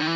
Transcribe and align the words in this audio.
Hey, 0.00 0.06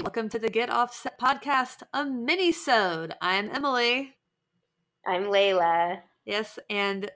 welcome 0.00 0.30
to 0.30 0.38
the 0.38 0.48
Get 0.48 0.70
Offset 0.70 1.20
podcast, 1.20 1.82
a 1.92 2.06
mini-sode. 2.06 3.14
I'm 3.20 3.50
Emily. 3.50 4.14
I'm 5.06 5.28
Leila. 5.28 6.02
Yes, 6.24 6.58
and 6.70 7.10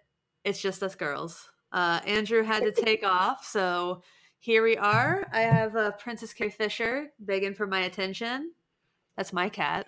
it's 0.45 0.61
just 0.61 0.83
us 0.83 0.95
girls. 0.95 1.49
Uh, 1.73 2.01
Andrew 2.07 2.43
had 2.43 2.63
to 2.63 2.73
take 2.73 3.05
off, 3.07 3.47
so 3.47 4.03
here 4.39 4.63
we 4.63 4.77
are. 4.77 5.27
I 5.33 5.41
have 5.41 5.75
uh, 5.75 5.93
Princess 5.93 6.35
Carrie 6.35 6.51
Fisher 6.51 7.07
begging 7.19 7.55
for 7.55 7.67
my 7.67 7.81
attention. 7.81 8.51
That's 9.17 9.33
my 9.33 9.49
cat. 9.49 9.87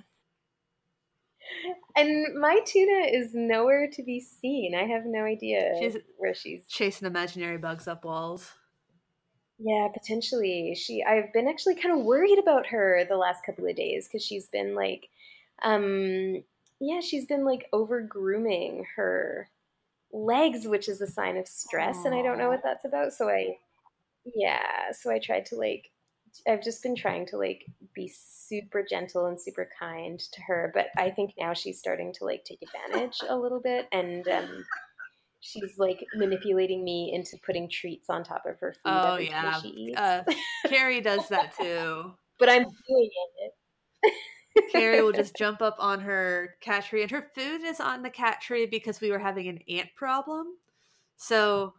And 1.97 2.39
my 2.41 2.61
tuna 2.67 3.07
is 3.07 3.31
nowhere 3.35 3.89
to 3.93 4.03
be 4.03 4.21
seen. 4.21 4.75
I 4.75 4.85
have 4.85 5.07
no 5.07 5.21
idea 5.25 5.75
She's 5.81 5.97
where 6.19 6.35
she's. 6.35 6.67
chasing 6.67 7.07
imaginary 7.07 7.57
bugs 7.57 7.89
up 7.89 8.05
walls. 8.05 8.53
Yeah, 9.59 9.89
potentially. 9.93 10.75
She. 10.75 11.03
I've 11.03 11.33
been 11.33 11.49
actually 11.49 11.77
kind 11.77 11.99
of 11.99 12.05
worried 12.05 12.39
about 12.39 12.67
her 12.67 13.05
the 13.09 13.17
last 13.17 13.45
couple 13.45 13.67
of 13.67 13.77
days 13.77 14.07
because 14.07 14.25
she's 14.25 14.49
been 14.49 14.75
like, 14.75 15.09
um, 15.63 16.43
yeah, 16.81 17.01
she's 17.01 17.25
been 17.27 17.45
like 17.45 17.67
over 17.73 18.03
grooming 18.03 18.85
her 18.97 19.49
legs, 20.13 20.67
which 20.67 20.89
is 20.89 21.01
a 21.01 21.07
sign 21.07 21.37
of 21.37 21.49
stress, 21.49 22.05
and 22.05 22.15
I 22.15 22.23
don't 22.23 22.39
know 22.39 22.49
what 22.49 22.63
that's 22.63 22.85
about. 22.85 23.13
So 23.13 23.29
I, 23.31 23.57
yeah, 24.35 24.93
so 24.93 25.11
I 25.11 25.19
tried 25.19 25.47
to 25.47 25.57
like, 25.57 25.91
I've 26.47 26.63
just 26.63 26.83
been 26.83 26.97
trying 26.97 27.27
to 27.27 27.37
like 27.39 27.65
be 27.95 28.09
super 28.09 28.85
gentle 28.89 29.27
and 29.27 29.41
super 29.41 29.69
kind 29.79 30.19
to 30.19 30.43
her, 30.43 30.71
but 30.75 30.87
I 30.97 31.11
think 31.11 31.35
now 31.39 31.53
she's 31.55 31.79
starting 31.79 32.13
to 32.15 32.25
like 32.25 32.45
take 32.45 32.61
advantage 32.63 33.19
a 33.29 33.37
little 33.37 33.61
bit, 33.61 33.87
and 33.93 34.27
um, 34.29 34.65
she's 35.41 35.79
like 35.79 36.05
manipulating 36.15 36.85
me 36.85 37.13
into 37.15 37.37
putting 37.45 37.69
treats 37.69 38.11
on 38.11 38.25
top 38.25 38.45
of 38.47 38.59
her 38.61 38.73
food 38.73 39.03
Oh 39.05 39.17
yeah, 39.17 39.53
she 39.61 39.69
eats. 39.69 39.99
uh, 40.01 40.23
Carrie 40.67 41.01
does 41.01 41.29
that 41.29 41.57
too. 41.57 42.13
but 42.39 42.49
I'm 42.49 42.65
doing 42.65 43.11
it. 43.43 43.53
Carrie 44.73 45.03
will 45.03 45.13
just 45.13 45.35
jump 45.39 45.63
up 45.63 45.77
on 45.79 46.01
her 46.01 46.55
cat 46.61 46.85
tree, 46.85 47.03
and 47.03 47.11
her 47.11 47.31
food 47.35 47.63
is 47.63 47.81
on 47.81 48.03
the 48.03 48.11
cat 48.11 48.41
tree 48.41 48.67
because 48.67 49.01
we 49.01 49.11
were 49.11 49.19
having 49.19 49.49
an 49.49 49.61
ant 49.69 49.89
problem. 49.97 50.47
So 51.17 51.75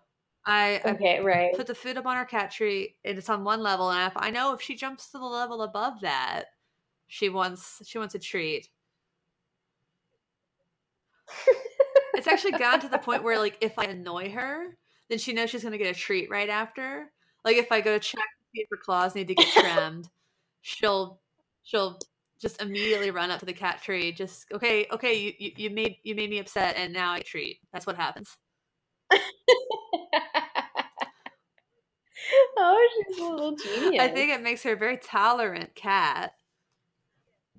I, 0.48 0.84
I 0.88 0.94
Okay, 0.94 1.20
right. 1.22 1.54
put 1.54 1.68
the 1.68 1.76
food 1.76 1.98
up 1.98 2.08
on 2.08 2.18
her 2.18 2.26
cat 2.26 2.52
tree, 2.52 2.98
and 3.06 3.18
it's 3.20 3.30
on 3.30 3.46
one 3.46 3.62
level. 3.62 3.92
And 3.92 4.12
if 4.12 4.18
I 4.18 4.32
know 4.32 4.54
if 4.56 4.62
she 4.62 4.76
jumps 4.76 5.12
to 5.12 5.20
the 5.20 5.26
level 5.26 5.62
above 5.64 6.02
that, 6.02 6.46
she 7.08 7.30
wants 7.30 7.82
she 7.88 8.00
wants 8.00 8.16
a 8.16 8.20
treat. 8.20 8.70
It's 12.16 12.28
actually 12.28 12.54
gotten 12.54 12.82
to 12.82 12.90
the 12.90 12.98
point 13.00 13.24
where, 13.24 13.38
like, 13.38 13.58
if 13.62 13.78
I 13.78 13.86
annoy 13.86 14.32
her, 14.32 14.78
then 15.10 15.20
she 15.20 15.34
knows 15.34 15.50
she's 15.50 15.64
gonna 15.64 15.78
get 15.78 15.96
a 15.96 16.00
treat 16.00 16.30
right 16.30 16.50
after. 16.50 17.12
Like, 17.46 17.58
if 17.58 17.72
I 17.72 17.82
go 17.82 18.00
check 18.00 18.24
if 18.54 18.68
her 18.72 18.78
claws 18.78 19.14
need 19.16 19.28
to 19.28 19.36
get 19.36 19.52
trimmed, 19.52 20.10
she'll 20.62 21.22
she'll 21.64 22.00
just 22.42 22.62
immediately 22.62 23.12
run 23.12 23.32
up 23.32 23.40
to 23.42 23.46
the 23.46 23.54
cat 23.54 23.82
tree. 23.84 24.12
Just 24.12 24.52
okay, 24.54 24.88
okay, 24.92 25.14
you, 25.16 25.34
you 25.40 25.52
you 25.58 25.70
made 25.70 25.98
you 26.04 26.16
made 26.16 26.30
me 26.30 26.40
upset, 26.40 26.76
and 26.78 26.94
now 26.94 27.14
I 27.14 27.22
treat. 27.22 27.60
That's 27.72 27.86
what 27.88 27.98
happens. 27.98 28.38
oh, 32.58 32.90
she's 33.08 33.20
a 33.20 33.24
little 33.24 33.56
genius. 33.56 34.04
I 34.04 34.10
think 34.10 34.32
it 34.32 34.42
makes 34.42 34.64
her 34.64 34.74
a 34.74 34.78
very 34.78 34.98
tolerant 34.98 35.76
cat. 35.76 36.34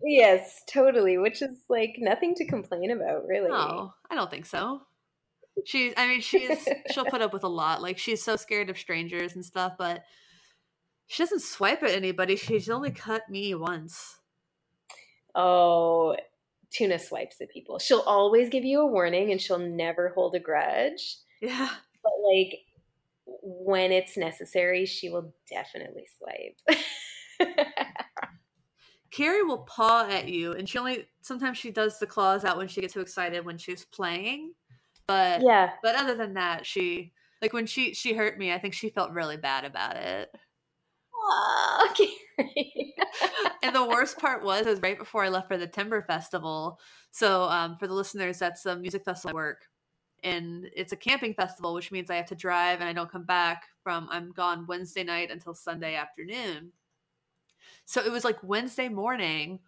Yes, 0.02 0.62
totally. 0.68 1.18
Which 1.18 1.42
is 1.42 1.58
like 1.68 1.96
nothing 1.98 2.34
to 2.36 2.46
complain 2.46 2.90
about, 2.90 3.26
really. 3.26 3.48
No, 3.48 3.92
I 4.10 4.14
don't 4.14 4.30
think 4.30 4.46
so. 4.46 4.82
She's, 5.64 5.92
I 5.96 6.06
mean, 6.06 6.20
she's, 6.20 6.68
she'll 6.92 7.04
put 7.04 7.22
up 7.22 7.32
with 7.32 7.42
a 7.42 7.48
lot. 7.48 7.82
Like, 7.82 7.98
she's 7.98 8.22
so 8.22 8.36
scared 8.36 8.70
of 8.70 8.78
strangers 8.78 9.34
and 9.34 9.44
stuff, 9.44 9.72
but 9.76 10.04
she 11.08 11.22
doesn't 11.22 11.42
swipe 11.42 11.82
at 11.82 11.90
anybody. 11.90 12.36
She's 12.36 12.70
only 12.70 12.92
cut 12.92 13.28
me 13.28 13.54
once. 13.54 14.18
Oh, 15.34 16.14
Tuna 16.70 16.98
swipes 16.98 17.40
at 17.40 17.50
people. 17.50 17.78
She'll 17.78 18.00
always 18.00 18.50
give 18.50 18.64
you 18.64 18.80
a 18.80 18.86
warning 18.86 19.32
and 19.32 19.40
she'll 19.40 19.58
never 19.58 20.10
hold 20.10 20.34
a 20.34 20.40
grudge. 20.40 21.16
Yeah. 21.40 21.70
But 22.08 22.26
like 22.26 22.60
when 23.42 23.92
it's 23.92 24.16
necessary, 24.16 24.86
she 24.86 25.10
will 25.10 25.34
definitely 25.50 26.06
swipe. 26.16 26.80
Carrie 29.10 29.42
will 29.42 29.58
paw 29.58 30.06
at 30.08 30.28
you, 30.28 30.52
and 30.52 30.68
she 30.68 30.78
only, 30.78 31.06
sometimes 31.22 31.58
she 31.58 31.70
does 31.70 31.98
the 31.98 32.06
claws 32.06 32.44
out 32.44 32.56
when 32.56 32.68
she 32.68 32.80
gets 32.80 32.94
too 32.94 33.00
excited 33.00 33.44
when 33.44 33.58
she's 33.58 33.84
playing. 33.86 34.52
But, 35.06 35.42
yeah. 35.42 35.70
but 35.82 35.94
other 35.94 36.14
than 36.14 36.34
that, 36.34 36.66
she, 36.66 37.12
like, 37.40 37.52
when 37.52 37.66
she, 37.66 37.94
she 37.94 38.12
hurt 38.12 38.38
me, 38.38 38.52
I 38.52 38.58
think 38.58 38.74
she 38.74 38.90
felt 38.90 39.12
really 39.12 39.38
bad 39.38 39.64
about 39.64 39.96
it. 39.96 40.30
Aw, 41.14 41.94
Carrie. 42.36 42.94
and 43.62 43.74
the 43.74 43.86
worst 43.86 44.18
part 44.18 44.44
was, 44.44 44.66
it 44.66 44.70
was 44.70 44.82
right 44.82 44.98
before 44.98 45.24
I 45.24 45.30
left 45.30 45.48
for 45.48 45.56
the 45.56 45.66
Timber 45.66 46.02
Festival. 46.02 46.78
So, 47.10 47.44
um, 47.44 47.76
for 47.78 47.86
the 47.86 47.94
listeners, 47.94 48.38
that's 48.38 48.66
a 48.66 48.76
music 48.76 49.04
festival 49.04 49.30
I 49.30 49.40
work, 49.40 49.62
and 50.22 50.68
it's 50.74 50.92
a 50.92 50.96
camping 50.96 51.34
festival, 51.34 51.74
which 51.74 51.92
means 51.92 52.10
I 52.10 52.16
have 52.16 52.26
to 52.26 52.34
drive 52.34 52.80
and 52.80 52.88
I 52.88 52.92
don't 52.92 53.10
come 53.10 53.24
back 53.24 53.64
from. 53.82 54.08
I'm 54.10 54.32
gone 54.32 54.66
Wednesday 54.66 55.04
night 55.04 55.30
until 55.30 55.54
Sunday 55.54 55.94
afternoon. 55.94 56.72
So 57.84 58.02
it 58.04 58.12
was 58.12 58.24
like 58.24 58.42
Wednesday 58.42 58.88
morning. 58.88 59.60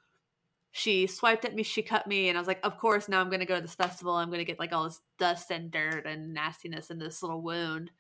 She 0.73 1.07
swiped 1.07 1.45
at 1.45 1.55
me, 1.55 1.63
she 1.63 1.83
cut 1.83 2.07
me, 2.07 2.29
and 2.29 2.39
I 2.39 2.41
was 2.41 2.49
like, 2.49 2.61
"Of 2.63 2.79
course, 2.79 3.09
now 3.09 3.21
I'm 3.21 3.29
going 3.29 3.41
to 3.41 3.47
go 3.47 3.57
to 3.57 3.63
this 3.63 3.75
festival. 3.75 4.15
I'm 4.15 4.29
going 4.29 4.39
to 4.39 4.45
get 4.45 4.59
like 4.61 4.73
all 4.73 4.85
this 4.85 5.01
dust 5.19 5.51
and 5.51 5.71
dirt 5.71 6.07
and 6.07 6.33
nastiness 6.35 6.91
in 6.91 6.99
this 6.99 7.23
little 7.23 7.43
wound." 7.43 7.91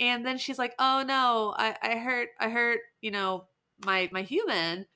And 0.00 0.24
then 0.24 0.38
she's 0.38 0.58
like, 0.58 0.74
"Oh 0.78 1.04
no, 1.06 1.54
I, 1.56 1.76
I 1.82 1.96
hurt, 1.96 2.30
I 2.40 2.50
hurt, 2.50 2.80
you 3.00 3.10
know, 3.10 3.46
my 3.84 4.08
my 4.12 4.22
human." 4.22 4.86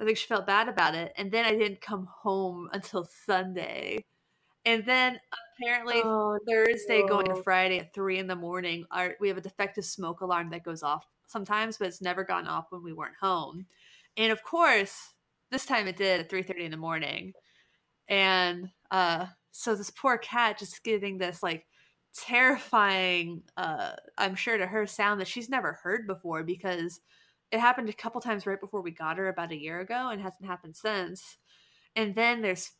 I 0.00 0.04
think 0.04 0.18
she 0.18 0.26
felt 0.26 0.46
bad 0.46 0.68
about 0.68 0.94
it. 0.94 1.12
And 1.16 1.30
then 1.30 1.44
I 1.44 1.52
didn't 1.52 1.80
come 1.80 2.08
home 2.22 2.68
until 2.72 3.04
Sunday. 3.26 4.04
And 4.64 4.84
then 4.86 5.18
apparently 5.58 6.02
Oh, 6.04 6.38
Thursday 6.48 7.06
going 7.06 7.26
to. 7.26 7.42
Friday 7.42 7.78
at 7.78 7.94
three 7.94 8.18
in 8.18 8.26
the 8.26 8.36
morning, 8.36 8.84
our, 8.90 9.14
we 9.20 9.28
have 9.28 9.36
a 9.36 9.42
defective 9.42 9.84
smoke 9.84 10.20
alarm 10.20 10.50
that 10.50 10.64
goes 10.64 10.82
off 10.82 11.06
sometimes, 11.26 11.78
but 11.78 11.88
it's 11.88 12.02
never 12.02 12.24
gone 12.24 12.46
off 12.46 12.66
when 12.70 12.82
we 12.82 12.92
weren't 12.92 13.16
home. 13.20 13.66
And 14.16 14.30
of 14.32 14.42
course, 14.42 15.14
this 15.50 15.66
time 15.66 15.86
it 15.88 15.96
did 15.96 16.20
at 16.20 16.30
three 16.30 16.42
thirty 16.42 16.64
in 16.64 16.70
the 16.70 16.76
morning. 16.76 17.32
And 18.08 18.70
uh, 18.90 19.26
so 19.50 19.74
this 19.74 19.90
poor 19.90 20.18
cat 20.18 20.58
just 20.58 20.84
getting 20.84 21.18
this 21.18 21.42
like 21.42 21.66
terrifying, 22.16 23.42
uh, 23.56 23.92
I'm 24.18 24.34
sure 24.34 24.58
to 24.58 24.66
her 24.66 24.86
sound 24.86 25.20
that 25.20 25.28
she's 25.28 25.48
never 25.48 25.72
heard 25.82 26.06
before 26.06 26.42
because 26.42 27.00
it 27.50 27.60
happened 27.60 27.88
a 27.88 27.92
couple 27.92 28.20
times 28.20 28.46
right 28.46 28.60
before 28.60 28.82
we 28.82 28.90
got 28.90 29.16
her 29.18 29.28
about 29.28 29.52
a 29.52 29.60
year 29.60 29.80
ago 29.80 30.08
and 30.10 30.20
hasn't 30.20 30.46
happened 30.46 30.76
since. 30.76 31.38
And 31.96 32.14
then 32.14 32.42
there's 32.42 32.72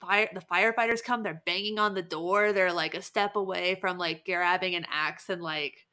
fire 0.00 0.28
the 0.34 0.40
firefighters 0.40 1.02
come, 1.02 1.22
they're 1.22 1.42
banging 1.46 1.78
on 1.78 1.94
the 1.94 2.02
door, 2.02 2.52
they're 2.52 2.72
like 2.72 2.94
a 2.94 3.02
step 3.02 3.36
away 3.36 3.76
from 3.80 3.98
like 3.98 4.24
grabbing 4.24 4.74
an 4.74 4.86
axe 4.90 5.28
and 5.28 5.42
like 5.42 5.86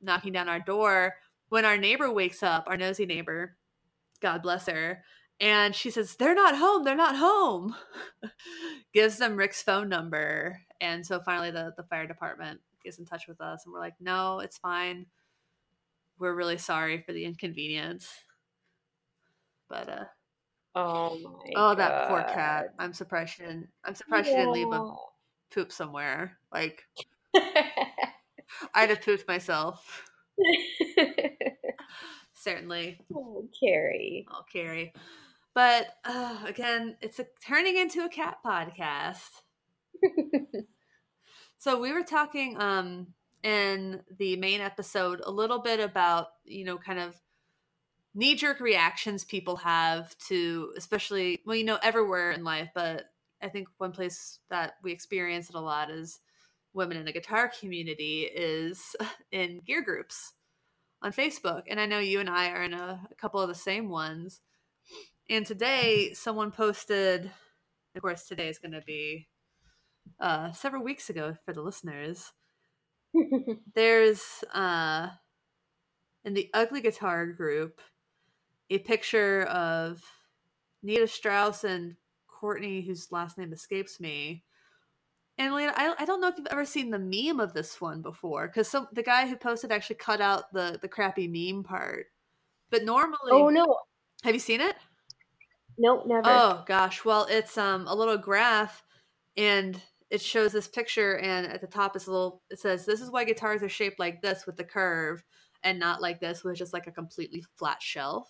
knocking 0.00 0.32
down 0.32 0.48
our 0.48 0.60
door. 0.60 1.14
When 1.48 1.64
our 1.64 1.76
neighbor 1.76 2.10
wakes 2.12 2.42
up, 2.42 2.64
our 2.68 2.76
nosy 2.76 3.06
neighbor, 3.06 3.56
God 4.20 4.42
bless 4.42 4.66
her, 4.66 5.02
and 5.40 5.74
she 5.74 5.90
says, 5.90 6.16
They're 6.16 6.34
not 6.34 6.56
home, 6.56 6.84
they're 6.84 6.94
not 6.94 7.16
home. 7.16 7.74
Gives 8.92 9.16
them 9.16 9.36
Rick's 9.36 9.62
phone 9.62 9.88
number. 9.88 10.60
And 10.80 11.04
so 11.04 11.20
finally 11.20 11.50
the, 11.50 11.72
the 11.76 11.82
fire 11.84 12.06
department 12.06 12.60
gets 12.84 12.98
in 12.98 13.06
touch 13.06 13.26
with 13.26 13.40
us 13.40 13.62
and 13.64 13.72
we're 13.72 13.80
like, 13.80 13.94
No, 14.00 14.40
it's 14.40 14.58
fine. 14.58 15.06
We're 16.18 16.34
really 16.34 16.58
sorry 16.58 17.02
for 17.02 17.12
the 17.12 17.24
inconvenience. 17.24 18.08
But 19.68 19.88
uh 19.88 20.04
Oh 20.74 21.18
my 21.18 21.52
Oh, 21.56 21.74
that 21.74 22.08
poor 22.08 22.22
cat. 22.22 22.74
I'm 22.78 22.92
surprised 22.92 23.34
she 23.34 23.42
didn't. 23.42 23.68
I'm 23.84 23.94
surprised 23.94 24.28
she 24.28 24.34
didn't 24.34 24.52
leave 24.52 24.72
a 24.72 24.92
poop 25.52 25.72
somewhere. 25.72 26.38
Like 26.52 26.84
I'd 28.74 28.90
have 28.90 29.02
pooped 29.02 29.26
myself. 29.26 30.04
Certainly. 32.34 32.98
oh, 33.14 33.48
Carrie. 33.58 34.26
Oh, 34.32 34.42
Carrie. 34.50 34.92
But 35.54 35.88
uh, 36.04 36.38
again, 36.46 36.96
it's 37.02 37.18
a, 37.18 37.26
turning 37.46 37.76
into 37.76 38.04
a 38.04 38.08
cat 38.08 38.38
podcast. 38.44 39.28
So 41.60 41.78
we 41.78 41.92
were 41.92 42.02
talking 42.02 42.56
um 42.58 43.08
in 43.42 44.00
the 44.18 44.36
main 44.36 44.62
episode 44.62 45.20
a 45.22 45.30
little 45.30 45.58
bit 45.58 45.78
about, 45.78 46.28
you 46.44 46.64
know, 46.64 46.78
kind 46.78 46.98
of 46.98 47.14
knee 48.14 48.34
jerk 48.34 48.60
reactions 48.60 49.24
people 49.24 49.56
have 49.56 50.16
to 50.28 50.72
especially 50.76 51.40
well, 51.46 51.56
you 51.56 51.64
know, 51.64 51.78
everywhere 51.82 52.32
in 52.32 52.44
life, 52.44 52.70
but 52.74 53.04
I 53.42 53.48
think 53.48 53.68
one 53.78 53.92
place 53.92 54.38
that 54.50 54.74
we 54.82 54.92
experience 54.92 55.48
it 55.48 55.54
a 55.54 55.60
lot 55.60 55.90
is 55.90 56.20
women 56.72 56.96
in 56.96 57.04
the 57.04 57.12
guitar 57.12 57.50
community 57.60 58.22
is 58.22 58.94
in 59.32 59.60
gear 59.66 59.82
groups 59.82 60.32
on 61.02 61.12
Facebook. 61.12 61.62
And 61.68 61.80
I 61.80 61.86
know 61.86 61.98
you 61.98 62.20
and 62.20 62.28
I 62.28 62.50
are 62.50 62.62
in 62.62 62.74
a, 62.74 63.00
a 63.10 63.14
couple 63.14 63.40
of 63.40 63.48
the 63.48 63.54
same 63.54 63.88
ones. 63.88 64.40
And 65.28 65.46
today, 65.46 66.12
someone 66.12 66.50
posted, 66.50 67.30
of 67.94 68.02
course, 68.02 68.26
today 68.26 68.48
is 68.48 68.58
going 68.58 68.72
to 68.72 68.82
be 68.82 69.28
uh, 70.20 70.52
several 70.52 70.82
weeks 70.82 71.08
ago 71.08 71.36
for 71.44 71.54
the 71.54 71.62
listeners. 71.62 72.32
There's 73.74 74.22
uh, 74.52 75.08
in 76.24 76.34
the 76.34 76.50
Ugly 76.52 76.82
Guitar 76.82 77.26
group 77.26 77.80
a 78.70 78.78
picture 78.78 79.42
of 79.44 80.02
Nita 80.82 81.06
Strauss 81.06 81.64
and 81.64 81.96
Courtney, 82.26 82.80
whose 82.80 83.12
last 83.12 83.36
name 83.36 83.52
escapes 83.52 84.00
me. 84.00 84.44
And 85.38 85.54
Leila, 85.54 85.72
I, 85.76 85.94
I 85.98 86.04
don't 86.04 86.20
know 86.20 86.28
if 86.28 86.36
you've 86.38 86.46
ever 86.50 86.64
seen 86.64 86.90
the 86.90 86.98
meme 86.98 87.40
of 87.40 87.52
this 87.52 87.80
one 87.80 88.02
before, 88.02 88.46
because 88.46 88.68
some 88.68 88.88
the 88.92 89.02
guy 89.02 89.26
who 89.26 89.36
posted 89.36 89.72
actually 89.72 89.96
cut 89.96 90.20
out 90.20 90.52
the 90.52 90.78
the 90.82 90.88
crappy 90.88 91.26
meme 91.28 91.64
part. 91.64 92.06
But 92.70 92.84
normally, 92.84 93.32
oh 93.32 93.48
no, 93.48 93.64
have 94.22 94.34
you 94.34 94.40
seen 94.40 94.60
it? 94.60 94.76
Nope, 95.78 96.04
never. 96.06 96.22
Oh 96.24 96.64
gosh, 96.66 97.04
well 97.04 97.26
it's 97.30 97.56
um 97.56 97.86
a 97.86 97.94
little 97.94 98.18
graph, 98.18 98.82
and 99.36 99.80
it 100.10 100.20
shows 100.20 100.52
this 100.52 100.68
picture, 100.68 101.18
and 101.18 101.46
at 101.46 101.60
the 101.60 101.66
top 101.66 101.96
is 101.96 102.06
a 102.06 102.12
little. 102.12 102.42
It 102.50 102.58
says, 102.60 102.84
"This 102.84 103.00
is 103.00 103.10
why 103.10 103.24
guitars 103.24 103.62
are 103.62 103.68
shaped 103.68 103.98
like 103.98 104.20
this 104.20 104.44
with 104.46 104.56
the 104.56 104.64
curve, 104.64 105.22
and 105.62 105.78
not 105.78 106.02
like 106.02 106.20
this, 106.20 106.44
with 106.44 106.56
just 106.56 106.74
like 106.74 106.86
a 106.86 106.92
completely 106.92 107.42
flat 107.56 107.80
shelf." 107.82 108.28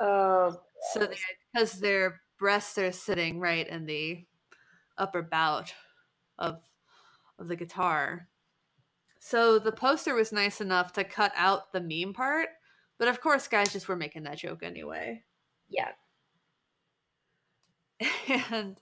Oh, 0.00 0.60
so 0.92 1.08
because 1.52 1.80
their 1.80 2.20
breasts 2.38 2.76
are 2.78 2.92
sitting 2.92 3.40
right 3.40 3.66
in 3.68 3.86
the 3.86 4.24
upper 4.98 5.22
bout 5.22 5.72
of 6.38 6.60
of 7.38 7.48
the 7.48 7.56
guitar. 7.56 8.28
So 9.18 9.58
the 9.58 9.72
poster 9.72 10.14
was 10.14 10.32
nice 10.32 10.60
enough 10.60 10.92
to 10.94 11.04
cut 11.04 11.32
out 11.36 11.72
the 11.72 11.80
meme 11.80 12.12
part, 12.12 12.48
but 12.98 13.08
of 13.08 13.20
course 13.20 13.48
guys 13.48 13.72
just 13.72 13.88
were 13.88 13.96
making 13.96 14.24
that 14.24 14.38
joke 14.38 14.62
anyway. 14.62 15.24
Yeah. 15.68 15.92
And 18.50 18.80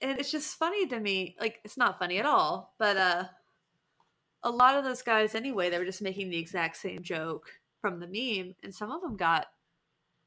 and 0.00 0.18
it's 0.20 0.30
just 0.30 0.56
funny 0.58 0.86
to 0.86 1.00
me. 1.00 1.36
Like 1.40 1.60
it's 1.64 1.76
not 1.76 1.98
funny 1.98 2.18
at 2.18 2.26
all, 2.26 2.74
but 2.78 2.96
uh 2.96 3.24
a 4.44 4.50
lot 4.50 4.76
of 4.76 4.84
those 4.84 5.02
guys 5.02 5.34
anyway, 5.34 5.68
they 5.68 5.78
were 5.78 5.84
just 5.84 6.02
making 6.02 6.30
the 6.30 6.38
exact 6.38 6.76
same 6.76 7.02
joke 7.02 7.50
from 7.80 8.00
the 8.00 8.06
meme 8.06 8.54
and 8.62 8.74
some 8.74 8.90
of 8.90 9.02
them 9.02 9.16
got 9.16 9.46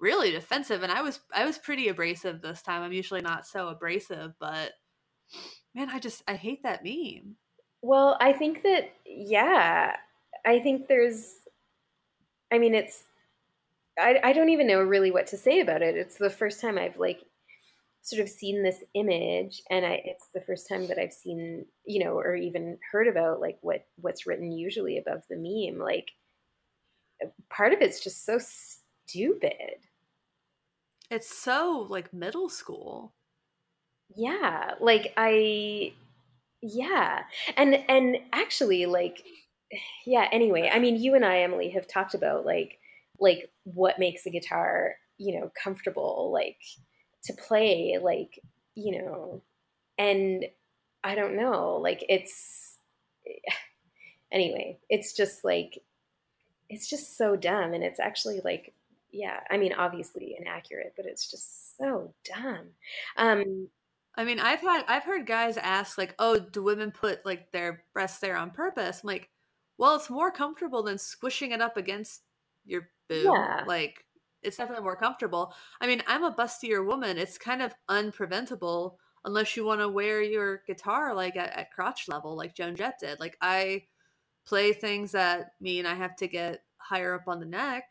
really 0.02 0.32
defensive 0.32 0.84
and 0.84 0.92
I 0.92 1.02
was 1.02 1.20
I 1.34 1.46
was 1.46 1.58
pretty 1.58 1.88
abrasive 1.88 2.42
this 2.42 2.62
time. 2.62 2.82
I'm 2.82 2.92
usually 2.92 3.22
not 3.22 3.48
so 3.48 3.68
abrasive, 3.70 4.34
but 4.40 4.72
man, 5.74 5.90
I 5.90 6.00
just 6.00 6.24
I 6.28 6.34
hate 6.34 6.64
that 6.64 6.84
meme. 6.84 7.36
Well, 7.82 8.18
I 8.20 8.34
think 8.34 8.64
that 8.64 8.92
yeah, 9.06 9.96
I 10.46 10.60
think 10.60 10.88
there's 10.88 11.36
I 12.52 12.58
mean 12.58 12.76
it's 12.76 13.04
I 13.98 14.20
I 14.24 14.34
don't 14.34 14.50
even 14.50 14.68
know 14.68 14.82
really 14.82 15.12
what 15.12 15.28
to 15.28 15.38
say 15.38 15.60
about 15.60 15.82
it. 15.82 15.96
It's 15.96 16.18
the 16.18 16.30
first 16.30 16.60
time 16.60 16.78
I've 16.78 16.98
like 16.98 17.22
sort 18.04 18.22
of 18.22 18.30
seen 18.30 18.64
this 18.64 18.84
image 18.96 19.62
and 19.70 19.86
I 19.86 20.02
it's 20.06 20.28
the 20.34 20.42
first 20.42 20.68
time 20.68 20.88
that 20.88 20.98
I've 20.98 21.14
seen, 21.14 21.66
you 21.86 22.04
know, 22.04 22.18
or 22.18 22.36
even 22.36 22.80
heard 22.92 23.08
about 23.08 23.40
like 23.40 23.60
what 23.62 23.86
what's 23.98 24.26
written 24.26 24.52
usually 24.52 24.98
above 24.98 25.22
the 25.30 25.38
meme. 25.38 25.80
Like 25.80 26.12
part 27.50 27.74
of 27.74 27.82
it's 27.82 28.04
just 28.04 28.26
so 28.26 28.40
stupid. 28.40 29.76
It's 31.12 31.30
so 31.38 31.86
like 31.90 32.12
middle 32.14 32.50
school. 32.50 33.14
Yeah, 34.16 34.76
like 34.80 35.14
I 35.18 35.94
yeah. 36.62 37.24
And 37.58 37.76
and 37.90 38.18
actually 38.34 38.86
like 38.86 39.24
yeah, 40.06 40.30
anyway, 40.32 40.70
I 40.74 40.80
mean 40.80 40.98
you 40.98 41.16
and 41.16 41.26
I 41.26 41.40
Emily 41.40 41.70
have 41.72 41.88
talked 41.88 42.14
about 42.14 42.46
like 42.46 42.80
like 43.20 43.52
what 43.64 44.00
makes 44.00 44.26
a 44.26 44.32
guitar, 44.32 44.96
you 45.18 45.40
know, 45.40 45.52
comfortable 45.62 46.32
like 46.34 46.58
to 47.26 47.34
play 47.34 47.98
like, 48.02 48.40
you 48.76 49.02
know, 49.02 49.42
and 49.98 50.46
I 51.04 51.16
don't 51.16 51.38
know, 51.38 51.78
like 51.78 52.06
it's 52.10 52.78
anyway, 54.32 54.80
it's 54.90 55.14
just 55.14 55.44
like 55.44 55.80
it's 56.70 56.90
just 56.90 57.18
so 57.18 57.36
dumb 57.36 57.74
and 57.74 57.84
it's 57.84 58.00
actually 58.00 58.42
like 58.44 58.74
yeah, 59.12 59.40
I 59.50 59.58
mean, 59.58 59.74
obviously 59.74 60.36
inaccurate, 60.40 60.94
but 60.96 61.06
it's 61.06 61.30
just 61.30 61.78
so 61.78 62.14
dumb. 62.26 62.70
Um, 63.18 63.68
I 64.16 64.24
mean, 64.24 64.40
I've 64.40 64.62
had 64.62 64.84
I've 64.88 65.04
heard 65.04 65.26
guys 65.26 65.58
ask 65.58 65.98
like, 65.98 66.16
"Oh, 66.20 66.40
do 66.40 66.64
women 66.64 66.92
put 66.92 67.26
like 67.26 67.52
their 67.52 67.84
breasts 67.94 68.20
there 68.20 68.36
on 68.36 68.52
purpose?" 68.52 69.02
I'm 69.04 69.08
like, 69.08 69.30
"Well, 69.78 69.96
it's 69.96 70.10
more 70.10 70.32
comfortable 70.32 70.84
than 70.84 70.98
squishing 70.98 71.52
it 71.52 71.62
up 71.62 71.78
against 71.78 72.22
your 72.66 72.90
boob. 73.10 73.26
Yeah. 73.26 73.64
Like, 73.68 74.06
it's 74.42 74.58
definitely 74.58 74.84
more 74.84 74.96
comfortable. 74.96 75.54
I 75.80 75.88
mean, 75.88 76.02
I'm 76.08 76.24
a 76.24 76.34
bustier 76.34 76.86
woman. 76.86 77.18
It's 77.18 77.38
kind 77.38 77.62
of 77.62 77.74
unpreventable 77.90 78.96
unless 79.26 79.56
you 79.56 79.66
want 79.66 79.82
to 79.82 79.90
wear 79.90 80.22
your 80.22 80.64
guitar 80.68 81.14
like 81.14 81.36
at, 81.36 81.52
at 81.56 81.72
crotch 81.72 82.08
level, 82.08 82.36
like 82.36 82.56
Joan 82.56 82.76
Jett 82.76 82.96
did. 83.00 83.20
Like, 83.20 83.38
I 83.42 83.84
play 84.46 84.74
things 84.74 85.12
that 85.12 85.52
mean 85.60 85.86
I 85.86 85.94
have 85.96 86.16
to 86.18 86.28
get 86.28 86.64
higher 86.78 87.14
up 87.14 87.28
on 87.28 87.40
the 87.40 87.46
neck 87.46 87.84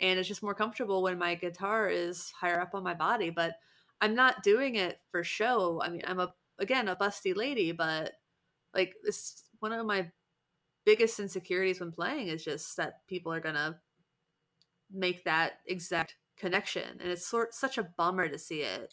and 0.00 0.18
it's 0.18 0.28
just 0.28 0.42
more 0.42 0.54
comfortable 0.54 1.02
when 1.02 1.18
my 1.18 1.34
guitar 1.34 1.88
is 1.88 2.32
higher 2.38 2.60
up 2.60 2.74
on 2.74 2.82
my 2.82 2.94
body 2.94 3.30
but 3.30 3.54
i'm 4.00 4.14
not 4.14 4.42
doing 4.42 4.76
it 4.76 5.00
for 5.10 5.22
show. 5.22 5.80
I 5.82 5.88
mean 5.88 6.02
i'm 6.06 6.20
a 6.20 6.32
again 6.58 6.88
a 6.88 6.96
busty 6.96 7.36
lady 7.36 7.72
but 7.72 8.12
like 8.74 8.94
it's 9.04 9.44
one 9.60 9.72
of 9.72 9.86
my 9.86 10.10
biggest 10.84 11.20
insecurities 11.20 11.80
when 11.80 11.92
playing 11.92 12.28
is 12.28 12.44
just 12.44 12.76
that 12.76 13.06
people 13.06 13.32
are 13.32 13.40
gonna 13.40 13.78
make 14.92 15.24
that 15.24 15.52
exact 15.66 16.16
connection 16.36 16.98
and 17.00 17.10
it's 17.10 17.26
sort 17.26 17.54
such 17.54 17.78
a 17.78 17.88
bummer 17.96 18.28
to 18.28 18.38
see 18.38 18.62
it. 18.62 18.92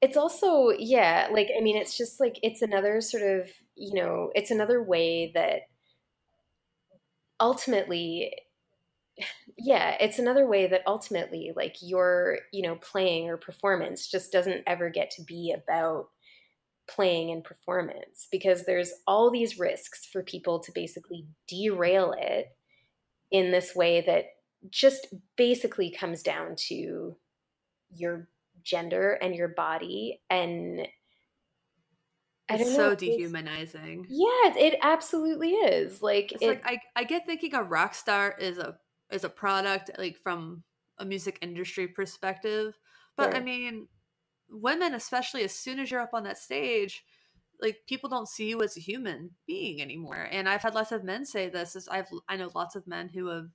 It's 0.00 0.16
also 0.16 0.70
yeah 0.70 1.28
like 1.32 1.48
i 1.56 1.62
mean 1.62 1.76
it's 1.76 1.96
just 1.96 2.20
like 2.20 2.38
it's 2.42 2.62
another 2.62 3.00
sort 3.00 3.22
of 3.22 3.48
you 3.74 3.94
know 3.94 4.30
it's 4.34 4.50
another 4.50 4.82
way 4.82 5.32
that 5.34 5.62
ultimately 7.40 8.32
yeah 9.58 9.96
it's 10.00 10.18
another 10.18 10.46
way 10.46 10.66
that 10.66 10.82
ultimately 10.86 11.52
like 11.54 11.76
your 11.80 12.38
you 12.52 12.62
know 12.62 12.76
playing 12.76 13.28
or 13.28 13.36
performance 13.36 14.08
just 14.08 14.32
doesn't 14.32 14.62
ever 14.66 14.90
get 14.90 15.10
to 15.10 15.22
be 15.22 15.54
about 15.56 16.08
playing 16.86 17.30
and 17.30 17.44
performance 17.44 18.28
because 18.30 18.64
there's 18.64 18.92
all 19.06 19.30
these 19.30 19.58
risks 19.58 20.06
for 20.12 20.22
people 20.22 20.58
to 20.60 20.72
basically 20.72 21.26
derail 21.48 22.14
it 22.18 22.48
in 23.30 23.50
this 23.50 23.74
way 23.74 24.02
that 24.06 24.24
just 24.70 25.06
basically 25.36 25.90
comes 25.90 26.22
down 26.22 26.54
to 26.56 27.16
your 27.94 28.28
gender 28.62 29.12
and 29.12 29.34
your 29.34 29.48
body 29.48 30.20
and 30.28 30.86
it's 32.48 32.74
so 32.74 32.94
dehumanizing. 32.94 34.06
yeah, 34.10 34.52
it 34.58 34.76
absolutely 34.82 35.52
is. 35.52 36.02
Like, 36.02 36.32
it's 36.32 36.42
it, 36.42 36.48
like 36.48 36.62
I, 36.66 36.78
I 36.94 37.04
get 37.04 37.24
thinking 37.26 37.54
a 37.54 37.62
rock 37.62 37.94
star 37.94 38.36
is 38.38 38.58
a 38.58 38.76
as 39.14 39.24
a 39.24 39.28
product 39.28 39.90
like 39.98 40.16
from 40.22 40.62
a 40.98 41.04
music 41.04 41.38
industry 41.40 41.88
perspective 41.88 42.74
but 43.16 43.30
yeah. 43.30 43.38
i 43.38 43.40
mean 43.40 43.88
women 44.50 44.94
especially 44.94 45.42
as 45.42 45.52
soon 45.52 45.78
as 45.78 45.90
you're 45.90 46.00
up 46.00 46.14
on 46.14 46.24
that 46.24 46.38
stage 46.38 47.04
like 47.60 47.78
people 47.88 48.10
don't 48.10 48.28
see 48.28 48.48
you 48.48 48.62
as 48.62 48.76
a 48.76 48.80
human 48.80 49.30
being 49.46 49.80
anymore 49.80 50.28
and 50.30 50.48
i've 50.48 50.62
had 50.62 50.74
lots 50.74 50.92
of 50.92 51.04
men 51.04 51.24
say 51.24 51.48
this 51.48 51.76
is 51.76 51.88
i've 51.88 52.08
i 52.28 52.36
know 52.36 52.50
lots 52.54 52.76
of 52.76 52.86
men 52.86 53.08
who 53.08 53.28
have 53.28 53.48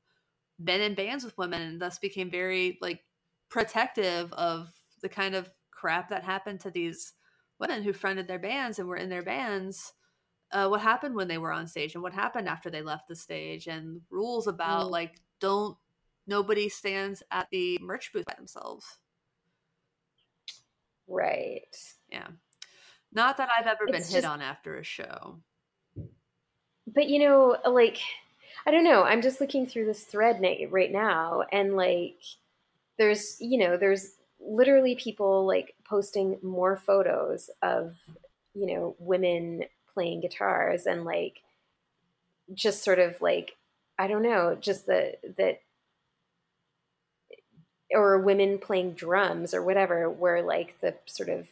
been 0.64 0.82
in 0.82 0.96
bands 0.96 1.24
with 1.24 1.38
women 1.38 1.62
and 1.62 1.82
thus 1.82 2.00
became 2.00 2.30
very 2.30 2.78
like 2.82 3.02
protective 3.50 4.32
of 4.34 4.70
the 5.02 5.10
kind 5.10 5.36
of 5.36 5.50
crap 5.72 6.10
that 6.10 6.24
happened 6.24 6.60
to 6.60 6.72
these 6.72 7.14
women 7.60 7.84
who 7.84 7.94
fronted 7.94 8.28
their 8.28 8.40
bands 8.40 8.80
and 8.80 8.88
were 8.88 8.98
in 8.98 9.10
their 9.10 9.24
bands 9.24 9.94
uh, 10.52 10.68
what 10.68 10.82
happened 10.82 11.16
when 11.16 11.28
they 11.28 11.38
were 11.38 11.52
on 11.52 11.68
stage 11.68 11.94
and 11.94 12.02
what 12.02 12.14
happened 12.14 12.48
after 12.48 12.70
they 12.70 12.82
left 12.82 13.08
the 13.08 13.16
stage 13.16 13.68
and 13.68 14.02
rules 14.10 14.48
about 14.48 14.88
mm. 14.88 14.92
like 14.92 15.22
don't 15.40 15.78
nobody 16.28 16.70
stands 16.70 17.24
at 17.32 17.48
the 17.52 17.80
merch 17.82 18.14
booth 18.14 18.26
by 18.26 18.36
themselves. 18.38 18.86
Right. 21.08 21.76
Yeah. 22.12 22.28
Not 23.12 23.38
that 23.38 23.50
I've 23.58 23.66
ever 23.66 23.86
it's 23.88 23.92
been 23.92 24.02
just, 24.02 24.14
hit 24.14 24.26
on 24.26 24.42
after 24.42 24.78
a 24.78 24.84
show. 24.84 25.40
But 26.88 27.10
you 27.10 27.20
know, 27.20 27.58
like 27.66 27.98
I 28.66 28.72
don't 28.72 28.84
know, 28.84 29.04
I'm 29.04 29.22
just 29.22 29.42
looking 29.42 29.66
through 29.66 29.86
this 29.86 30.04
thread 30.04 30.42
right 30.70 30.92
now 30.92 31.44
and 31.52 31.76
like 31.76 32.22
there's, 32.98 33.38
you 33.40 33.58
know, 33.58 33.78
there's 33.78 34.16
literally 34.40 34.96
people 34.96 35.46
like 35.46 35.74
posting 35.86 36.38
more 36.44 36.78
photos 36.78 37.50
of, 37.62 37.96
you 38.54 38.68
know, 38.68 38.96
women 39.00 39.64
playing 39.94 40.22
guitars 40.22 40.86
and 40.86 41.06
like 41.06 41.42
just 42.54 42.84
sort 42.84 43.00
of 43.00 43.20
like 43.22 43.56
I 44.00 44.08
don't 44.08 44.24
know, 44.24 44.58
just 44.60 44.88
that 44.88 45.20
that 45.38 45.62
or 47.92 48.20
women 48.20 48.58
playing 48.58 48.94
drums 48.94 49.54
or 49.54 49.62
whatever, 49.64 50.10
where 50.10 50.42
like 50.42 50.80
the 50.82 50.96
sort 51.06 51.30
of 51.30 51.48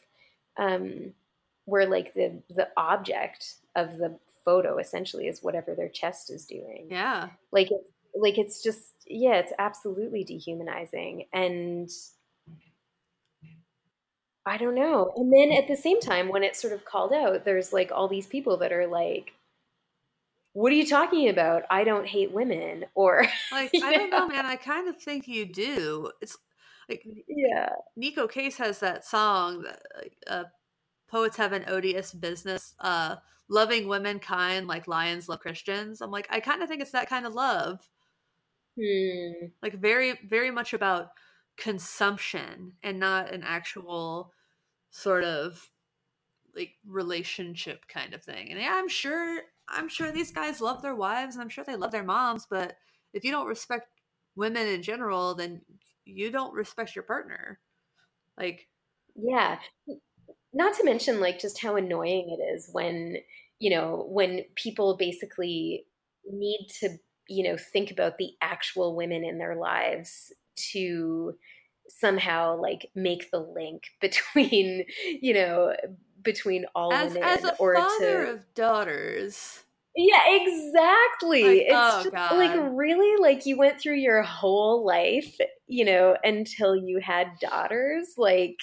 um, 0.58 1.14
where 1.66 1.86
like 1.86 2.14
the 2.14 2.42
the 2.50 2.70
object 2.78 3.56
of 3.76 3.98
the 3.98 4.18
photo 4.46 4.78
essentially 4.78 5.28
is 5.28 5.44
whatever 5.44 5.76
their 5.76 5.90
chest 5.90 6.32
is 6.32 6.46
doing. 6.46 6.88
Yeah, 6.90 7.30
like 7.52 7.70
it, 7.70 7.82
like 8.16 8.38
it's 8.38 8.64
just 8.64 8.94
yeah, 9.06 9.36
it's 9.36 9.54
absolutely 9.60 10.24
dehumanizing, 10.24 11.26
and 11.34 11.90
I 14.46 14.56
don't 14.56 14.76
know. 14.76 15.12
And 15.18 15.34
then 15.34 15.52
at 15.52 15.68
the 15.68 15.76
same 15.76 16.00
time, 16.00 16.30
when 16.30 16.44
it's 16.44 16.62
sort 16.62 16.72
of 16.72 16.86
called 16.86 17.12
out, 17.12 17.44
there's 17.44 17.74
like 17.74 17.92
all 17.92 18.08
these 18.08 18.28
people 18.28 18.56
that 18.58 18.72
are 18.72 18.88
like, 18.88 19.34
what 20.58 20.72
are 20.72 20.76
you 20.76 20.88
talking 20.88 21.30
about? 21.30 21.66
I 21.70 21.84
don't 21.84 22.08
hate 22.08 22.32
women. 22.32 22.86
Or, 22.96 23.28
like, 23.52 23.70
I 23.84 23.94
don't 23.94 24.10
know, 24.10 24.28
man. 24.28 24.44
I 24.48 24.56
kind 24.56 24.90
of 24.90 25.00
think 25.00 25.28
you 25.28 25.46
do. 25.46 26.12
It's 26.20 26.36
like, 26.90 27.06
yeah. 27.28 27.70
Neko 27.96 28.28
Case 28.28 28.58
has 28.58 28.80
that 28.80 29.06
song, 29.06 29.62
that, 29.62 29.82
uh, 30.26 30.44
Poets 31.08 31.38
Have 31.38 31.54
an 31.54 31.66
Odious 31.68 32.12
Business, 32.12 32.74
uh, 32.80 33.18
loving 33.48 33.88
womankind 33.88 34.66
like 34.66 34.88
lions 34.88 35.30
love 35.30 35.42
Christians. 35.42 36.02
I'm 36.02 36.10
like, 36.10 36.26
I 36.32 36.40
kind 36.40 36.64
of 36.64 36.70
think 36.70 36.82
it's 36.82 36.92
that 36.92 37.08
kind 37.08 37.28
of 37.28 37.36
love. 37.36 37.88
Hmm. 38.82 39.50
Like, 39.62 39.76
very, 39.76 40.20
very 40.28 40.50
much 40.50 40.74
about 40.74 41.12
consumption 41.56 42.74
and 42.82 43.00
not 43.00 43.32
an 43.32 43.44
actual 43.46 44.34
sort 44.90 45.24
of 45.24 45.70
like 46.56 46.72
relationship 46.88 47.88
kind 47.88 48.16
of 48.16 48.24
thing. 48.24 48.50
And 48.50 48.60
yeah, 48.60 48.74
I'm 48.74 48.90
sure 48.90 49.42
I'm 49.70 49.90
sure 49.90 50.12
these 50.12 50.32
guys 50.32 50.62
love 50.62 50.82
their 50.82 50.96
wives 50.96 51.36
and 51.36 51.42
I'm 51.42 51.50
sure 51.50 51.64
they 51.64 51.76
love 51.76 51.92
their 51.92 52.04
moms, 52.04 52.48
but 52.50 52.78
if 53.14 53.24
you 53.24 53.32
don't 53.32 53.48
respect 53.48 53.88
women 54.36 54.68
in 54.68 54.82
general, 54.82 55.36
then 55.36 55.62
you 56.06 56.32
don't 56.32 56.54
respect 56.54 56.96
your 56.96 57.04
partner. 57.04 57.60
Like 58.38 58.68
yeah. 59.16 59.58
Not 60.54 60.76
to 60.76 60.86
mention 60.86 61.20
like 61.20 61.40
just 61.40 61.62
how 61.62 61.76
annoying 61.76 62.36
it 62.38 62.42
is 62.56 62.70
when, 62.72 63.18
you 63.60 63.70
know, 63.72 64.06
when 64.10 64.44
people 64.56 64.96
basically 64.98 65.86
need 66.32 66.68
to, 66.80 66.98
you 67.28 67.44
know, 67.44 67.58
think 67.58 67.92
about 67.92 68.18
the 68.18 68.32
actual 68.42 68.96
women 68.96 69.24
in 69.24 69.38
their 69.38 69.56
lives 69.56 70.32
to 70.74 71.34
somehow 71.90 72.60
like 72.60 72.90
make 72.96 73.32
the 73.32 73.40
link 73.40 73.84
between 74.02 74.86
you 75.22 75.34
know 75.34 75.74
between 76.24 76.66
all 76.76 76.92
as, 76.92 77.14
women 77.14 77.24
as 77.24 77.44
a 77.44 77.56
or 77.58 77.76
father 77.76 78.24
to 78.26 78.34
of 78.34 78.54
daughters 78.54 79.64
yeah 79.96 80.22
exactly 80.28 81.60
Like, 81.60 81.68
it's 81.68 81.72
oh, 81.72 82.04
just, 82.04 82.12
God. 82.12 82.38
like 82.38 82.52
really 82.56 83.20
like 83.22 83.46
you 83.46 83.58
went 83.58 83.80
through 83.82 83.96
your 83.96 84.22
whole 84.22 84.86
life 84.86 85.36
you 85.68 85.84
know 85.86 86.16
until 86.24 86.76
you 86.76 87.00
had 87.00 87.40
daughters 87.40 88.14
like 88.18 88.60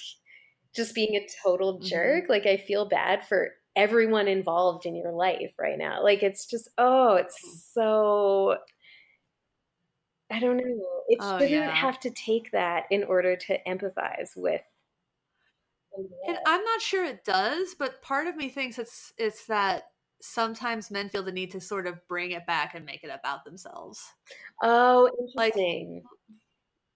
just 0.75 0.95
being 0.95 1.15
a 1.15 1.27
total 1.43 1.79
Mhm. 1.79 1.87
jerk 1.87 2.29
like 2.29 2.45
i 2.45 2.57
feel 2.57 2.85
bad 2.85 3.25
for 3.27 3.55
everyone 3.75 4.27
involved 4.27 4.85
in 4.85 4.95
your 4.95 5.11
life 5.11 5.53
right 5.59 5.77
now 5.77 6.01
like 6.03 6.23
it's 6.23 6.45
just 6.45 6.69
oh 6.77 7.15
it's 7.15 7.35
Mm-hmm. 7.43 7.57
so 7.73 8.57
I 10.29 10.39
don't 10.39 10.57
know. 10.57 11.03
It 11.07 11.19
Oh, 11.19 11.37
shouldn't 11.37 11.51
yeah. 11.51 11.71
have 11.71 11.99
to 12.01 12.09
take 12.09 12.51
that 12.51 12.85
in 12.89 13.03
order 13.03 13.35
to 13.35 13.63
empathize 13.63 14.35
with. 14.35 14.61
And 16.27 16.37
I'm 16.45 16.63
not 16.63 16.81
sure 16.81 17.05
it 17.05 17.23
does, 17.23 17.75
but 17.77 18.01
part 18.01 18.27
of 18.27 18.35
me 18.35 18.49
thinks 18.49 18.77
it's 18.79 19.13
it's 19.17 19.45
that 19.47 19.83
sometimes 20.21 20.89
men 20.91 21.09
feel 21.09 21.23
the 21.23 21.31
need 21.31 21.51
to 21.51 21.61
sort 21.61 21.87
of 21.87 21.99
bring 22.07 22.31
it 22.31 22.45
back 22.47 22.73
and 22.73 22.85
make 22.85 23.03
it 23.03 23.09
about 23.09 23.45
themselves. 23.45 24.01
Oh, 24.61 25.09
Like- 25.35 25.55
interesting. 25.55 26.03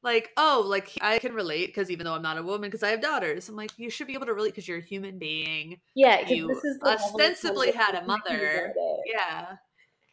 Like, 0.01 0.29
oh, 0.37 0.63
like 0.65 0.97
I 1.01 1.19
can 1.19 1.33
relate 1.33 1.67
because 1.67 1.91
even 1.91 2.05
though 2.05 2.13
I'm 2.13 2.21
not 2.21 2.37
a 2.37 2.43
woman, 2.43 2.69
because 2.69 2.83
I 2.83 2.89
have 2.91 3.01
daughters, 3.01 3.49
I'm 3.49 3.57
like, 3.57 3.71
you 3.77 3.89
should 3.89 4.07
be 4.07 4.13
able 4.13 4.27
to 4.27 4.33
relate 4.33 4.51
because 4.51 4.65
you're 4.65 4.77
a 4.77 4.81
human 4.81 5.19
being. 5.19 5.81
yeah, 5.93 6.25
you 6.25 6.47
this 6.47 6.63
is 6.63 6.79
the 6.79 6.85
level 6.85 7.05
of 7.05 7.15
ostensibly 7.15 7.71
had 7.71 7.95
a 7.95 8.05
mother. 8.05 8.73
Yeah. 9.05 9.57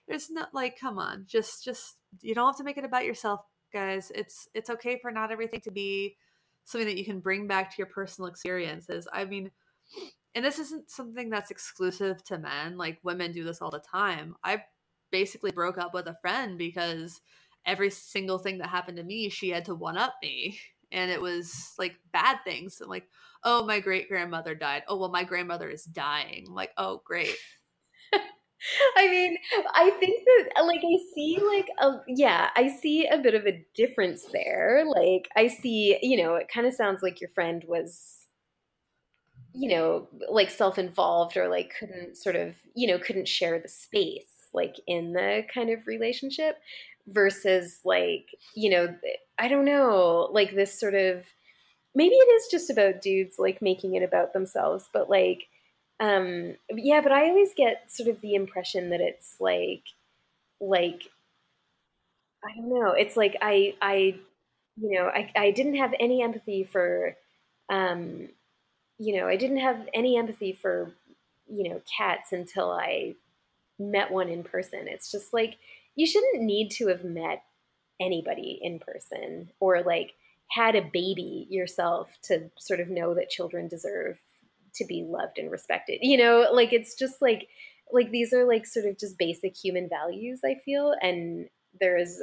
There's 0.09 0.29
not 0.29 0.53
like, 0.53 0.77
come 0.79 0.99
on, 0.99 1.25
just 1.29 1.63
just 1.65 1.99
you 2.21 2.35
don't 2.35 2.49
have 2.49 2.57
to 2.57 2.65
make 2.65 2.79
it 2.79 2.85
about 2.85 3.05
yourself, 3.05 3.43
guys. 3.73 4.11
It's 4.13 4.49
it's 4.55 4.71
okay 4.71 4.99
for 5.01 5.13
not 5.13 5.31
everything 5.31 5.61
to 5.61 5.71
be 5.71 6.17
something 6.67 6.87
that 6.87 6.99
you 6.99 7.05
can 7.05 7.21
bring 7.21 7.47
back 7.47 7.71
to 7.71 7.79
your 7.79 7.87
personal 7.87 8.29
experiences. 8.29 9.09
I 9.13 9.25
mean, 9.25 9.51
and 10.35 10.45
this 10.45 10.59
isn't 10.59 10.91
something 10.91 11.31
that's 11.31 11.51
exclusive 11.51 12.23
to 12.25 12.39
men. 12.39 12.77
Like 12.77 12.99
women 13.03 13.33
do 13.33 13.45
this 13.45 13.63
all 13.63 13.71
the 13.71 13.81
time. 13.81 14.37
I 14.45 14.65
basically 15.11 15.53
broke 15.53 15.79
up 15.79 15.95
with 15.95 16.09
a 16.09 16.19
friend 16.21 16.59
because 16.59 17.21
every 17.65 17.89
single 17.91 18.39
thing 18.39 18.59
that 18.59 18.69
happened 18.69 18.99
to 18.99 19.03
me, 19.03 19.31
she 19.31 19.49
had 19.51 19.65
to 19.67 19.75
one 19.75 19.97
up 19.97 20.15
me. 20.23 20.59
And 20.93 21.11
it 21.11 21.21
was 21.23 21.73
like 21.79 21.97
bad 22.13 22.39
things. 22.45 22.81
I'm 22.81 22.89
like, 22.89 23.09
oh, 23.45 23.65
my 23.65 23.81
great 23.81 24.09
grandmother 24.09 24.55
died. 24.55 24.83
Oh, 24.89 24.97
well, 24.97 25.11
my 25.11 25.25
grandmother 25.25 25.71
is 25.71 25.85
dying. 25.85 26.45
I'm 26.49 26.55
like, 26.55 26.73
oh, 26.77 27.01
great. 27.05 27.37
I 28.97 29.09
mean, 29.09 29.39
I 29.75 29.91
think 30.01 30.25
that 30.25 30.65
like 30.65 30.81
I 30.81 30.99
see 31.15 31.39
like 31.41 31.69
a 31.79 32.01
yeah, 32.09 32.51
I 32.57 32.69
see 32.69 33.07
a 33.07 33.19
bit 33.19 33.35
of 33.35 33.47
a 33.47 33.65
difference 33.75 34.27
there. 34.33 34.85
Like 34.87 35.29
I 35.37 35.49
see, 35.49 35.99
you 36.03 36.23
know, 36.23 36.35
it 36.37 36.49
kind 36.53 36.67
of 36.67 36.75
sounds 36.75 37.03
like 37.03 37.21
your 37.21 37.31
friend 37.31 37.65
was 37.67 38.27
you 39.53 39.69
know, 39.71 40.09
like 40.31 40.51
self-involved 40.51 41.37
or 41.37 41.49
like 41.49 41.75
couldn't 41.79 42.17
sort 42.17 42.37
of, 42.37 42.55
you 42.75 42.87
know, 42.87 42.99
couldn't 42.99 43.29
share 43.29 43.59
the 43.59 43.69
space 43.69 44.49
like 44.53 44.77
in 44.87 45.13
the 45.13 45.43
kind 45.53 45.71
of 45.71 45.87
relationship 45.87 46.59
versus 47.09 47.81
like, 47.85 48.27
you 48.55 48.69
know, 48.71 48.95
I 49.39 49.49
don't 49.49 49.65
know, 49.65 50.29
like 50.33 50.55
this 50.55 50.79
sort 50.79 50.95
of 50.95 51.25
maybe 51.95 52.15
it 52.15 52.29
is 52.43 52.49
just 52.51 52.71
about 52.71 53.03
dudes 53.03 53.37
like 53.39 53.63
making 53.63 53.95
it 53.95 54.03
about 54.03 54.33
themselves, 54.33 54.89
but 54.93 55.11
like 55.11 55.45
um 56.01 56.55
yeah 56.71 57.01
but 57.01 57.13
i 57.13 57.29
always 57.29 57.55
get 57.55 57.91
sort 57.91 58.09
of 58.09 58.21
the 58.21 58.35
impression 58.35 58.91
that 58.91 59.01
it's 59.01 59.37
like 59.41 59.85
like 60.61 61.05
i 62.45 62.55
don't 62.57 62.69
know 62.69 62.93
it's 62.93 63.17
like 63.17 63.37
i 63.41 63.75
i 63.81 64.15
you 64.77 64.99
know 64.99 65.07
i 65.09 65.31
i 65.37 65.51
didn't 65.51 65.77
have 65.77 65.95
any 66.01 66.23
empathy 66.23 66.65
for 66.65 67.17
um 67.71 68.29
you 68.99 69.17
know 69.17 69.27
i 69.29 69.37
didn't 69.37 69.59
have 69.59 69.89
any 69.95 70.19
empathy 70.19 70.53
for 70.53 70.93
you 71.49 71.71
know 71.71 71.81
cats 71.99 72.33
until 72.33 72.71
i 72.71 73.15
met 73.79 74.11
one 74.11 74.29
in 74.29 74.43
person. 74.43 74.87
It's 74.89 75.11
just 75.11 75.33
like 75.33 75.59
you 75.95 76.07
shouldn't 76.07 76.43
need 76.43 76.71
to 76.73 76.89
have 76.89 77.05
met 77.05 77.43
anybody 78.01 78.59
in 78.63 78.79
person 78.79 79.51
or 79.61 79.83
like 79.83 80.15
had 80.51 80.75
a 80.77 80.83
baby 80.83 81.47
yourself 81.51 82.11
to 82.23 82.51
sort 82.59 82.81
of 82.81 82.89
know 82.89 83.15
that 83.15 83.31
children 83.31 83.69
deserve 83.69 84.19
to 84.77 84.85
be 84.85 85.05
loved 85.07 85.39
and 85.39 85.51
respected. 85.51 85.99
You 86.03 86.17
know, 86.19 86.49
like 86.53 86.73
it's 86.73 86.95
just 86.95 87.21
like 87.21 87.49
like 87.93 88.11
these 88.11 88.33
are 88.33 88.47
like 88.47 88.67
sort 88.67 88.87
of 88.87 88.99
just 88.99 89.19
basic 89.19 89.57
human 89.57 89.89
values 89.89 90.41
I 90.45 90.57
feel 90.65 90.95
and 91.01 91.49
there's 91.81 92.21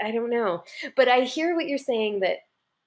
I 0.00 0.10
don't 0.10 0.30
know. 0.30 0.64
But 0.96 1.08
I 1.08 1.20
hear 1.20 1.54
what 1.54 1.66
you're 1.68 1.78
saying 1.78 2.20
that 2.20 2.38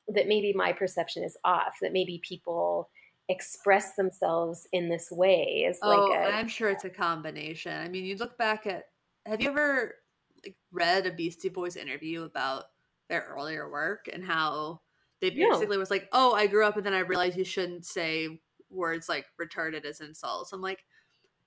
that 0.10 0.28
maybe 0.28 0.54
my 0.54 0.74
perception 0.74 1.24
is 1.24 1.38
off, 1.44 1.78
that 1.82 1.94
maybe 1.94 2.22
people 2.28 2.90
express 3.30 3.94
themselves 3.94 4.68
in 4.74 4.90
this 4.90 5.12
way 5.12 5.66
as 5.70 5.80
like 5.84 6.00
oh, 6.00 6.14
a 6.14 6.32
I'm 6.32 6.48
sure 6.48 6.70
it's 6.70 6.86
a 6.86 6.90
combination. 6.90 7.74
I 7.74 7.88
mean, 7.88 8.06
you 8.06 8.16
look 8.18 8.38
back 8.38 8.66
at 8.66 8.86
have 9.26 9.42
you 9.42 9.50
ever 9.50 9.96
like 10.44 10.56
read 10.72 11.06
a 11.06 11.12
Beastie 11.12 11.50
Boys 11.50 11.76
interview 11.76 12.24
about 12.24 12.66
their 13.08 13.28
earlier 13.30 13.70
work 13.70 14.10
and 14.12 14.24
how 14.24 14.82
they 15.22 15.32
No. 15.32 15.52
basically 15.52 15.78
was 15.78 15.92
like, 15.92 16.08
"Oh, 16.12 16.34
I 16.34 16.48
grew 16.48 16.66
up 16.66 16.78
and 16.78 16.86
then 16.86 16.94
I 16.94 17.00
realized 17.00 17.38
you 17.38 17.44
shouldn't 17.44 17.86
say 17.86 18.42
words 18.70 19.10
like 19.10 19.26
retarded 19.40 19.86
as 19.86 20.02
insults." 20.02 20.54
I'm 20.54 20.62
like, 20.62 20.86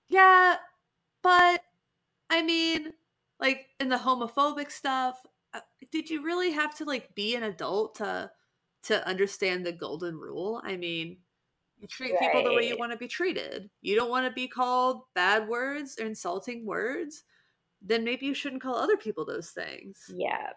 "Yeah, 0.08 0.56
but 1.22 1.62
I 2.30 2.42
mean, 2.42 2.92
like 3.40 3.68
in 3.80 3.88
the 3.88 3.96
homophobic 3.96 4.70
stuff, 4.70 5.24
uh, 5.54 5.60
did 5.90 6.10
you 6.10 6.22
really 6.22 6.52
have 6.52 6.74
to 6.76 6.84
like 6.84 7.14
be 7.14 7.34
an 7.36 7.42
adult 7.44 7.96
to 7.96 8.30
to 8.84 9.06
understand 9.06 9.64
the 9.66 9.72
golden 9.72 10.16
rule? 10.16 10.60
I 10.64 10.76
mean, 10.76 11.18
you 11.78 11.88
treat 11.88 12.18
people 12.18 12.44
the 12.44 12.54
way 12.54 12.68
you 12.68 12.76
want 12.78 12.92
to 12.92 12.98
be 12.98 13.08
treated. 13.08 13.68
You 13.80 13.96
don't 13.96 14.10
want 14.10 14.26
to 14.26 14.32
be 14.32 14.46
called 14.46 15.02
bad 15.14 15.48
words 15.48 15.98
or 16.00 16.06
insulting 16.06 16.64
words, 16.64 17.24
then 17.82 18.04
maybe 18.04 18.26
you 18.26 18.34
shouldn't 18.34 18.62
call 18.62 18.76
other 18.76 18.96
people 18.96 19.24
those 19.24 19.50
things. 19.50 19.98
Yeah. 20.08 20.50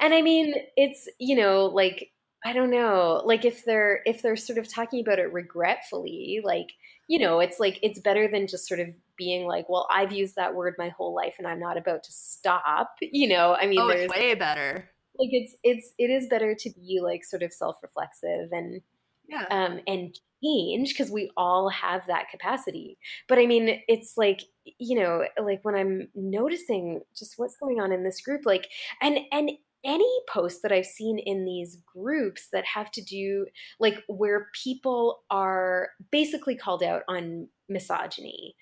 And 0.00 0.14
I 0.14 0.22
mean, 0.22 0.54
it's, 0.76 1.08
you 1.18 1.36
know, 1.36 1.66
like 1.66 2.12
I 2.44 2.52
don't 2.54 2.70
know, 2.70 3.22
like 3.24 3.44
if 3.44 3.64
they're 3.64 4.00
if 4.06 4.22
they're 4.22 4.36
sort 4.36 4.58
of 4.58 4.66
talking 4.72 5.00
about 5.00 5.18
it 5.18 5.32
regretfully, 5.32 6.40
like, 6.42 6.72
you 7.06 7.18
know, 7.18 7.40
it's 7.40 7.60
like 7.60 7.78
it's 7.82 8.00
better 8.00 8.28
than 8.28 8.46
just 8.46 8.66
sort 8.66 8.80
of 8.80 8.88
being 9.16 9.46
like, 9.46 9.68
well, 9.68 9.86
I've 9.92 10.12
used 10.12 10.36
that 10.36 10.54
word 10.54 10.74
my 10.78 10.88
whole 10.88 11.14
life 11.14 11.34
and 11.38 11.46
I'm 11.46 11.60
not 11.60 11.76
about 11.76 12.02
to 12.04 12.12
stop. 12.12 12.94
You 13.02 13.28
know, 13.28 13.54
I 13.60 13.66
mean, 13.66 13.78
oh, 13.80 13.88
there's 13.88 14.00
it's 14.02 14.14
way 14.14 14.34
better. 14.34 14.88
like 15.18 15.30
it's 15.32 15.54
it's 15.62 15.92
it 15.98 16.10
is 16.10 16.26
better 16.28 16.54
to 16.54 16.70
be 16.70 17.00
like 17.02 17.24
sort 17.24 17.42
of 17.42 17.52
self-reflexive 17.52 18.50
and 18.52 18.80
Yeah. 19.28 19.46
um, 19.50 19.80
and 19.86 20.18
change 20.42 20.90
because 20.90 21.10
we 21.10 21.30
all 21.36 21.68
have 21.68 22.06
that 22.06 22.30
capacity. 22.30 22.98
But 23.28 23.38
I 23.38 23.46
mean, 23.46 23.82
it's 23.88 24.14
like 24.16 24.40
you 24.78 24.98
know, 24.98 25.26
like 25.42 25.60
when 25.64 25.74
I'm 25.74 26.08
noticing 26.14 27.02
just 27.16 27.34
what's 27.38 27.56
going 27.56 27.80
on 27.80 27.92
in 27.92 28.02
this 28.04 28.20
group, 28.22 28.42
like 28.46 28.68
and 29.02 29.18
and 29.32 29.50
any 29.84 30.20
posts 30.28 30.60
that 30.62 30.72
I've 30.72 30.86
seen 30.86 31.18
in 31.18 31.44
these 31.44 31.78
groups 31.86 32.48
that 32.52 32.64
have 32.66 32.90
to 32.92 33.02
do 33.02 33.46
like 33.78 34.02
where 34.08 34.48
people 34.62 35.22
are 35.30 35.90
basically 36.10 36.56
called 36.56 36.82
out 36.82 37.02
on 37.08 37.48
misogyny. 37.68 38.56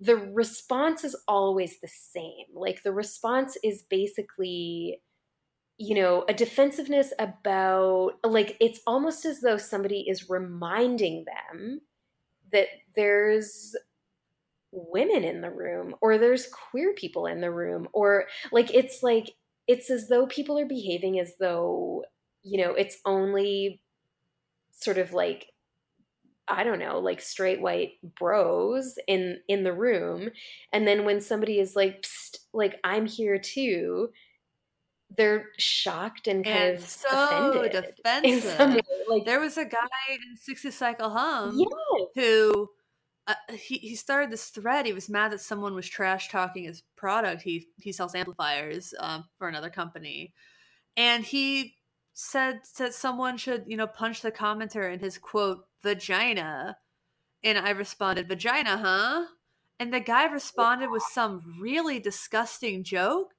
The 0.00 0.16
response 0.16 1.04
is 1.04 1.16
always 1.28 1.78
the 1.80 1.88
same. 1.88 2.46
Like 2.54 2.82
the 2.82 2.92
response 2.92 3.56
is 3.62 3.82
basically 3.82 5.00
you 5.78 5.96
know, 5.96 6.24
a 6.28 6.34
defensiveness 6.34 7.12
about, 7.18 8.12
like, 8.24 8.56
it's 8.60 8.78
almost 8.86 9.24
as 9.24 9.40
though 9.40 9.56
somebody 9.56 10.08
is 10.08 10.30
reminding 10.30 11.24
them 11.24 11.80
that 12.52 12.68
there's 12.94 13.74
women 14.70 15.24
in 15.24 15.40
the 15.40 15.50
room 15.50 15.94
or 16.00 16.18
there's 16.18 16.46
queer 16.46 16.94
people 16.94 17.26
in 17.26 17.40
the 17.40 17.50
room 17.50 17.86
or 17.92 18.26
like 18.52 18.72
it's 18.74 19.02
like 19.02 19.34
it's 19.66 19.90
as 19.90 20.08
though 20.08 20.26
people 20.26 20.58
are 20.58 20.66
behaving 20.66 21.18
as 21.18 21.34
though 21.38 22.04
you 22.42 22.62
know 22.62 22.72
it's 22.72 22.98
only 23.04 23.80
sort 24.72 24.98
of 24.98 25.12
like 25.12 25.46
i 26.48 26.64
don't 26.64 26.78
know 26.78 26.98
like 26.98 27.20
straight 27.20 27.60
white 27.60 27.92
bros 28.18 28.98
in 29.06 29.38
in 29.48 29.62
the 29.62 29.72
room 29.72 30.28
and 30.72 30.86
then 30.86 31.04
when 31.04 31.20
somebody 31.20 31.58
is 31.58 31.76
like 31.76 32.02
psst 32.02 32.38
like 32.52 32.78
i'm 32.84 33.06
here 33.06 33.38
too 33.38 34.10
they're 35.16 35.48
shocked 35.58 36.26
and 36.26 36.44
kind 36.44 36.56
and 36.56 36.78
of 36.78 36.84
so 36.84 37.08
offended 37.10 37.94
defensive. 37.96 38.80
Like 39.08 39.24
there 39.26 39.40
was 39.40 39.58
a 39.58 39.64
guy 39.64 39.78
in 40.10 40.36
60 40.36 40.70
Cycle 40.70 41.10
Hum 41.10 41.58
yes. 41.58 41.68
who 42.14 42.70
uh, 43.48 43.54
he 43.54 43.78
he 43.78 43.96
started 43.96 44.30
this 44.30 44.46
thread. 44.46 44.86
He 44.86 44.92
was 44.92 45.08
mad 45.08 45.32
that 45.32 45.40
someone 45.40 45.74
was 45.74 45.88
trash 45.88 46.28
talking 46.28 46.64
his 46.64 46.82
product. 46.96 47.42
He 47.42 47.68
he 47.80 47.92
sells 47.92 48.14
amplifiers 48.14 48.94
um, 48.98 49.24
for 49.38 49.48
another 49.48 49.70
company, 49.70 50.32
and 50.96 51.24
he 51.24 51.76
said 52.14 52.60
that 52.78 52.94
someone 52.94 53.36
should 53.36 53.64
you 53.66 53.76
know 53.76 53.86
punch 53.86 54.22
the 54.22 54.32
commenter 54.32 54.92
in 54.92 55.00
his 55.00 55.18
quote 55.18 55.66
vagina, 55.82 56.76
and 57.44 57.58
I 57.58 57.70
responded 57.70 58.28
vagina, 58.28 58.78
huh? 58.78 59.26
And 59.80 59.92
the 59.92 60.00
guy 60.00 60.26
responded 60.26 60.90
with 60.90 61.02
some 61.12 61.56
really 61.60 61.98
disgusting 61.98 62.84
joke, 62.84 63.32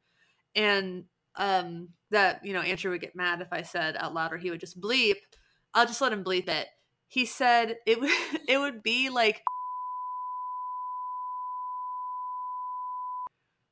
and 0.56 1.06
um 1.36 1.90
that 2.12 2.46
you 2.46 2.54
know 2.54 2.62
Andrew 2.62 2.92
would 2.92 3.02
get 3.02 3.16
mad 3.16 3.42
if 3.42 3.52
I 3.52 3.64
said 3.64 3.96
out 3.98 4.14
loud, 4.14 4.34
or 4.34 4.38
he 4.38 4.52
would 4.52 4.60
just 4.60 4.80
bleep. 4.80 5.16
I'll 5.74 5.88
just 5.88 6.02
let 6.02 6.14
him 6.14 6.24
bleep 6.24 6.48
it. 6.48 6.68
He 7.08 7.26
said 7.26 7.78
it 7.86 8.00
would 8.00 8.12
it 8.48 8.58
would 8.58 8.84
be 8.84 9.10
like 9.10 9.42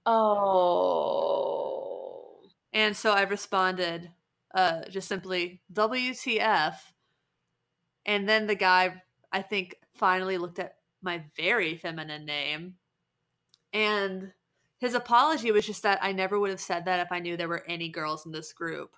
Oh. 0.06 1.92
And 2.74 2.96
so 2.96 3.12
I 3.12 3.24
responded 3.24 4.12
uh, 4.54 4.82
just 4.90 5.08
simply, 5.08 5.62
WTF. 5.74 6.76
And 8.06 8.28
then 8.28 8.48
the 8.48 8.56
guy, 8.56 9.02
I 9.32 9.42
think, 9.42 9.76
finally 9.96 10.38
looked 10.38 10.60
at 10.60 10.76
my 11.02 11.24
very 11.36 11.78
feminine 11.78 12.26
name. 12.26 12.76
And 13.74 14.34
his 14.80 14.94
apology 14.94 15.52
was 15.52 15.66
just 15.66 15.84
that 15.84 16.00
I 16.02 16.12
never 16.12 16.40
would 16.40 16.50
have 16.50 16.60
said 16.60 16.86
that 16.86 17.00
if 17.00 17.12
I 17.12 17.20
knew 17.20 17.38
there 17.38 17.48
were 17.48 17.64
any 17.68 17.90
girls 17.90 18.26
in 18.26 18.32
this 18.32 18.52
group. 18.52 18.96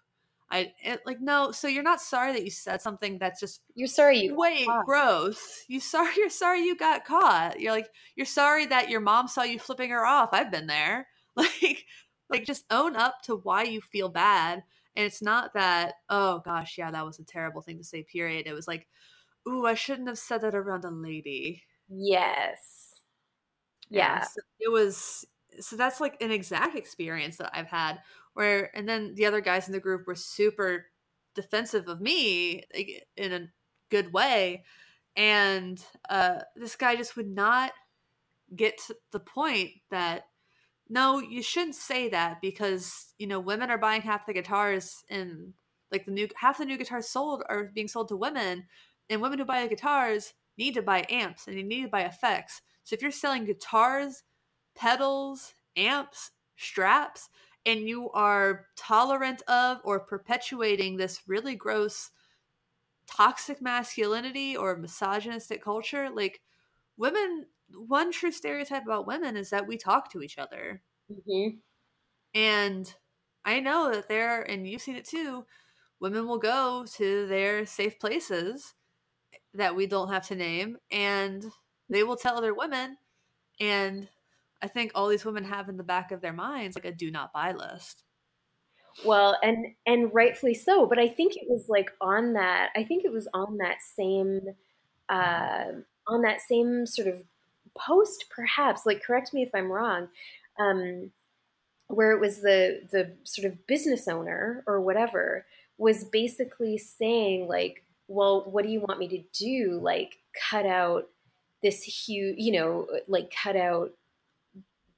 I 0.54 0.72
it, 0.84 1.02
like 1.08 1.20
no. 1.20 1.52
So 1.52 1.68
you're 1.68 1.82
not 1.82 2.00
sorry 2.00 2.32
that 2.34 2.44
you 2.44 2.52
said 2.52 2.80
something 2.80 3.18
that's 3.18 3.40
just 3.40 3.62
you're 3.74 3.88
sorry 3.88 4.20
you 4.20 4.36
wait 4.36 4.68
gross. 4.86 5.66
You 5.68 5.80
sorry 5.80 6.14
you're 6.18 6.30
sorry 6.30 6.64
you 6.64 6.78
got 6.78 7.06
caught. 7.06 7.60
You're 7.60 7.72
like 7.72 7.90
you're 8.16 8.28
sorry 8.28 8.68
that 8.68 8.90
your 8.90 9.02
mom 9.02 9.28
saw 9.28 9.42
you 9.42 9.58
flipping 9.58 9.90
her 9.90 10.06
off. 10.06 10.30
I've 10.32 10.52
been 10.52 10.68
there. 10.68 11.08
Like 11.36 11.86
like 12.30 12.46
just 12.46 12.64
own 12.70 12.96
up 12.96 13.24
to 13.24 13.38
why 13.38 13.64
you 13.64 13.82
feel 13.82 14.08
bad. 14.08 14.62
And 14.96 15.04
it's 15.04 15.24
not 15.24 15.56
that 15.56 15.96
oh 16.08 16.44
gosh 16.46 16.78
yeah 16.78 16.92
that 16.92 17.04
was 17.04 17.18
a 17.18 17.24
terrible 17.24 17.64
thing 17.64 17.80
to 17.80 17.84
say. 17.84 18.04
Period. 18.04 18.46
It 18.46 18.54
was 18.54 18.68
like 18.68 18.88
ooh 19.50 19.66
I 19.66 19.74
shouldn't 19.74 20.08
have 20.08 20.20
said 20.20 20.42
that 20.42 20.54
around 20.54 20.86
a 20.86 20.92
lady. 20.92 21.64
Yes. 21.90 22.94
Yeah. 23.90 24.22
So 24.22 24.42
it 24.60 24.72
was 24.72 25.26
so 25.60 25.76
that's 25.76 26.00
like 26.00 26.22
an 26.22 26.30
exact 26.30 26.78
experience 26.78 27.38
that 27.38 27.50
I've 27.52 27.68
had 27.68 27.98
where 28.34 28.76
and 28.76 28.88
then 28.88 29.14
the 29.16 29.26
other 29.26 29.42
guys 29.42 29.68
in 29.68 29.74
the 29.74 29.80
group 29.80 30.08
were 30.08 30.16
super 30.16 30.86
defensive 31.36 31.88
of 31.88 32.02
me 32.02 32.64
like, 32.76 33.06
in 33.18 33.34
a 33.34 33.48
good 33.90 34.14
way 34.14 34.64
and 35.16 35.84
uh, 36.10 36.40
this 36.56 36.76
guy 36.76 36.96
just 36.96 37.16
would 37.16 37.28
not 37.30 37.72
get 38.56 38.78
to 38.88 38.96
the 39.12 39.20
point 39.20 39.70
that 39.90 40.24
no 40.90 41.20
you 41.20 41.42
shouldn't 41.42 41.76
say 41.76 42.10
that 42.10 42.40
because 42.42 43.14
you 43.18 43.28
know 43.28 43.40
women 43.40 43.70
are 43.70 43.78
buying 43.78 44.02
half 44.02 44.26
the 44.26 44.34
guitars 44.34 45.04
and 45.10 45.54
like 45.92 46.06
the 46.06 46.12
new 46.12 46.28
half 46.36 46.58
the 46.58 46.66
new 46.66 46.78
guitars 46.78 47.08
sold 47.08 47.44
are 47.48 47.72
being 47.74 47.88
sold 47.88 48.10
to 48.10 48.18
women 48.18 48.66
and 49.10 49.22
women 49.22 49.40
who 49.40 49.46
buy 49.46 49.62
the 49.62 49.70
guitars 49.70 50.34
need 50.58 50.74
to 50.74 50.82
buy 50.82 51.06
amps 51.10 51.48
and 51.48 51.58
they 51.58 51.64
need 51.64 51.84
to 51.84 51.88
buy 51.88 52.02
effects. 52.02 52.62
So 52.84 52.96
if 52.96 53.02
you're 53.02 53.12
selling 53.12 53.46
guitars 53.46 54.24
pedals 54.76 55.54
amps 55.78 56.32
straps 56.56 57.30
and 57.66 57.88
you 57.88 58.10
are 58.12 58.68
tolerant 58.76 59.42
of 59.44 59.80
or 59.84 60.00
perpetuating 60.00 60.98
this 60.98 61.22
really 61.28 61.56
gross 61.56 62.12
toxic 63.08 63.62
masculinity 63.62 64.56
or 64.56 64.78
misogynistic 64.78 65.64
culture 65.64 66.10
like 66.14 66.42
women 66.98 67.46
one 67.88 68.12
true 68.12 68.32
stereotype 68.32 68.84
about 68.84 69.08
women 69.08 69.36
is 69.36 69.50
that 69.50 69.68
we 69.68 69.78
talk 69.78 70.12
to 70.12 70.22
each 70.22 70.38
other 70.38 70.82
mm-hmm. 71.12 71.56
and 72.34 72.96
i 73.46 73.60
know 73.60 73.92
that 73.94 74.08
there 74.08 74.44
and 74.44 74.68
you've 74.68 74.82
seen 74.82 74.96
it 74.96 75.06
too 75.06 75.46
women 76.00 76.28
will 76.28 76.40
go 76.40 76.86
to 76.96 77.28
their 77.28 77.66
safe 77.66 78.00
places 78.00 78.74
that 79.54 79.76
we 79.76 79.86
don't 79.86 80.12
have 80.12 80.28
to 80.28 80.36
name 80.36 80.78
and 80.92 81.46
they 81.90 82.04
will 82.04 82.16
tell 82.16 82.38
other 82.38 82.54
women 82.54 82.98
and 83.60 84.08
I 84.64 84.68
think 84.68 84.92
all 84.96 85.10
these 85.10 85.26
women 85.26 85.44
have 85.44 85.68
in 85.68 85.76
the 85.76 85.84
back 85.84 86.12
of 86.14 86.22
their 86.22 86.34
minds 86.34 86.76
like 86.76 86.86
a 86.86 86.92
do 86.92 87.12
not 87.12 87.34
buy 87.34 87.52
list. 87.52 88.04
Well, 89.06 89.38
and 89.44 89.68
and 89.86 90.14
rightfully 90.14 90.54
so, 90.54 90.86
but 90.86 91.00
I 91.00 91.10
think 91.10 91.36
it 91.36 91.46
was 91.50 91.66
like 91.68 91.92
on 92.00 92.34
that. 92.34 92.70
I 92.76 92.84
think 92.84 93.04
it 93.04 93.12
was 93.12 93.28
on 93.34 93.58
that 93.58 93.78
same 93.82 94.40
uh, 95.10 95.66
on 96.08 96.22
that 96.22 96.40
same 96.42 96.86
sort 96.86 97.10
of 97.10 97.24
post, 97.78 98.26
perhaps. 98.34 98.86
Like, 98.86 99.04
correct 99.04 99.34
me 99.34 99.42
if 99.42 99.50
I'm 99.54 99.72
wrong. 99.72 100.08
Um, 100.60 101.12
where 101.88 102.12
it 102.12 102.22
was 102.22 102.42
the 102.42 102.88
the 102.90 103.12
sort 103.24 103.52
of 103.52 103.68
business 103.68 104.08
owner 104.08 104.64
or 104.66 104.80
whatever 104.80 105.46
was 105.78 106.06
basically 106.06 106.78
saying 106.78 107.48
like, 107.48 107.84
well, 108.08 108.46
what 108.50 108.64
do 108.64 108.70
you 108.70 108.80
want 108.80 109.00
me 109.00 109.10
to 109.10 109.24
do? 109.34 109.80
Like, 109.82 110.20
cut 110.50 110.66
out 110.66 111.10
this 111.62 111.84
huge, 111.84 112.36
you 112.38 112.54
know, 112.54 112.88
like 113.08 113.34
cut 113.44 113.56
out 113.56 113.92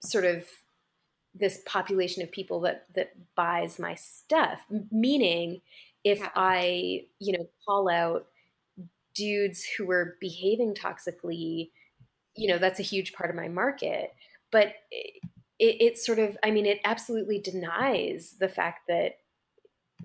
sort 0.05 0.25
of 0.25 0.45
this 1.33 1.59
population 1.65 2.23
of 2.23 2.31
people 2.31 2.61
that 2.61 2.85
that 2.95 3.13
buys 3.35 3.79
my 3.79 3.95
stuff. 3.95 4.61
Meaning 4.91 5.61
if 6.03 6.19
yeah. 6.19 6.29
i 6.35 7.01
you 7.19 7.37
know 7.37 7.49
call 7.65 7.89
out 7.89 8.27
dudes 9.15 9.65
who 9.77 9.89
are 9.89 10.17
behaving 10.21 10.75
toxically 10.75 11.71
you 12.35 12.47
know 12.47 12.57
that's 12.57 12.79
a 12.79 12.83
huge 12.83 13.13
part 13.13 13.29
of 13.29 13.35
my 13.35 13.47
market. 13.47 14.13
But 14.51 14.73
it, 15.59 15.81
it, 15.81 15.97
sort 15.97 16.19
of 16.19 16.37
i 16.43 16.51
mean 16.51 16.65
it 16.65 16.79
absolutely 16.83 17.39
denies 17.39 18.35
the 18.39 18.49
fact 18.49 18.87
that 18.87 19.17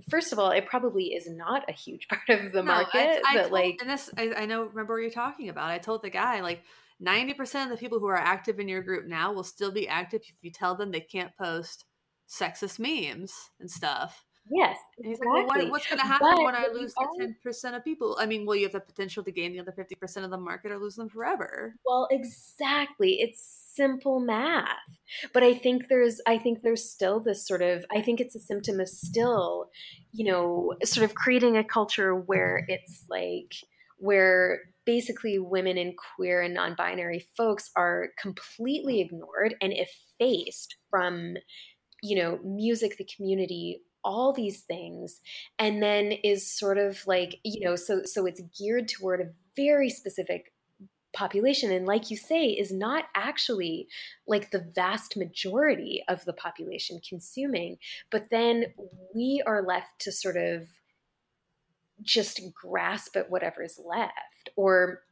first 0.09 0.33
of 0.33 0.39
all 0.39 0.51
it 0.51 0.67
probably 0.67 1.07
is 1.07 1.29
not 1.29 1.69
a 1.69 1.73
huge 1.73 2.09
part 2.09 2.29
of 2.29 2.53
the 2.53 2.63
no, 2.63 2.73
market 2.73 3.21
I, 3.25 3.33
I 3.33 3.35
but 3.35 3.41
told, 3.43 3.53
like 3.53 3.79
and 3.81 3.91
this 3.91 4.11
I, 4.17 4.33
I 4.37 4.47
know 4.47 4.65
remember 4.65 4.95
what 4.95 5.03
you're 5.03 5.11
talking 5.11 5.49
about. 5.49 5.71
I 5.71 5.79
told 5.79 6.03
the 6.03 6.11
guy 6.11 6.41
like 6.41 6.63
90% 7.05 7.65
of 7.65 7.71
the 7.71 7.77
people 7.77 7.99
who 7.99 8.07
are 8.07 8.17
active 8.17 8.59
in 8.59 8.69
your 8.69 8.83
group 8.83 9.07
now 9.07 9.33
will 9.33 9.45
still 9.45 9.73
be 9.73 9.89
active 9.89 10.23
if 10.23 10.35
you 10.43 10.51
tell 10.51 10.75
them 10.75 10.91
they 10.91 11.01
can't 11.01 11.37
post 11.37 11.85
sexist 12.29 12.79
memes 12.79 13.33
and 13.59 13.71
stuff. 13.71 14.25
Yes, 14.51 14.77
exactly. 14.99 15.29
Like, 15.29 15.49
well, 15.49 15.59
what, 15.59 15.71
what's 15.71 15.87
going 15.87 16.01
to 16.01 16.07
happen 16.07 16.29
but 16.35 16.43
when 16.43 16.55
I 16.57 16.69
lose 16.73 16.93
the 16.95 17.35
10% 17.45 17.77
of 17.77 17.85
people? 17.85 18.17
I 18.19 18.27
mean, 18.27 18.47
well, 18.47 18.57
you 18.57 18.65
have 18.65 18.73
the 18.73 18.81
potential 18.81 19.23
to 19.23 19.31
gain 19.31 19.53
the 19.53 19.61
other 19.61 19.73
50% 19.73 20.25
of 20.25 20.31
the 20.31 20.39
market 20.39 20.73
or 20.73 20.79
lose 20.79 20.97
them 20.97 21.09
forever. 21.09 21.75
Well, 21.87 22.09
exactly. 22.11 23.21
It's 23.21 23.71
simple 23.75 24.19
math. 24.19 24.67
But 25.33 25.43
I 25.43 25.55
think 25.55 25.89
there's 25.89 26.21
I 26.27 26.39
think 26.39 26.63
there's 26.63 26.89
still 26.89 27.21
this 27.21 27.47
sort 27.47 27.63
of 27.63 27.85
I 27.91 28.01
think 28.01 28.21
it's 28.21 28.35
a 28.35 28.41
symptom 28.41 28.81
of 28.81 28.89
still, 28.89 29.71
you 30.13 30.31
know, 30.31 30.75
sort 30.85 31.05
of 31.05 31.15
creating 31.15 31.57
a 31.57 31.65
culture 31.65 32.15
where 32.15 32.65
it's 32.69 33.05
like 33.09 33.55
where 34.01 34.61
basically 34.85 35.39
women 35.39 35.79
and 35.79 35.95
queer 36.17 36.43
and 36.43 36.55
non-binary 36.55 37.27
folks 37.37 37.71
are 37.77 38.09
completely 38.21 39.01
ignored 39.01 39.55
and 39.61 39.73
effaced 39.73 40.77
from 40.91 41.35
you 42.03 42.17
know 42.17 42.39
music 42.43 42.97
the 42.97 43.09
community 43.17 43.83
all 44.05 44.33
these 44.33 44.63
things. 44.63 45.21
And 45.59 45.83
then 45.83 46.13
is 46.25 46.51
sort 46.51 46.79
of 46.79 47.07
like 47.07 47.39
you 47.45 47.65
know 47.65 47.77
so 47.77 48.03
so 48.05 48.27
it's 48.27 48.43
geared 48.59 48.89
toward 48.89 49.21
a 49.21 49.31
very 49.57 49.91
specific 49.91 50.53
population. 51.13 51.73
And 51.73 51.87
like 51.87 52.11
you 52.11 52.17
say 52.17 52.47
is 52.47 52.73
not 52.73 53.05
actually 53.15 53.89
like 54.27 54.51
the 54.51 54.65
vast 54.75 55.17
majority 55.17 56.03
of 56.09 56.25
the 56.25 56.33
population 56.33 57.01
consuming 57.07 57.79
but 58.11 58.29
then 58.31 58.67
we 59.15 59.43
are 59.45 59.63
left 59.67 59.99
to 60.01 60.13
sort 60.13 60.37
of 60.37 60.69
just 62.03 62.41
grasp 62.55 63.17
at 63.17 63.31
whatever 63.31 63.63
is 63.63 63.81
left 63.85 64.51
or 64.57 65.03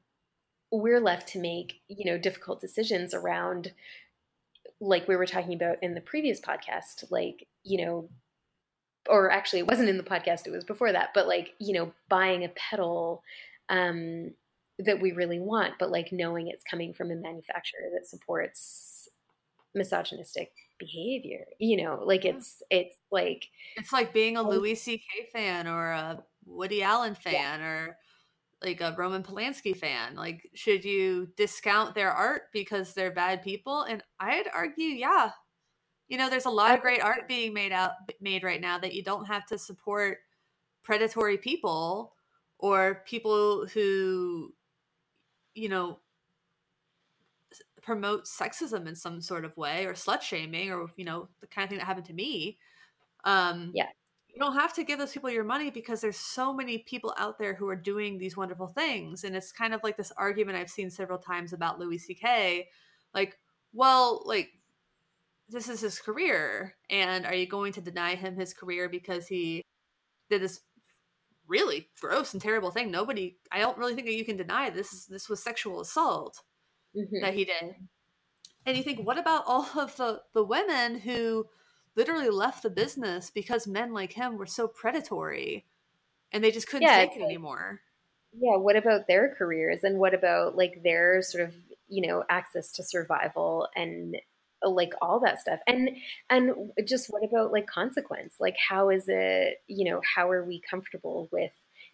we're 0.70 1.01
left 1.01 1.29
to 1.29 1.38
make 1.38 1.81
you 1.88 2.05
know 2.05 2.18
difficult 2.18 2.61
decisions 2.61 3.14
around 3.14 3.72
like 4.81 5.09
we 5.09 5.16
were 5.16 5.27
talking 5.27 5.55
about 5.55 5.83
in 5.83 5.94
the 5.94 6.01
previous 6.01 6.40
podcast 6.40 7.11
like 7.11 7.46
you 7.64 7.83
know 7.83 8.09
or 9.09 9.31
actually, 9.31 9.61
it 9.61 9.66
wasn't 9.66 9.88
in 9.88 9.96
the 9.96 10.03
podcast, 10.03 10.46
it 10.46 10.51
was 10.51 10.64
before 10.64 10.92
that, 10.92 11.11
but 11.14 11.27
like, 11.27 11.55
you 11.59 11.72
know, 11.72 11.92
buying 12.09 12.44
a 12.44 12.51
pedal 12.51 13.22
um, 13.68 14.33
that 14.79 15.01
we 15.01 15.12
really 15.12 15.40
want, 15.40 15.74
but 15.79 15.90
like 15.90 16.12
knowing 16.12 16.48
it's 16.48 16.64
coming 16.64 16.92
from 16.92 17.11
a 17.11 17.16
manufacturer 17.16 17.88
that 17.94 18.07
supports 18.07 19.09
misogynistic 19.74 20.53
behavior. 20.79 21.46
You 21.59 21.83
know, 21.83 22.03
like 22.05 22.24
it's 22.24 22.62
it's 22.70 22.96
like 23.11 23.46
it's 23.77 23.92
like 23.92 24.12
being 24.12 24.37
a 24.37 24.42
Louis 24.42 24.74
C.K. 24.74 25.29
fan 25.33 25.66
or 25.66 25.90
a 25.90 26.22
Woody 26.49 26.83
Allen 26.83 27.15
fan 27.15 27.61
yeah. 27.61 27.67
or 27.67 27.97
like 28.63 28.81
a 28.81 28.95
Roman 28.97 29.23
Polanski 29.23 29.77
fan. 29.77 30.17
Like, 30.17 30.49
should 30.55 30.85
you 30.85 31.29
discount 31.37 31.95
their 31.95 32.11
art 32.11 32.43
because 32.53 32.93
they're 32.93 33.13
bad 33.13 33.43
people? 33.43 33.83
And 33.83 34.03
I'd 34.19 34.49
argue, 34.53 34.89
yeah. 34.89 35.31
You 36.09 36.19
know, 36.19 36.31
there's 36.31 36.47
a 36.47 36.51
lot 36.51 36.75
of 36.75 36.81
great 36.81 37.03
art 37.03 37.29
being 37.29 37.53
made 37.53 37.73
out 37.73 37.93
made 38.21 38.43
right 38.43 38.61
now 38.61 38.79
that 38.79 38.95
you 38.95 39.03
don't 39.03 39.27
have 39.27 39.47
to 39.47 39.59
support 39.59 40.19
predatory 40.83 41.37
people 41.37 42.15
or 42.59 43.03
people 43.07 43.67
who 43.67 44.53
you 45.55 45.69
know 45.69 45.99
promote 47.83 48.25
sexism 48.25 48.87
in 48.87 48.95
some 48.95 49.21
sort 49.21 49.45
of 49.45 49.57
way 49.57 49.87
or 49.87 49.93
slut 49.93 50.23
shaming 50.23 50.71
or 50.71 50.89
you 50.97 51.05
know 51.05 51.29
the 51.41 51.47
kind 51.47 51.65
of 51.65 51.71
thing 51.71 51.79
that 51.79 51.87
happened 51.87 52.07
to 52.07 52.13
me 52.13 52.59
um 53.25 53.71
yeah 53.75 53.89
you 54.29 54.38
don't 54.38 54.55
have 54.55 54.75
to 54.75 54.85
give 54.85 54.99
those 54.99 55.12
people 55.12 55.31
your 55.31 55.45
money 55.45 55.71
because 55.71 56.01
there's 56.01 56.17
so 56.17 56.53
many 56.53 56.79
people 56.79 57.14
out 57.19 57.38
there 57.38 57.55
who 57.55 57.69
are 57.69 57.77
doing 57.77 58.19
these 58.19 58.37
wonderful 58.37 58.69
things 58.69 59.25
and 59.25 59.35
it's 59.35 59.53
kind 59.53 59.75
of 59.75 59.81
like 59.83 59.97
this 59.97 60.12
argument 60.17 60.59
i've 60.59 60.71
seen 60.71 60.91
several 60.91 61.19
times 61.19 61.53
about 61.53 61.79
louis 61.79 62.07
ck 62.07 62.67
like 63.14 63.38
well 63.73 64.23
like 64.27 64.51
this 65.49 65.69
is 65.69 65.81
his 65.81 65.99
career 65.99 66.75
and 66.91 67.25
are 67.25 67.35
you 67.35 67.47
going 67.47 67.73
to 67.73 67.81
deny 67.81 68.14
him 68.14 68.37
his 68.37 68.53
career 68.53 68.88
because 68.88 69.27
he 69.27 69.62
did 70.29 70.43
this 70.43 70.61
really 71.49 71.88
gross 72.01 72.35
and 72.35 72.43
terrible 72.43 72.71
thing. 72.71 72.91
Nobody, 72.91 73.38
I 73.51 73.59
don't 73.59 73.79
really 73.79 73.95
think 73.95 74.07
that 74.07 74.14
you 74.14 74.25
can 74.25 74.37
deny 74.37 74.71
this. 74.71 75.07
This 75.07 75.29
was 75.29 75.43
sexual 75.43 75.81
assault 75.81 76.43
mm-hmm. 76.97 77.23
that 77.23 77.35
he 77.35 77.47
did. 77.47 77.75
And 78.67 78.77
you 78.77 78.83
think, 78.83 79.05
what 79.05 79.19
about 79.19 79.45
all 79.47 79.67
of 79.77 79.97
the 79.97 80.21
the 80.35 80.45
women 80.45 81.01
who 81.01 81.47
literally 81.99 82.31
left 82.31 82.63
the 82.63 82.71
business 82.71 83.31
because 83.31 83.67
men 83.67 83.93
like 83.93 84.13
him 84.13 84.39
were 84.39 84.47
so 84.47 84.69
predatory, 84.69 85.67
and 86.33 86.43
they 86.43 86.53
just 86.53 86.69
couldn't 86.69 86.89
yeah, 86.89 86.97
take 86.97 87.17
it 87.17 87.23
anymore? 87.23 87.81
Yeah. 88.33 88.57
What 88.57 88.77
about 88.77 89.09
their 89.09 89.35
careers, 89.35 89.83
and 89.83 89.99
what 89.99 90.15
about 90.15 90.57
like 90.57 90.83
their 90.85 91.21
sort 91.21 91.45
of 91.45 91.55
you 91.89 92.07
know 92.07 92.25
access 92.31 92.71
to 92.73 92.83
survival 92.83 93.69
and 93.75 94.17
uh, 94.65 94.69
like 94.69 94.93
all 95.01 95.21
that 95.21 95.41
stuff 95.41 95.61
and 95.67 95.91
and 96.31 96.53
just 96.85 97.07
what 97.09 97.25
about 97.25 97.53
like 97.53 97.67
consequence 97.67 98.35
like 98.41 98.57
how 98.69 98.91
is 98.91 99.05
it 99.09 99.63
you 99.67 99.85
know 99.85 100.01
how 100.15 100.29
are 100.31 100.45
we 100.45 100.61
comfortable 100.61 101.29
with 101.33 101.53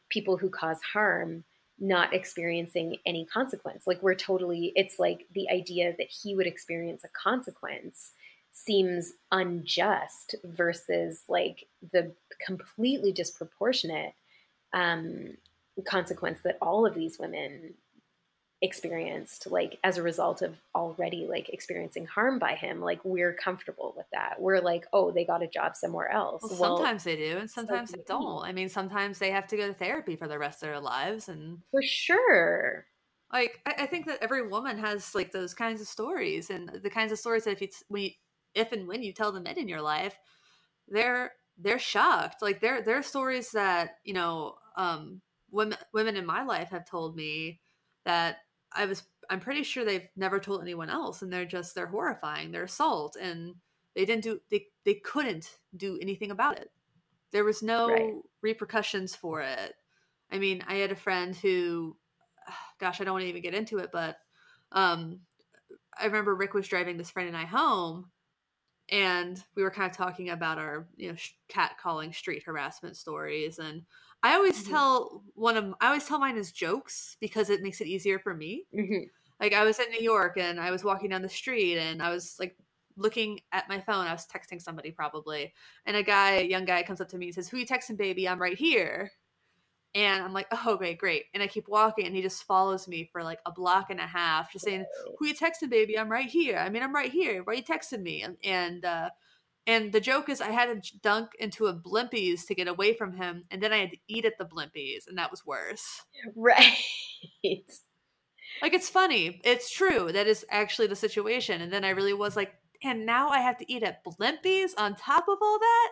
people 0.08 0.36
who 0.36 0.48
cause 0.48 0.78
harm 0.92 1.44
not 1.78 2.14
experiencing 2.14 2.96
any 3.06 3.26
consequence 3.26 3.86
like 3.86 4.02
we're 4.02 4.14
totally 4.14 4.72
it's 4.74 4.98
like 4.98 5.26
the 5.34 5.48
idea 5.50 5.94
that 5.96 6.08
he 6.08 6.34
would 6.34 6.46
experience 6.46 7.04
a 7.04 7.08
consequence 7.08 8.12
seems 8.54 9.12
unjust 9.32 10.36
versus 10.44 11.24
like 11.28 11.66
the 11.92 12.12
completely 12.44 13.12
disproportionate 13.12 14.14
um, 14.72 15.36
consequence 15.86 16.38
that 16.44 16.56
all 16.62 16.86
of 16.86 16.94
these 16.94 17.18
women 17.18 17.74
experienced 18.62 19.50
like 19.50 19.78
as 19.84 19.98
a 19.98 20.02
result 20.02 20.40
of 20.40 20.56
already 20.74 21.26
like 21.28 21.50
experiencing 21.50 22.06
harm 22.06 22.38
by 22.38 22.54
him. 22.54 22.80
Like 22.80 23.04
we're 23.04 23.34
comfortable 23.34 23.92
with 23.96 24.06
that. 24.12 24.40
We're 24.40 24.60
like 24.60 24.86
oh 24.92 25.10
they 25.10 25.24
got 25.24 25.42
a 25.42 25.46
job 25.46 25.76
somewhere 25.76 26.10
else. 26.10 26.42
Well, 26.42 26.58
well 26.58 26.76
sometimes 26.78 27.04
they 27.04 27.16
do 27.16 27.38
and 27.38 27.50
sometimes 27.50 27.90
so 27.90 27.96
they 27.96 28.02
don't. 28.06 28.42
I 28.42 28.52
mean 28.52 28.68
sometimes 28.68 29.18
they 29.18 29.32
have 29.32 29.46
to 29.48 29.56
go 29.56 29.66
to 29.66 29.74
therapy 29.74 30.16
for 30.16 30.28
the 30.28 30.38
rest 30.38 30.62
of 30.62 30.68
their 30.68 30.80
lives 30.80 31.28
and 31.28 31.58
for 31.72 31.82
sure. 31.82 32.86
Like 33.32 33.60
I, 33.66 33.74
I 33.80 33.86
think 33.86 34.06
that 34.06 34.22
every 34.22 34.46
woman 34.46 34.78
has 34.78 35.14
like 35.14 35.32
those 35.32 35.52
kinds 35.52 35.80
of 35.80 35.88
stories 35.88 36.48
and 36.48 36.70
the 36.82 36.90
kinds 36.90 37.12
of 37.12 37.18
stories 37.18 37.44
that 37.44 37.50
if 37.50 37.60
you 37.60 37.68
when 37.88 38.04
you, 38.04 38.10
if 38.54 38.72
and 38.72 38.86
when 38.86 39.02
you 39.02 39.12
tell 39.12 39.32
the 39.32 39.40
men 39.40 39.58
in 39.58 39.68
your 39.68 39.82
life 39.82 40.16
they're 40.88 41.32
they're 41.58 41.78
shocked 41.78 42.42
like 42.42 42.60
they're 42.60 42.82
they're 42.82 43.02
stories 43.02 43.50
that 43.50 43.96
you 44.04 44.12
know 44.12 44.54
um 44.76 45.20
women 45.50 45.78
women 45.92 46.16
in 46.16 46.26
my 46.26 46.42
life 46.42 46.70
have 46.70 46.84
told 46.84 47.16
me 47.16 47.60
that 48.04 48.38
I 48.72 48.86
was 48.86 49.04
I'm 49.30 49.40
pretty 49.40 49.62
sure 49.62 49.84
they've 49.84 50.08
never 50.16 50.38
told 50.38 50.60
anyone 50.60 50.90
else 50.90 51.22
and 51.22 51.32
they're 51.32 51.46
just 51.46 51.74
they're 51.74 51.86
horrifying. 51.86 52.50
They're 52.50 52.64
assault 52.64 53.16
and 53.20 53.54
they 53.94 54.04
didn't 54.04 54.24
do 54.24 54.40
they 54.50 54.66
they 54.84 54.94
couldn't 54.94 55.58
do 55.76 55.98
anything 56.02 56.30
about 56.30 56.58
it. 56.58 56.70
There 57.30 57.44
was 57.44 57.62
no 57.62 57.88
right. 57.88 58.14
repercussions 58.42 59.14
for 59.14 59.40
it. 59.40 59.74
I 60.30 60.38
mean, 60.38 60.62
I 60.66 60.74
had 60.74 60.92
a 60.92 60.96
friend 60.96 61.34
who 61.34 61.96
gosh, 62.80 63.00
I 63.00 63.04
don't 63.04 63.14
want 63.14 63.22
to 63.22 63.28
even 63.28 63.42
get 63.42 63.54
into 63.54 63.78
it, 63.78 63.90
but 63.92 64.16
um 64.72 65.20
I 65.98 66.06
remember 66.06 66.34
Rick 66.34 66.54
was 66.54 66.68
driving 66.68 66.96
this 66.96 67.10
friend 67.10 67.28
and 67.28 67.36
I 67.36 67.44
home 67.44 68.10
and 68.90 69.42
we 69.54 69.62
were 69.62 69.70
kind 69.70 69.90
of 69.90 69.96
talking 69.96 70.30
about 70.30 70.58
our, 70.58 70.86
you 70.96 71.10
know, 71.10 71.16
cat 71.48 71.76
calling 71.80 72.12
street 72.12 72.42
harassment 72.44 72.96
stories 72.96 73.58
and 73.58 73.82
I 74.22 74.34
always 74.34 74.62
mm-hmm. 74.62 74.72
tell 74.72 75.22
one 75.34 75.56
of 75.56 75.74
I 75.80 75.88
always 75.88 76.06
tell 76.06 76.18
mine 76.18 76.38
as 76.38 76.50
jokes 76.50 77.16
because 77.20 77.50
it 77.50 77.62
makes 77.62 77.82
it 77.82 77.86
easier 77.86 78.18
for 78.18 78.34
me. 78.34 78.64
Mm-hmm. 78.74 79.04
Like 79.38 79.52
I 79.52 79.64
was 79.64 79.78
in 79.78 79.90
New 79.90 80.02
York 80.02 80.38
and 80.38 80.58
I 80.58 80.70
was 80.70 80.82
walking 80.82 81.10
down 81.10 81.20
the 81.20 81.28
street 81.28 81.78
and 81.78 82.02
I 82.02 82.10
was 82.10 82.36
like 82.38 82.56
looking 82.96 83.40
at 83.52 83.68
my 83.68 83.80
phone. 83.80 84.06
I 84.06 84.12
was 84.12 84.26
texting 84.26 84.62
somebody 84.62 84.90
probably, 84.90 85.52
and 85.84 85.96
a 85.96 86.02
guy, 86.02 86.36
a 86.36 86.44
young 86.44 86.64
guy, 86.64 86.82
comes 86.82 87.00
up 87.00 87.08
to 87.08 87.18
me 87.18 87.26
and 87.26 87.34
says, 87.34 87.48
"Who 87.48 87.58
you 87.58 87.66
texting, 87.66 87.96
baby? 87.96 88.28
I'm 88.28 88.40
right 88.40 88.56
here." 88.56 89.12
And 89.94 90.22
I'm 90.24 90.32
like, 90.32 90.48
"Oh, 90.50 90.74
okay, 90.74 90.94
great." 90.94 91.26
And 91.34 91.42
I 91.42 91.46
keep 91.46 91.68
walking, 91.68 92.06
and 92.06 92.16
he 92.16 92.22
just 92.22 92.44
follows 92.44 92.88
me 92.88 93.08
for 93.12 93.22
like 93.22 93.38
a 93.46 93.52
block 93.52 93.90
and 93.90 94.00
a 94.00 94.06
half, 94.06 94.52
just 94.52 94.64
saying, 94.64 94.84
"Who 95.18 95.26
you 95.26 95.34
texting, 95.34 95.70
baby? 95.70 95.98
I'm 95.98 96.10
right 96.10 96.26
here. 96.26 96.58
I 96.58 96.68
mean, 96.68 96.82
I'm 96.82 96.94
right 96.94 97.12
here. 97.12 97.42
Why 97.42 97.52
are 97.52 97.56
you 97.56 97.62
texting 97.62 98.02
me?" 98.02 98.22
And, 98.22 98.36
and 98.42 98.84
uh, 98.84 99.10
and 99.66 99.92
the 99.92 100.00
joke 100.00 100.28
is, 100.28 100.40
I 100.40 100.50
had 100.50 100.82
to 100.82 100.98
dunk 100.98 101.30
into 101.38 101.66
a 101.66 101.74
Blimpies 101.74 102.46
to 102.46 102.54
get 102.54 102.68
away 102.68 102.92
from 102.92 103.14
him, 103.16 103.44
and 103.50 103.62
then 103.62 103.72
I 103.72 103.78
had 103.78 103.90
to 103.92 103.98
eat 104.08 104.24
at 104.26 104.36
the 104.38 104.44
Blimpies, 104.44 105.06
and 105.08 105.16
that 105.18 105.30
was 105.30 105.44
worse. 105.46 106.02
Right. 106.36 106.74
like 108.62 108.74
it's 108.74 108.88
funny. 108.88 109.40
It's 109.44 109.70
true. 109.70 110.10
That 110.12 110.26
is 110.26 110.44
actually 110.50 110.88
the 110.88 110.96
situation. 110.96 111.60
And 111.60 111.72
then 111.72 111.84
I 111.84 111.90
really 111.90 112.14
was 112.14 112.36
like, 112.36 112.52
and 112.82 113.06
now 113.06 113.28
I 113.28 113.40
have 113.40 113.58
to 113.58 113.72
eat 113.72 113.82
at 113.82 114.04
Blimpies 114.04 114.70
on 114.76 114.94
top 114.96 115.24
of 115.28 115.38
all 115.40 115.58
that. 115.58 115.90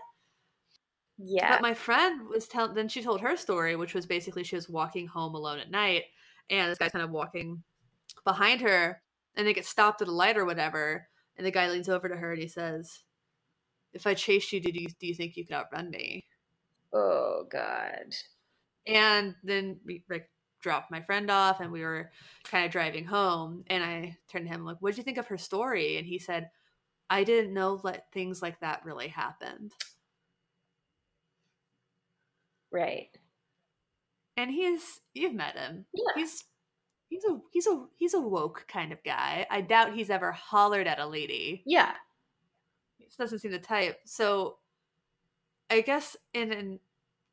Yeah. 1.25 1.51
But 1.51 1.63
my 1.63 1.75
friend 1.75 2.29
was 2.29 2.49
telling. 2.49 2.75
Then 2.75 2.89
she 2.89 3.03
told 3.03 3.21
her 3.21 3.37
story, 3.37 3.77
which 3.77 3.95
was 3.95 4.07
basically 4.07 4.45
she 4.45 4.57
was 4.57 4.69
walking 4.69 5.07
home 5.07 5.35
alone 5.35 5.59
at 5.59 5.71
night, 5.71 6.05
and 6.51 6.71
this 6.71 6.79
guy's 6.79 6.93
kind 6.93 7.05
of 7.05 7.11
walking 7.11 7.63
behind 8.25 8.61
her, 8.63 9.01
and 9.37 9.47
they 9.47 9.55
get 9.55 9.67
stopped 9.67 10.03
at 10.03 10.09
a 10.09 10.13
light 10.13 10.37
or 10.37 10.45
whatever, 10.45 11.09
and 11.37 11.47
the 11.47 11.51
guy 11.51 11.69
leans 11.69 11.89
over 11.89 12.09
to 12.09 12.17
her 12.17 12.33
and 12.33 12.43
he 12.43 12.49
says 12.49 13.03
if 13.93 14.07
I 14.07 14.15
chased 14.15 14.53
you, 14.53 14.61
do 14.61 14.71
you 14.73 14.89
do 14.89 15.07
you 15.07 15.15
think 15.15 15.37
you 15.37 15.45
could 15.45 15.55
outrun 15.55 15.91
me? 15.91 16.27
Oh 16.93 17.47
God. 17.51 18.15
And 18.87 19.35
then 19.45 19.79
we 19.85 20.05
like 20.11 20.29
dropped 20.61 20.91
my 20.91 21.03
friend 21.03 21.31
off 21.31 21.61
and 21.61 21.73
we 21.73 21.83
were 21.83 22.11
kind 22.45 22.65
of 22.65 22.73
driving 22.73 23.05
home 23.05 23.65
and 23.69 23.83
I 23.83 24.17
turned 24.29 24.47
to 24.47 24.53
him 24.53 24.65
like, 24.65 24.79
What'd 24.79 24.99
you 24.99 25.05
think 25.05 25.19
of 25.19 25.27
her 25.29 25.39
story? 25.39 25.99
And 25.99 26.07
he 26.07 26.19
said, 26.19 26.51
I 27.11 27.25
didn't 27.25 27.55
know 27.55 27.77
that 27.85 28.11
things 28.13 28.41
like 28.43 28.61
that 28.61 28.85
really 28.85 29.09
happened. 29.09 29.73
Right. 32.73 33.11
And 34.37 34.51
he's 34.51 35.01
you've 35.15 35.35
met 35.35 35.57
him. 35.57 35.87
Yeah. 35.93 36.13
He's 36.17 36.45
he's 37.09 37.25
a 37.25 37.39
he's 37.53 37.67
a 37.67 37.87
he's 37.97 38.15
a 38.15 38.21
woke 38.21 38.67
kind 38.69 38.93
of 38.93 39.03
guy. 39.05 39.47
I 39.51 39.61
doubt 39.61 39.95
he's 39.95 40.11
ever 40.11 40.33
hollered 40.33 40.87
at 40.87 40.99
a 40.99 41.07
lady. 41.07 41.63
Yeah 41.67 41.93
He 42.99 43.07
doesn't 43.19 43.41
seem 43.41 43.53
the 43.53 43.59
type. 43.59 44.01
So 44.05 44.59
I 45.71 45.81
guess 45.83 46.17
in, 46.35 46.53
in 46.53 46.81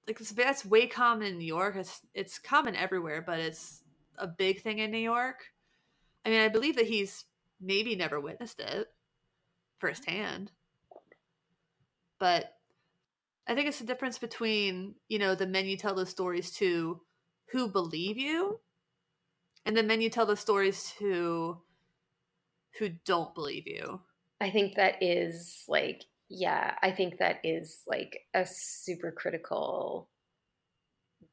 like 0.08 0.20
that's 0.20 0.66
way 0.66 0.88
common 0.88 1.28
in 1.28 1.38
New 1.38 1.46
York. 1.46 1.76
It's 1.76 2.02
it's 2.14 2.40
common 2.40 2.76
everywhere, 2.76 3.22
but 3.26 3.40
it's 3.40 3.84
a 4.18 4.28
big 4.28 4.62
thing 4.62 4.80
in 4.80 4.92
New 4.92 4.98
York. 4.98 5.46
I 6.26 6.30
mean, 6.30 6.42
I 6.42 6.50
believe 6.50 6.76
that 6.78 6.88
he's 6.88 7.26
maybe 7.62 7.96
never 7.96 8.20
witnessed 8.20 8.60
it 8.60 8.88
firsthand. 9.80 10.52
But 12.20 12.54
I 13.50 13.56
think 13.56 13.68
it's 13.68 13.80
the 13.80 13.86
difference 13.86 14.20
between, 14.20 14.94
you 15.08 15.18
know, 15.18 15.34
the 15.34 15.48
men 15.48 15.66
you 15.66 15.76
tell 15.76 15.96
those 15.96 16.10
stories 16.10 16.52
to 16.58 17.02
who 17.52 17.68
believe 17.68 18.16
you 18.16 18.60
and 19.66 19.76
the 19.76 19.82
men 19.82 20.02
you 20.02 20.10
tell 20.12 20.28
those 20.28 20.40
stories 20.40 20.94
to 21.00 21.58
who 22.78 22.90
don't 23.06 23.34
believe 23.34 23.64
you. 23.66 24.02
I 24.40 24.52
think 24.52 24.76
that 24.76 25.02
is 25.02 25.64
like, 25.68 26.04
yeah, 26.30 26.76
I 26.84 26.92
think 26.92 27.18
that 27.18 27.40
is 27.44 27.82
like 27.88 28.20
a 28.36 28.46
super 28.46 29.12
critical 29.12 30.10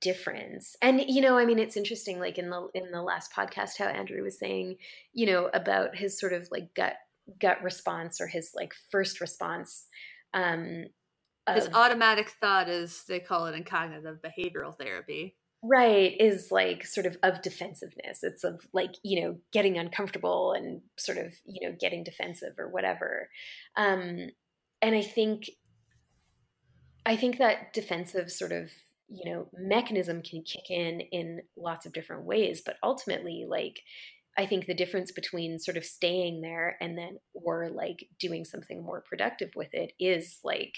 difference. 0.00 0.74
And 0.80 1.02
you 1.06 1.20
know, 1.20 1.36
I 1.36 1.44
mean 1.44 1.58
it's 1.58 1.76
interesting 1.76 2.18
like 2.18 2.38
in 2.38 2.48
the 2.48 2.68
in 2.72 2.92
the 2.92 3.02
last 3.02 3.30
podcast 3.30 3.76
how 3.78 3.88
Andrew 3.88 4.22
was 4.22 4.38
saying, 4.38 4.76
you 5.12 5.26
know, 5.26 5.50
about 5.52 5.94
his 5.94 6.18
sort 6.18 6.32
of 6.32 6.48
like 6.50 6.74
gut 6.74 6.94
gut 7.38 7.62
response 7.62 8.22
or 8.22 8.26
his 8.26 8.52
like 8.54 8.72
first 8.90 9.20
response 9.20 9.86
um 10.32 10.86
His 11.54 11.68
automatic 11.72 12.30
thought 12.40 12.68
is 12.68 13.04
they 13.08 13.20
call 13.20 13.46
it 13.46 13.54
in 13.54 13.64
cognitive 13.64 14.18
behavioral 14.22 14.76
therapy. 14.76 15.36
Right, 15.62 16.14
is 16.20 16.50
like 16.50 16.84
sort 16.86 17.06
of 17.06 17.16
of 17.22 17.42
defensiveness. 17.42 18.22
It's 18.22 18.44
of 18.44 18.66
like, 18.72 18.94
you 19.02 19.22
know, 19.22 19.38
getting 19.52 19.78
uncomfortable 19.78 20.52
and 20.52 20.80
sort 20.96 21.18
of, 21.18 21.32
you 21.44 21.66
know, 21.66 21.76
getting 21.78 22.04
defensive 22.04 22.58
or 22.58 22.68
whatever. 22.68 23.28
Um, 23.76 24.28
and 24.82 24.94
I 24.94 25.02
think 25.02 25.48
I 27.04 27.16
think 27.16 27.38
that 27.38 27.72
defensive 27.72 28.30
sort 28.30 28.52
of 28.52 28.70
you 29.08 29.30
know 29.30 29.48
mechanism 29.56 30.22
can 30.22 30.42
kick 30.42 30.68
in 30.68 31.00
in 31.00 31.40
lots 31.56 31.86
of 31.86 31.92
different 31.92 32.24
ways 32.24 32.62
but 32.64 32.76
ultimately 32.82 33.44
like 33.48 33.78
i 34.36 34.44
think 34.44 34.66
the 34.66 34.74
difference 34.74 35.12
between 35.12 35.58
sort 35.58 35.76
of 35.76 35.84
staying 35.84 36.40
there 36.40 36.76
and 36.80 36.98
then 36.98 37.18
or 37.32 37.68
like 37.70 38.08
doing 38.18 38.44
something 38.44 38.82
more 38.82 39.04
productive 39.08 39.50
with 39.54 39.72
it 39.72 39.92
is 40.00 40.40
like 40.42 40.74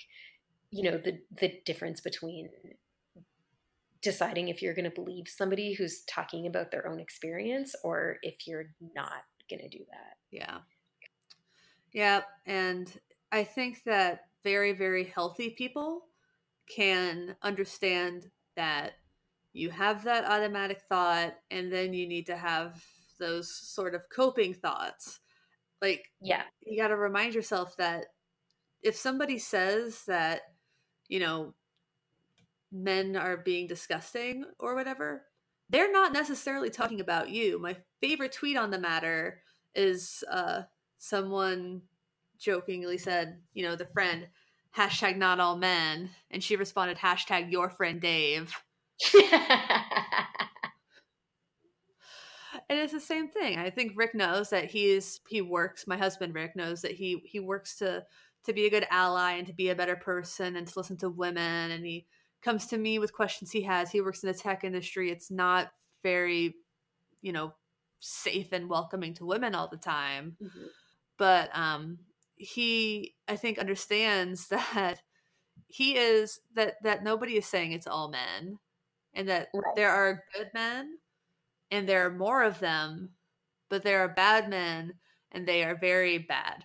you 0.70 0.90
know 0.90 0.98
the 0.98 1.18
the 1.40 1.60
difference 1.64 2.00
between 2.00 2.48
deciding 4.00 4.48
if 4.48 4.62
you're 4.62 4.74
going 4.74 4.84
to 4.84 4.90
believe 4.90 5.26
somebody 5.26 5.72
who's 5.74 6.02
talking 6.08 6.46
about 6.46 6.70
their 6.70 6.86
own 6.86 7.00
experience 7.00 7.74
or 7.82 8.18
if 8.22 8.46
you're 8.46 8.70
not 8.94 9.24
going 9.50 9.60
to 9.60 9.68
do 9.68 9.84
that. 9.90 10.16
Yeah. 10.30 10.58
Yeah 11.92 12.22
and 12.46 12.92
i 13.32 13.42
think 13.42 13.82
that 13.84 14.20
very 14.44 14.72
very 14.72 15.04
healthy 15.04 15.50
people 15.50 16.04
can 16.74 17.34
understand 17.42 18.26
that 18.56 18.92
you 19.52 19.70
have 19.70 20.04
that 20.04 20.24
automatic 20.24 20.82
thought 20.88 21.34
and 21.50 21.72
then 21.72 21.92
you 21.92 22.06
need 22.06 22.26
to 22.26 22.36
have 22.36 22.82
those 23.18 23.52
sort 23.52 23.94
of 23.94 24.02
coping 24.14 24.54
thoughts. 24.54 25.20
Like 25.82 26.04
yeah. 26.20 26.42
you 26.64 26.80
got 26.80 26.88
to 26.88 26.96
remind 26.96 27.34
yourself 27.34 27.76
that 27.76 28.06
if 28.82 28.96
somebody 28.96 29.38
says 29.38 30.02
that 30.06 30.42
you 31.08 31.20
know 31.20 31.54
men 32.70 33.16
are 33.16 33.36
being 33.36 33.66
disgusting 33.66 34.44
or 34.58 34.74
whatever 34.74 35.22
they're 35.70 35.92
not 35.92 36.12
necessarily 36.12 36.70
talking 36.70 37.00
about 37.00 37.28
you. 37.28 37.58
My 37.58 37.76
favorite 38.00 38.32
tweet 38.32 38.56
on 38.56 38.70
the 38.70 38.78
matter 38.78 39.42
is 39.74 40.24
uh 40.30 40.62
someone 40.98 41.82
jokingly 42.38 42.98
said 42.98 43.38
you 43.52 43.64
know 43.64 43.76
the 43.76 43.86
friend 43.86 44.28
hashtag 44.76 45.16
not 45.16 45.40
all 45.40 45.56
men 45.56 46.10
and 46.30 46.42
she 46.42 46.56
responded 46.56 46.96
hashtag 46.98 47.52
your 47.52 47.70
friend 47.70 48.00
dave. 48.00 48.54
And 52.70 52.78
it's 52.78 52.92
the 52.92 53.00
same 53.00 53.28
thing. 53.28 53.58
I 53.58 53.70
think 53.70 53.92
rick 53.96 54.14
knows 54.14 54.50
that 54.50 54.66
he's 54.66 55.20
he 55.28 55.40
works 55.40 55.86
my 55.86 55.96
husband 55.96 56.34
rick 56.34 56.54
knows 56.54 56.82
that 56.82 56.92
he 56.92 57.22
he 57.24 57.40
works 57.40 57.76
to 57.78 58.04
to 58.48 58.54
be 58.54 58.64
a 58.64 58.70
good 58.70 58.86
ally 58.90 59.32
and 59.32 59.46
to 59.46 59.52
be 59.52 59.68
a 59.68 59.74
better 59.74 59.94
person 59.94 60.56
and 60.56 60.66
to 60.66 60.72
listen 60.78 60.96
to 60.96 61.10
women 61.10 61.70
and 61.70 61.84
he 61.84 62.06
comes 62.42 62.66
to 62.66 62.78
me 62.78 62.98
with 62.98 63.12
questions 63.12 63.50
he 63.50 63.60
has 63.60 63.90
he 63.90 64.00
works 64.00 64.22
in 64.22 64.28
the 64.28 64.34
tech 64.38 64.64
industry 64.64 65.10
it's 65.10 65.30
not 65.30 65.70
very 66.02 66.54
you 67.20 67.30
know 67.30 67.52
safe 68.00 68.52
and 68.52 68.70
welcoming 68.70 69.12
to 69.12 69.26
women 69.26 69.54
all 69.54 69.68
the 69.68 69.76
time 69.76 70.34
mm-hmm. 70.42 70.66
but 71.18 71.50
um 71.52 71.98
he 72.36 73.14
i 73.28 73.36
think 73.36 73.58
understands 73.58 74.48
that 74.72 75.02
he 75.66 75.96
is 75.96 76.40
that 76.54 76.76
that 76.82 77.04
nobody 77.04 77.36
is 77.36 77.44
saying 77.44 77.72
it's 77.72 77.86
all 77.86 78.08
men 78.08 78.58
and 79.12 79.28
that 79.28 79.48
right. 79.52 79.76
there 79.76 79.90
are 79.90 80.24
good 80.34 80.48
men 80.54 80.96
and 81.70 81.86
there 81.86 82.06
are 82.06 82.16
more 82.16 82.42
of 82.42 82.58
them 82.60 83.10
but 83.68 83.82
there 83.82 84.00
are 84.00 84.08
bad 84.08 84.48
men 84.48 84.94
and 85.32 85.46
they 85.46 85.64
are 85.64 85.76
very 85.76 86.16
bad 86.16 86.64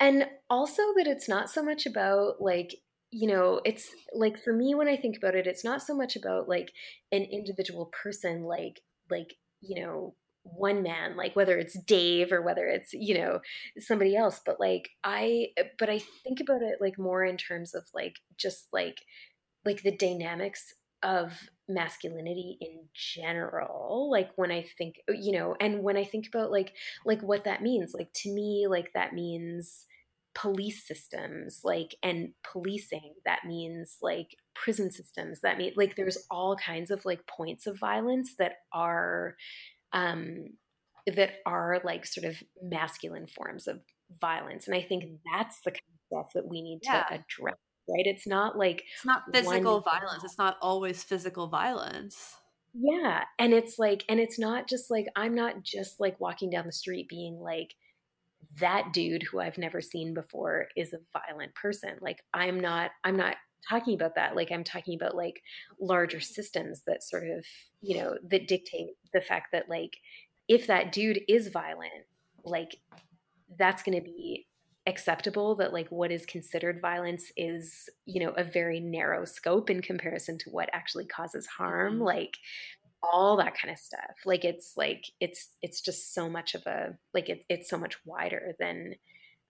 and 0.00 0.26
also 0.48 0.82
that 0.96 1.06
it's 1.06 1.28
not 1.28 1.50
so 1.50 1.62
much 1.62 1.86
about 1.86 2.40
like 2.40 2.74
you 3.10 3.26
know 3.28 3.60
it's 3.64 3.90
like 4.14 4.38
for 4.42 4.52
me 4.52 4.74
when 4.74 4.88
i 4.88 4.96
think 4.96 5.16
about 5.16 5.34
it 5.34 5.46
it's 5.46 5.64
not 5.64 5.82
so 5.82 5.94
much 5.94 6.16
about 6.16 6.48
like 6.48 6.72
an 7.12 7.22
individual 7.22 7.86
person 8.02 8.42
like 8.44 8.80
like 9.10 9.34
you 9.60 9.80
know 9.82 10.14
one 10.44 10.82
man 10.82 11.16
like 11.16 11.36
whether 11.36 11.58
it's 11.58 11.78
dave 11.84 12.32
or 12.32 12.40
whether 12.40 12.66
it's 12.66 12.92
you 12.94 13.14
know 13.14 13.40
somebody 13.78 14.16
else 14.16 14.40
but 14.46 14.58
like 14.58 14.88
i 15.04 15.48
but 15.78 15.90
i 15.90 15.98
think 16.24 16.40
about 16.40 16.62
it 16.62 16.78
like 16.80 16.98
more 16.98 17.24
in 17.24 17.36
terms 17.36 17.74
of 17.74 17.84
like 17.94 18.14
just 18.38 18.66
like 18.72 19.02
like 19.64 19.82
the 19.82 19.96
dynamics 19.96 20.74
of 21.02 21.32
masculinity 21.68 22.58
in 22.60 22.84
general 22.94 24.08
like 24.10 24.30
when 24.36 24.50
i 24.50 24.62
think 24.76 24.96
you 25.08 25.32
know 25.32 25.54
and 25.60 25.82
when 25.82 25.96
i 25.96 26.04
think 26.04 26.26
about 26.26 26.50
like 26.50 26.74
like 27.06 27.22
what 27.22 27.44
that 27.44 27.62
means 27.62 27.94
like 27.94 28.12
to 28.12 28.30
me 28.32 28.66
like 28.68 28.90
that 28.92 29.14
means 29.14 29.86
police 30.34 30.86
systems 30.86 31.60
like 31.64 31.96
and 32.02 32.32
policing 32.44 33.14
that 33.24 33.40
means 33.44 33.96
like 34.00 34.36
prison 34.54 34.90
systems 34.90 35.40
that 35.40 35.58
mean 35.58 35.72
like 35.76 35.96
there's 35.96 36.18
all 36.30 36.54
kinds 36.56 36.90
of 36.92 37.04
like 37.04 37.26
points 37.26 37.66
of 37.66 37.78
violence 37.78 38.34
that 38.38 38.52
are 38.72 39.34
um, 39.92 40.44
that 41.06 41.32
are 41.46 41.80
like 41.84 42.06
sort 42.06 42.26
of 42.26 42.36
masculine 42.62 43.26
forms 43.26 43.66
of 43.66 43.80
violence. 44.20 44.66
And 44.66 44.76
I 44.76 44.82
think 44.82 45.04
that's 45.32 45.60
the 45.64 45.70
kind 45.70 45.80
of 45.80 46.06
stuff 46.06 46.32
that 46.34 46.48
we 46.48 46.62
need 46.62 46.80
yeah. 46.82 47.02
to 47.04 47.14
address, 47.14 47.58
right? 47.88 48.06
It's 48.06 48.26
not 48.26 48.58
like 48.58 48.84
it's 48.94 49.06
not 49.06 49.22
physical 49.32 49.80
violence. 49.80 50.24
It's 50.24 50.38
not 50.38 50.56
always 50.60 51.02
physical 51.02 51.48
violence. 51.48 52.36
Yeah. 52.72 53.24
And 53.38 53.52
it's 53.52 53.78
like, 53.78 54.04
and 54.08 54.20
it's 54.20 54.38
not 54.38 54.68
just 54.68 54.90
like, 54.90 55.06
I'm 55.16 55.34
not 55.34 55.62
just 55.64 55.98
like 55.98 56.20
walking 56.20 56.50
down 56.50 56.66
the 56.66 56.72
street 56.72 57.08
being 57.08 57.40
like, 57.40 57.74
that 58.58 58.92
dude 58.92 59.22
who 59.22 59.40
I've 59.40 59.58
never 59.58 59.80
seen 59.80 60.14
before 60.14 60.68
is 60.76 60.92
a 60.92 60.98
violent 61.12 61.54
person. 61.54 61.96
Like, 62.00 62.18
I'm 62.34 62.58
not, 62.58 62.90
I'm 63.04 63.16
not 63.16 63.36
talking 63.68 63.94
about 63.94 64.14
that 64.14 64.34
like 64.34 64.50
i'm 64.50 64.64
talking 64.64 64.94
about 64.94 65.14
like 65.14 65.42
larger 65.80 66.20
systems 66.20 66.82
that 66.86 67.02
sort 67.02 67.28
of 67.28 67.44
you 67.80 67.96
know 67.96 68.16
that 68.28 68.48
dictate 68.48 68.88
the 69.12 69.20
fact 69.20 69.48
that 69.52 69.68
like 69.68 69.98
if 70.48 70.66
that 70.66 70.92
dude 70.92 71.20
is 71.28 71.48
violent 71.48 72.06
like 72.44 72.76
that's 73.58 73.82
going 73.82 73.96
to 73.96 74.04
be 74.04 74.46
acceptable 74.86 75.54
that 75.54 75.72
like 75.72 75.88
what 75.90 76.10
is 76.10 76.24
considered 76.24 76.80
violence 76.80 77.30
is 77.36 77.88
you 78.06 78.24
know 78.24 78.32
a 78.32 78.44
very 78.44 78.80
narrow 78.80 79.24
scope 79.24 79.68
in 79.68 79.82
comparison 79.82 80.38
to 80.38 80.48
what 80.50 80.70
actually 80.72 81.04
causes 81.04 81.46
harm 81.46 81.94
mm-hmm. 81.94 82.04
like 82.04 82.36
all 83.02 83.36
that 83.36 83.56
kind 83.56 83.72
of 83.72 83.78
stuff. 83.78 84.16
Like 84.24 84.44
it's 84.44 84.74
like 84.76 85.04
it's 85.20 85.48
it's 85.62 85.80
just 85.80 86.14
so 86.14 86.28
much 86.28 86.54
of 86.54 86.66
a 86.66 86.96
like 87.14 87.28
it, 87.28 87.44
it's 87.48 87.70
so 87.70 87.78
much 87.78 87.96
wider 88.04 88.52
than 88.58 88.94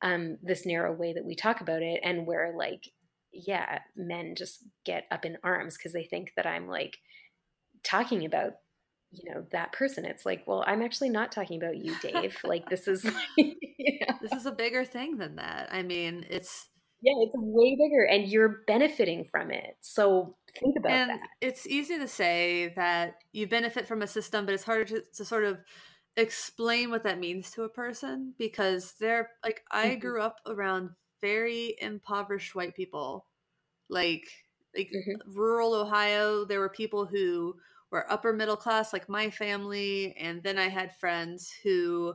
um 0.02 0.38
this 0.42 0.64
narrow 0.64 0.92
way 0.92 1.12
that 1.12 1.24
we 1.24 1.34
talk 1.34 1.60
about 1.60 1.82
it 1.82 2.00
and 2.02 2.26
where 2.26 2.54
like 2.56 2.88
yeah, 3.32 3.80
men 3.96 4.34
just 4.36 4.64
get 4.84 5.04
up 5.10 5.24
in 5.24 5.38
arms 5.44 5.76
because 5.76 5.92
they 5.92 6.04
think 6.04 6.32
that 6.36 6.46
I'm 6.46 6.66
like 6.66 6.98
talking 7.84 8.24
about 8.24 8.54
you 9.10 9.32
know 9.32 9.44
that 9.52 9.72
person. 9.72 10.04
It's 10.04 10.24
like 10.24 10.44
well 10.46 10.64
i'm 10.66 10.82
actually 10.82 11.10
not 11.10 11.32
talking 11.32 11.60
about 11.60 11.76
you 11.76 11.96
dave. 12.00 12.36
Like 12.44 12.68
this 12.68 12.86
is 12.86 13.02
this 13.36 14.32
is 14.32 14.46
a 14.46 14.52
bigger 14.52 14.84
thing 14.84 15.18
than 15.18 15.36
that. 15.36 15.68
I 15.72 15.82
mean 15.82 16.24
it's 16.30 16.68
yeah 17.02 17.12
it's 17.18 17.32
way 17.34 17.76
bigger 17.76 18.04
and 18.04 18.28
you're 18.28 18.62
benefiting 18.66 19.24
from 19.24 19.50
it 19.50 19.76
so 19.80 20.36
think 20.58 20.76
about 20.76 20.92
and 20.92 21.10
that 21.10 21.20
it's 21.40 21.66
easy 21.66 21.98
to 21.98 22.08
say 22.08 22.72
that 22.76 23.14
you 23.32 23.46
benefit 23.46 23.86
from 23.86 24.02
a 24.02 24.06
system 24.06 24.44
but 24.44 24.54
it's 24.54 24.64
harder 24.64 24.84
to, 24.84 25.02
to 25.14 25.24
sort 25.24 25.44
of 25.44 25.58
explain 26.16 26.90
what 26.90 27.04
that 27.04 27.20
means 27.20 27.50
to 27.50 27.62
a 27.62 27.68
person 27.68 28.34
because 28.38 28.94
they're 29.00 29.30
like 29.44 29.62
i 29.70 29.90
mm-hmm. 29.90 30.00
grew 30.00 30.20
up 30.20 30.36
around 30.46 30.90
very 31.20 31.76
impoverished 31.80 32.54
white 32.54 32.74
people. 32.74 33.26
Like 33.88 34.24
like 34.76 34.88
mm-hmm. 34.94 35.36
rural 35.36 35.74
Ohio, 35.74 36.44
there 36.44 36.60
were 36.60 36.68
people 36.68 37.06
who 37.06 37.54
were 37.90 38.10
upper 38.10 38.32
middle 38.32 38.56
class 38.56 38.92
like 38.92 39.08
my 39.08 39.30
family 39.30 40.14
and 40.16 40.42
then 40.42 40.58
I 40.58 40.68
had 40.68 40.96
friends 40.96 41.52
who 41.64 42.14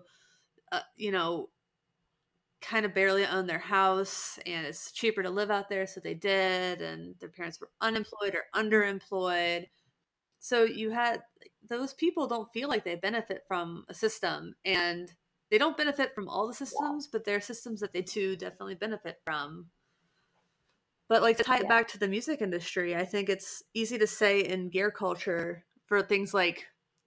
uh, 0.72 0.80
you 0.96 1.12
know 1.12 1.50
kind 2.68 2.86
of 2.86 2.94
barely 2.94 3.26
own 3.26 3.46
their 3.46 3.60
house 3.60 4.40
and 4.46 4.66
it's 4.66 4.92
cheaper 4.92 5.22
to 5.22 5.30
live 5.30 5.52
out 5.52 5.70
there 5.70 5.86
so 5.86 6.00
they 6.00 6.14
did 6.14 6.82
and 6.82 7.16
their 7.20 7.30
parents 7.30 7.62
were 7.62 7.70
unemployed 7.82 8.34
or 8.36 8.46
underemployed 8.60 9.68
so 10.40 10.64
you 10.64 10.92
had 10.92 11.22
those 11.68 11.94
people 11.94 12.28
don't 12.28 12.52
feel 12.54 12.70
like 12.70 12.84
they 12.84 12.96
benefit 12.96 13.44
from 13.48 13.86
a 13.90 13.94
system 13.94 14.56
and 14.64 15.12
they 15.52 15.58
don't 15.58 15.78
benefit 15.78 16.14
from 16.14 16.28
all 16.28 16.48
the 16.48 16.54
systems, 16.54 17.08
but 17.08 17.24
there 17.24 17.38
are 17.38 17.42
systems 17.42 17.80
that 17.80 17.94
they 17.94 18.02
do 18.02 18.36
definitely 18.36 18.76
benefit 18.76 19.20
from. 19.26 19.68
But 21.08 21.22
like 21.22 21.38
to 21.38 21.44
tie 21.44 21.58
it 21.58 21.64
yeah. 21.64 21.70
back 21.70 21.88
to 21.90 22.00
the 22.00 22.08
music 22.08 22.42
industry, 22.42 22.96
I 22.96 23.06
think 23.06 23.30
it's 23.30 23.64
easy 23.74 23.98
to 24.00 24.08
say 24.08 24.42
in 24.42 24.70
gear 24.70 24.90
culture 24.90 25.64
for 25.86 26.02
things 26.02 26.34
like 26.34 26.66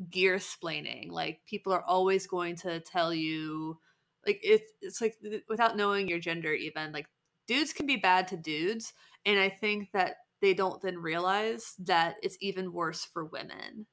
gear 0.09 0.37
splaining. 0.37 1.11
Like 1.11 1.40
people 1.47 1.73
are 1.73 1.83
always 1.83 2.27
going 2.27 2.57
to 2.57 2.79
tell 2.81 3.12
you 3.12 3.79
like 4.28 4.40
it's 4.42 4.72
it's 4.80 5.00
like 5.00 5.16
without 5.48 5.76
knowing 5.76 6.08
your 6.08 6.20
gender 6.20 6.52
even 6.52 6.92
like 6.92 7.06
dudes 7.46 7.72
can 7.72 7.86
be 7.86 7.96
bad 7.96 8.28
to 8.28 8.36
dudes 8.36 8.92
and 9.26 9.40
I 9.40 9.48
think 9.48 9.90
that 9.92 10.16
they 10.40 10.54
don't 10.54 10.80
then 10.80 10.98
realize 10.98 11.74
that 11.80 12.16
it's 12.22 12.38
even 12.40 12.72
worse 12.72 13.04
for 13.04 13.24
women 13.24 13.86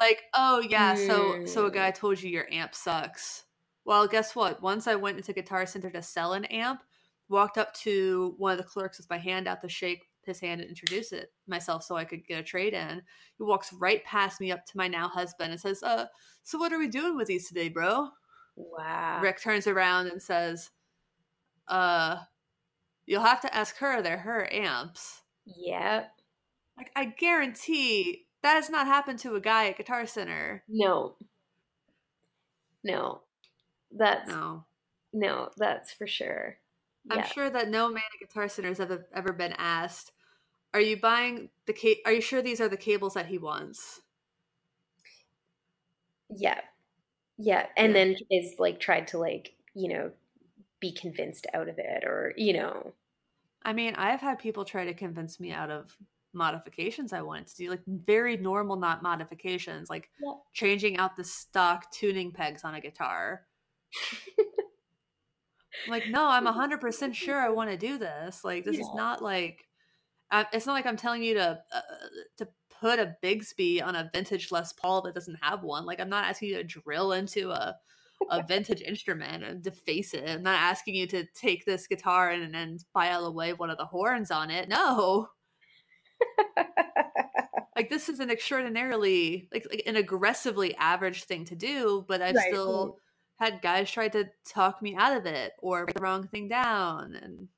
like, 0.00 0.22
oh 0.34 0.60
yeah, 0.60 0.94
so 0.94 1.44
so 1.44 1.66
a 1.66 1.70
guy 1.70 1.90
told 1.90 2.22
you 2.22 2.30
your 2.30 2.46
amp 2.50 2.74
sucks. 2.74 3.44
Well, 3.84 4.06
guess 4.08 4.34
what? 4.34 4.62
Once 4.62 4.86
I 4.86 4.94
went 4.94 5.18
into 5.18 5.32
Guitar 5.32 5.66
Center 5.66 5.90
to 5.90 6.02
sell 6.02 6.32
an 6.32 6.46
amp, 6.46 6.82
walked 7.28 7.58
up 7.58 7.74
to 7.74 8.34
one 8.38 8.52
of 8.52 8.58
the 8.58 8.64
clerks 8.64 8.98
with 8.98 9.10
my 9.10 9.18
hand 9.18 9.46
out 9.46 9.60
to 9.60 9.68
shake 9.68 10.06
his 10.22 10.40
hand 10.40 10.60
and 10.60 10.70
introduce 10.70 11.12
it 11.12 11.32
myself 11.46 11.82
so 11.82 11.96
I 11.96 12.04
could 12.04 12.26
get 12.26 12.40
a 12.40 12.42
trade 12.42 12.72
in. 12.72 13.02
He 13.36 13.42
walks 13.42 13.72
right 13.72 14.02
past 14.04 14.40
me 14.40 14.52
up 14.52 14.64
to 14.66 14.76
my 14.76 14.88
now 14.88 15.08
husband 15.08 15.52
and 15.52 15.60
says, 15.60 15.82
"Uh, 15.82 16.06
so 16.42 16.58
what 16.58 16.72
are 16.72 16.78
we 16.78 16.88
doing 16.88 17.16
with 17.16 17.28
these 17.28 17.48
today, 17.48 17.68
bro?" 17.68 18.08
Wow. 18.68 19.20
Rick 19.22 19.40
turns 19.40 19.66
around 19.66 20.08
and 20.08 20.20
says, 20.22 20.70
"Uh, 21.68 22.24
you'll 23.06 23.22
have 23.22 23.40
to 23.42 23.54
ask 23.54 23.76
her. 23.78 24.02
They're 24.02 24.18
her 24.18 24.52
amps." 24.52 25.22
Yep. 25.46 26.12
Like 26.76 26.90
I 26.96 27.04
guarantee 27.06 28.26
that 28.42 28.54
has 28.54 28.70
not 28.70 28.86
happened 28.86 29.18
to 29.20 29.34
a 29.36 29.40
guy 29.40 29.68
at 29.68 29.76
Guitar 29.76 30.06
Center. 30.06 30.62
No. 30.68 31.16
No. 32.84 33.22
That's 33.90 34.28
No. 34.30 34.64
no, 35.12 35.50
that's 35.56 35.92
for 35.92 36.06
sure. 36.06 36.58
I'm 37.10 37.18
Yeah. 37.20 37.26
sure 37.26 37.50
that 37.50 37.68
no 37.68 37.88
man 37.88 38.02
at 38.14 38.20
Guitar 38.28 38.48
Center 38.48 38.68
has 38.68 38.80
ever, 38.80 39.06
ever 39.12 39.32
been 39.32 39.54
asked, 39.54 40.12
"Are 40.72 40.80
you 40.80 40.96
buying 40.98 41.50
the 41.66 41.72
ca- 41.72 42.00
Are 42.04 42.12
you 42.12 42.20
sure 42.20 42.40
these 42.42 42.60
are 42.60 42.68
the 42.68 42.76
cables 42.76 43.14
that 43.14 43.26
he 43.26 43.38
wants?" 43.38 44.02
Yeah. 46.28 46.60
Yeah. 47.40 47.66
And 47.76 47.94
Yeah. 47.94 47.96
then 47.96 48.16
is 48.30 48.56
like 48.58 48.80
tried 48.80 49.08
to 49.08 49.18
like, 49.18 49.54
you 49.74 49.88
know, 49.88 50.12
be 50.80 50.92
convinced 50.92 51.46
out 51.54 51.68
of 51.68 51.78
it 51.78 52.04
or, 52.04 52.34
you 52.36 52.52
know. 52.52 52.94
I 53.62 53.72
mean, 53.72 53.94
I've 53.94 54.20
had 54.20 54.38
people 54.38 54.64
try 54.64 54.84
to 54.86 54.94
convince 54.94 55.38
me 55.38 55.52
out 55.52 55.70
of 55.70 55.96
modifications 56.32 57.12
I 57.12 57.22
wanted 57.22 57.48
to 57.48 57.56
do, 57.56 57.70
like 57.70 57.84
very 57.86 58.36
normal, 58.36 58.76
not 58.76 59.02
modifications, 59.02 59.90
like 59.90 60.10
Yeah. 60.18 60.34
changing 60.52 60.96
out 60.96 61.16
the 61.16 61.24
stock 61.24 61.90
tuning 61.90 62.32
pegs 62.32 62.64
on 62.64 62.74
a 62.74 62.80
guitar. 62.80 63.46
Like, 65.86 66.06
no, 66.06 66.26
I'm 66.28 66.44
100% 66.44 67.16
sure 67.16 67.40
I 67.40 67.48
want 67.48 67.70
to 67.70 67.76
do 67.76 67.98
this. 67.98 68.44
Like, 68.44 68.64
this 68.64 68.78
is 68.78 68.92
not 68.92 69.22
like, 69.22 69.66
uh, 70.30 70.44
it's 70.52 70.66
not 70.66 70.74
like 70.74 70.86
I'm 70.86 70.96
telling 70.96 71.22
you 71.24 71.34
to 71.34 71.64
uh, 71.72 71.82
to 72.38 72.48
put 72.80 72.98
a 72.98 73.16
Bigsby 73.22 73.82
on 73.82 73.96
a 73.96 74.10
vintage 74.12 74.50
Les 74.52 74.72
Paul 74.72 75.02
that 75.02 75.14
doesn't 75.14 75.38
have 75.42 75.62
one. 75.62 75.86
Like, 75.86 76.00
I'm 76.00 76.08
not 76.08 76.24
asking 76.24 76.50
you 76.50 76.56
to 76.56 76.64
drill 76.64 77.12
into 77.12 77.50
a 77.50 77.76
a 78.28 78.40
vintage 78.46 78.82
instrument 78.82 79.42
and 79.44 79.62
deface 79.62 80.14
it. 80.14 80.28
I'm 80.28 80.42
not 80.42 80.60
asking 80.60 80.94
you 80.94 81.06
to 81.08 81.24
take 81.34 81.64
this 81.64 81.86
guitar 81.86 82.30
and 82.30 82.54
then 82.54 82.78
file 82.92 83.26
away 83.26 83.52
one 83.54 83.70
of 83.70 83.78
the 83.78 83.86
horns 83.86 84.30
on 84.30 84.50
it. 84.50 84.68
No, 84.68 85.28
like 87.76 87.90
this 87.90 88.08
is 88.08 88.20
an 88.20 88.30
extraordinarily 88.30 89.48
like, 89.52 89.66
like 89.70 89.82
an 89.86 89.96
aggressively 89.96 90.74
average 90.76 91.24
thing 91.24 91.44
to 91.46 91.56
do, 91.56 92.04
but 92.08 92.22
I've 92.22 92.36
Right, 92.36 92.48
still 92.48 92.98
had 93.38 93.62
guys 93.62 93.90
try 93.90 94.08
to 94.08 94.26
talk 94.46 94.82
me 94.82 94.94
out 94.96 95.16
of 95.16 95.26
it 95.26 95.52
or 95.58 95.84
write 95.84 95.94
the 95.94 96.02
wrong 96.02 96.28
thing 96.28 96.48
down 96.48 97.14
and 97.16 97.48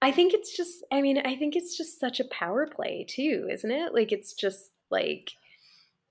I 0.00 0.12
think 0.12 0.32
it's 0.32 0.56
just, 0.56 0.84
I 0.92 1.00
mean, 1.00 1.18
I 1.18 1.36
think 1.36 1.56
it's 1.56 1.76
just 1.76 1.98
such 1.98 2.20
a 2.20 2.28
power 2.30 2.68
play 2.68 3.04
too, 3.08 3.48
isn't 3.50 3.70
it? 3.70 3.94
Like, 3.94 4.12
it's 4.12 4.32
just 4.32 4.70
like, 4.90 5.30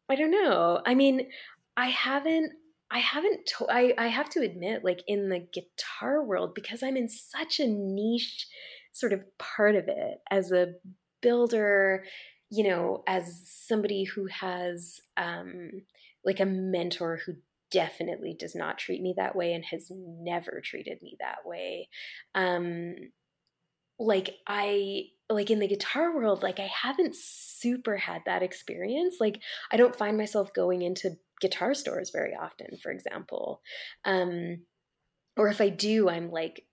I 0.10 0.15
don't 0.15 0.32
know. 0.32 0.82
I 0.86 0.93
mean, 0.93 1.30
I 1.78 1.88
haven't, 1.88 2.52
I 2.91 3.00
haven't, 3.00 3.45
to- 3.58 3.69
I, 3.69 3.93
I 3.97 4.08
have 4.08 4.30
to 4.32 4.41
admit, 4.41 4.84
like, 4.84 5.02
in 5.08 5.30
the 5.30 5.39
guitar 5.39 6.23
world, 6.23 6.54
because 6.54 6.84
I'm 6.84 6.97
in 6.97 7.10
such 7.10 7.60
a 7.60 7.67
niche 7.67 8.47
sort 8.93 9.13
of 9.13 9.21
part 9.38 9.76
of 9.76 9.86
it 9.88 10.19
as 10.32 10.52
a 10.52 10.73
builder, 11.21 12.04
you 12.50 12.67
know, 12.67 13.04
as 13.08 13.41
somebody 13.45 14.04
who 14.04 14.28
has, 14.28 15.00
um, 15.17 15.69
like 16.26 16.39
a 16.39 16.45
mentor 16.45 17.19
who 17.26 17.34
definitely 17.71 18.36
does 18.38 18.56
not 18.56 18.78
treat 18.78 19.02
me 19.02 19.13
that 19.17 19.36
way 19.36 19.54
and 19.54 19.63
has 19.65 19.91
never 19.91 20.62
treated 20.63 21.02
me 21.02 21.15
that 21.19 21.39
way. 21.45 21.89
Um, 22.36 22.95
like 23.99 24.36
I 24.47 25.05
like 25.29 25.49
in 25.49 25.60
the 25.60 25.67
guitar 25.67 26.15
world, 26.15 26.43
like 26.43 26.60
I 26.60 26.67
haven't 26.67 27.15
super 27.15 27.97
had 27.97 28.21
that 28.25 28.43
experience. 28.43 29.17
Like 29.19 29.41
I 29.71 29.77
don't 29.77 29.95
find 29.95 30.17
myself 30.17 30.53
going 30.53 30.81
into 30.81 31.17
guitar 31.41 31.73
stores 31.73 32.12
very 32.12 32.33
often, 32.33 32.77
for 32.81 32.91
example. 32.91 33.62
Um, 34.05 34.63
or 35.36 35.49
if 35.49 35.62
I 35.62 35.69
do, 35.69 36.10
I'm 36.10 36.31
like, 36.31 36.65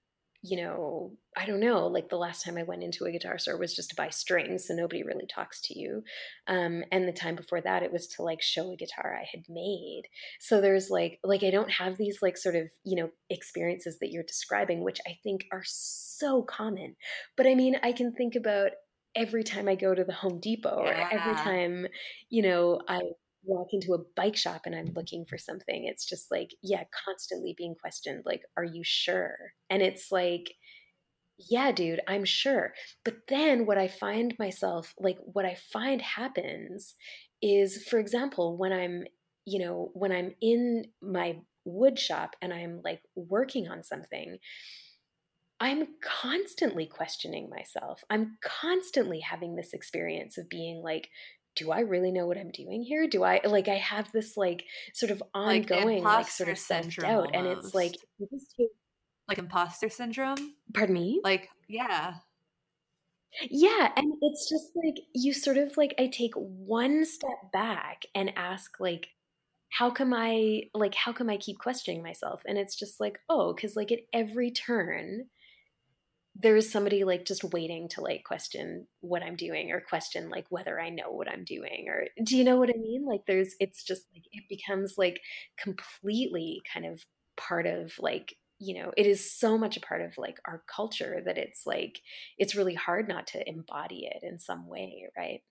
you 0.42 0.58
know, 0.58 1.12
I 1.36 1.46
don't 1.46 1.60
know. 1.60 1.86
Like 1.86 2.08
the 2.08 2.16
last 2.16 2.44
time 2.44 2.56
I 2.56 2.62
went 2.62 2.82
into 2.82 3.04
a 3.04 3.10
guitar 3.10 3.38
store 3.38 3.58
was 3.58 3.74
just 3.74 3.90
to 3.90 3.96
buy 3.96 4.10
strings, 4.10 4.66
so 4.66 4.74
nobody 4.74 5.02
really 5.02 5.26
talks 5.26 5.60
to 5.62 5.78
you. 5.78 6.02
Um, 6.46 6.84
and 6.92 7.08
the 7.08 7.12
time 7.12 7.34
before 7.34 7.60
that, 7.60 7.82
it 7.82 7.92
was 7.92 8.06
to 8.08 8.22
like 8.22 8.40
show 8.40 8.72
a 8.72 8.76
guitar 8.76 9.18
I 9.20 9.26
had 9.30 9.44
made. 9.48 10.04
So 10.38 10.60
there's 10.60 10.90
like, 10.90 11.18
like 11.24 11.42
I 11.42 11.50
don't 11.50 11.70
have 11.70 11.96
these 11.96 12.18
like 12.22 12.36
sort 12.36 12.54
of 12.54 12.68
you 12.84 12.96
know 12.96 13.10
experiences 13.30 13.98
that 14.00 14.10
you're 14.10 14.22
describing, 14.22 14.84
which 14.84 15.00
I 15.06 15.18
think 15.22 15.46
are 15.52 15.64
so 15.64 16.42
common. 16.42 16.96
But 17.36 17.46
I 17.46 17.54
mean, 17.54 17.76
I 17.82 17.92
can 17.92 18.12
think 18.12 18.36
about 18.36 18.70
every 19.16 19.44
time 19.44 19.68
I 19.68 19.74
go 19.74 19.94
to 19.94 20.04
the 20.04 20.12
Home 20.12 20.40
Depot 20.40 20.76
or 20.76 20.92
every 20.92 21.34
time, 21.34 21.86
you 22.30 22.42
know, 22.42 22.80
I 22.88 23.00
walk 23.44 23.68
into 23.72 23.94
a 23.94 23.98
bike 24.16 24.36
shop 24.36 24.62
and 24.64 24.74
I'm 24.74 24.92
looking 24.94 25.24
for 25.24 25.38
something. 25.38 25.84
It's 25.84 26.06
just 26.06 26.30
like, 26.30 26.50
yeah, 26.62 26.84
constantly 27.04 27.54
being 27.56 27.74
questioned, 27.74 28.22
like, 28.24 28.42
are 28.56 28.64
you 28.64 28.82
sure? 28.82 29.36
And 29.70 29.82
it's 29.82 30.10
like, 30.10 30.54
yeah, 31.38 31.72
dude, 31.72 32.00
I'm 32.06 32.24
sure. 32.24 32.72
But 33.04 33.16
then 33.28 33.66
what 33.66 33.78
I 33.78 33.88
find 33.88 34.34
myself, 34.38 34.94
like, 34.98 35.18
what 35.20 35.44
I 35.44 35.56
find 35.72 36.00
happens 36.00 36.94
is, 37.42 37.84
for 37.88 37.98
example, 37.98 38.56
when 38.56 38.72
I'm, 38.72 39.04
you 39.44 39.58
know, 39.58 39.90
when 39.94 40.12
I'm 40.12 40.34
in 40.40 40.84
my 41.02 41.38
wood 41.64 41.98
shop 41.98 42.36
and 42.40 42.52
I'm 42.52 42.80
like 42.84 43.02
working 43.16 43.68
on 43.68 43.82
something, 43.82 44.38
I'm 45.60 45.86
constantly 46.02 46.86
questioning 46.86 47.48
myself. 47.48 48.02
I'm 48.10 48.38
constantly 48.42 49.20
having 49.20 49.54
this 49.56 49.72
experience 49.72 50.36
of 50.36 50.48
being 50.48 50.82
like, 50.82 51.08
do 51.56 51.70
I 51.70 51.80
really 51.80 52.10
know 52.10 52.26
what 52.26 52.36
I'm 52.38 52.50
doing 52.50 52.82
here? 52.82 53.06
Do 53.06 53.22
I 53.22 53.40
like 53.44 53.68
I 53.68 53.76
have 53.76 54.10
this 54.12 54.36
like 54.36 54.64
sort 54.92 55.12
of 55.12 55.22
ongoing 55.34 56.10
like 56.10 56.30
sort 56.30 56.48
of 56.48 56.58
self 56.58 56.96
doubt, 56.98 57.30
and 57.32 57.46
it's 57.46 57.72
like 57.74 57.94
you 58.18 58.26
just 58.32 58.54
take- 58.58 58.70
like 59.28 59.38
imposter 59.38 59.88
syndrome. 59.88 60.54
pardon 60.72 60.94
me. 60.94 61.20
Like, 61.24 61.48
yeah, 61.68 62.14
Yeah, 63.50 63.90
and 63.96 64.14
it's 64.22 64.48
just 64.48 64.70
like 64.76 64.96
you 65.14 65.32
sort 65.32 65.56
of 65.58 65.76
like 65.76 65.94
I 65.98 66.06
take 66.06 66.34
one 66.34 67.04
step 67.04 67.52
back 67.52 68.02
and 68.14 68.32
ask 68.36 68.78
like 68.78 69.08
how 69.70 69.90
come 69.90 70.14
I 70.14 70.64
like 70.74 70.94
how 70.94 71.12
come 71.12 71.28
I 71.30 71.36
keep 71.36 71.58
questioning 71.58 72.02
myself? 72.02 72.42
And 72.46 72.58
it's 72.58 72.76
just 72.76 73.00
like, 73.00 73.18
oh, 73.28 73.54
cuz 73.54 73.76
like 73.76 73.90
at 73.92 74.00
every 74.12 74.50
turn 74.50 75.30
there 76.36 76.56
is 76.56 76.70
somebody 76.70 77.04
like 77.04 77.24
just 77.24 77.44
waiting 77.44 77.88
to 77.88 78.00
like 78.00 78.24
question 78.24 78.86
what 79.00 79.22
I'm 79.22 79.36
doing 79.36 79.70
or 79.70 79.80
question 79.80 80.30
like 80.30 80.46
whether 80.50 80.80
I 80.80 80.90
know 80.90 81.12
what 81.12 81.30
I'm 81.30 81.44
doing 81.44 81.86
or 81.88 82.06
do 82.24 82.36
you 82.36 82.42
know 82.44 82.56
what 82.56 82.70
I 82.70 82.78
mean? 82.78 83.04
Like 83.06 83.22
there's 83.26 83.54
it's 83.60 83.84
just 83.84 84.02
like 84.12 84.24
it 84.32 84.44
becomes 84.48 84.94
like 84.98 85.20
completely 85.58 86.60
kind 86.72 86.86
of 86.86 87.04
part 87.36 87.66
of 87.66 87.92
like 87.98 88.36
you 88.58 88.74
know 88.74 88.92
it 88.96 89.06
is 89.06 89.32
so 89.32 89.58
much 89.58 89.76
a 89.76 89.80
part 89.80 90.00
of 90.00 90.16
like 90.16 90.38
our 90.46 90.62
culture 90.66 91.20
that 91.24 91.38
it's 91.38 91.66
like 91.66 92.00
it's 92.38 92.54
really 92.54 92.74
hard 92.74 93.08
not 93.08 93.26
to 93.26 93.48
embody 93.48 94.06
it 94.06 94.22
in 94.22 94.38
some 94.38 94.68
way 94.68 95.08
right 95.16 95.42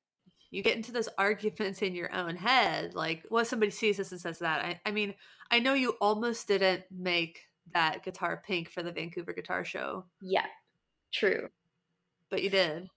you 0.52 0.62
get 0.62 0.76
into 0.76 0.92
those 0.92 1.10
arguments 1.18 1.82
in 1.82 1.96
your 1.96 2.14
own 2.14 2.36
head. 2.36 2.94
Like, 2.94 3.24
if 3.32 3.48
somebody 3.48 3.72
sees 3.72 3.98
this 3.98 4.12
and 4.12 4.22
says 4.22 4.38
that? 4.38 4.64
I, 4.64 4.80
I 4.86 4.92
mean, 4.92 5.16
I 5.50 5.58
know 5.58 5.74
you 5.74 5.96
almost 6.00 6.48
didn't 6.48 6.84
make 6.92 7.40
that 7.74 8.04
guitar 8.04 8.40
pink 8.46 8.70
for 8.70 8.84
the 8.84 8.92
Vancouver 8.92 9.34
Guitar 9.34 9.66
Show, 9.66 10.06
yeah 10.22 10.46
true 11.12 11.50
but 12.34 12.42
you 12.42 12.50
did, 12.50 12.90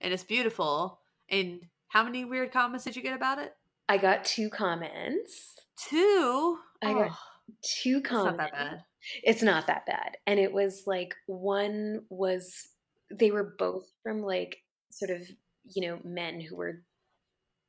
and 0.00 0.12
it's 0.12 0.24
beautiful. 0.24 0.98
And 1.30 1.60
how 1.86 2.02
many 2.02 2.24
weird 2.24 2.50
comments 2.50 2.84
did 2.84 2.96
you 2.96 3.02
get 3.02 3.14
about 3.14 3.38
it? 3.38 3.54
i 3.88 3.96
got 3.96 4.24
two 4.24 4.50
comments 4.50 5.54
Two. 5.76 6.58
I 6.82 6.92
got 6.92 7.10
Oh, 7.10 7.16
two 7.62 8.00
it's 8.02 8.10
not 8.10 8.24
comments 8.24 8.38
that 8.38 8.52
bad. 8.52 8.84
It's 9.22 9.42
not 9.42 9.66
that 9.66 9.86
bad 9.86 10.16
and 10.26 10.38
it 10.38 10.52
was 10.52 10.84
like 10.86 11.14
one 11.26 12.00
was 12.10 12.68
they 13.10 13.30
were 13.30 13.54
both 13.58 13.84
from 14.02 14.20
like 14.20 14.58
sort 14.90 15.10
of 15.10 15.22
you 15.64 15.86
know 15.86 15.98
men 16.04 16.40
who 16.40 16.56
were 16.56 16.82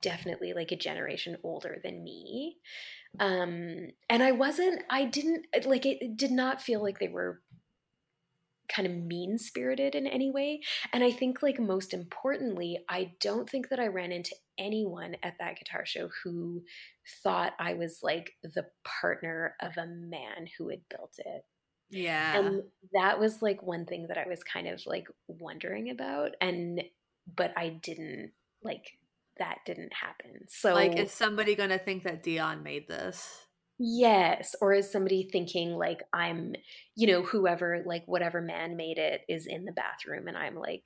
definitely 0.02 0.54
like 0.54 0.72
a 0.72 0.78
generation 0.78 1.38
older 1.44 1.78
than 1.84 2.04
me 2.04 2.58
um 3.20 3.88
and 4.10 4.22
i 4.22 4.32
wasn't 4.32 4.84
i 4.90 5.06
didn't 5.06 5.46
like 5.66 5.86
it, 5.86 5.98
it 6.02 6.18
did 6.18 6.32
not 6.32 6.62
feel 6.62 6.82
like 6.82 7.00
they 7.00 7.08
were 7.08 7.42
kind 8.68 8.88
of 8.88 8.94
mean 8.94 9.38
spirited 9.38 9.96
in 9.96 10.08
any 10.08 10.32
way 10.32 10.60
and 10.92 11.04
i 11.04 11.12
think 11.12 11.42
like 11.42 11.60
most 11.60 11.94
importantly 11.94 12.80
i 12.90 13.12
don't 13.22 13.50
think 13.50 13.70
that 13.70 13.80
i 13.80 13.88
ran 13.88 14.12
into 14.12 14.36
anyone 14.58 15.16
at 15.24 15.34
that 15.40 15.58
guitar 15.58 15.86
show 15.86 16.10
who 16.24 16.62
thought 17.24 17.54
i 17.60 17.74
was 17.74 18.00
like 18.02 18.32
the 18.44 18.66
partner 18.84 19.56
of 19.62 19.76
a 19.78 19.88
man 19.88 20.48
who 20.58 20.70
had 20.70 20.82
built 20.90 21.14
it 21.18 21.46
Yeah. 21.90 22.38
and 22.38 22.64
that 22.94 23.20
was 23.20 23.42
like 23.42 23.62
one 23.64 23.86
thing 23.86 24.08
that 24.08 24.18
i 24.18 24.28
was 24.28 24.44
kind 24.44 24.68
of 24.68 24.82
like 24.86 25.08
wondering 25.28 25.90
about 25.90 26.32
and 26.42 26.82
but 27.36 27.52
i 27.58 27.70
didn't 27.70 28.32
like 28.64 28.86
that 29.40 29.60
didn't 29.66 29.94
happen 29.94 30.32
so 30.48 30.74
like, 30.74 30.98
is 30.98 31.12
somebody 31.12 31.56
gonna 31.56 31.80
think 31.80 32.04
that 32.04 32.22
Dion 32.24 32.62
made 32.64 32.88
this? 32.88 33.43
Yes, 33.80 34.56
or 34.62 34.72
is 34.74 34.92
somebody 34.92 35.28
thinking 35.32 35.72
like 35.76 36.04
I'm, 36.14 36.54
you 36.96 37.08
know, 37.08 37.24
whoever 37.24 37.84
like 37.86 38.04
whatever 38.06 38.40
man 38.42 38.78
made 38.78 38.98
it 39.00 39.22
is 39.28 39.48
in 39.48 39.66
the 39.66 39.72
bathroom 39.72 40.28
and 40.28 40.38
I'm 40.38 40.56
like 40.56 40.86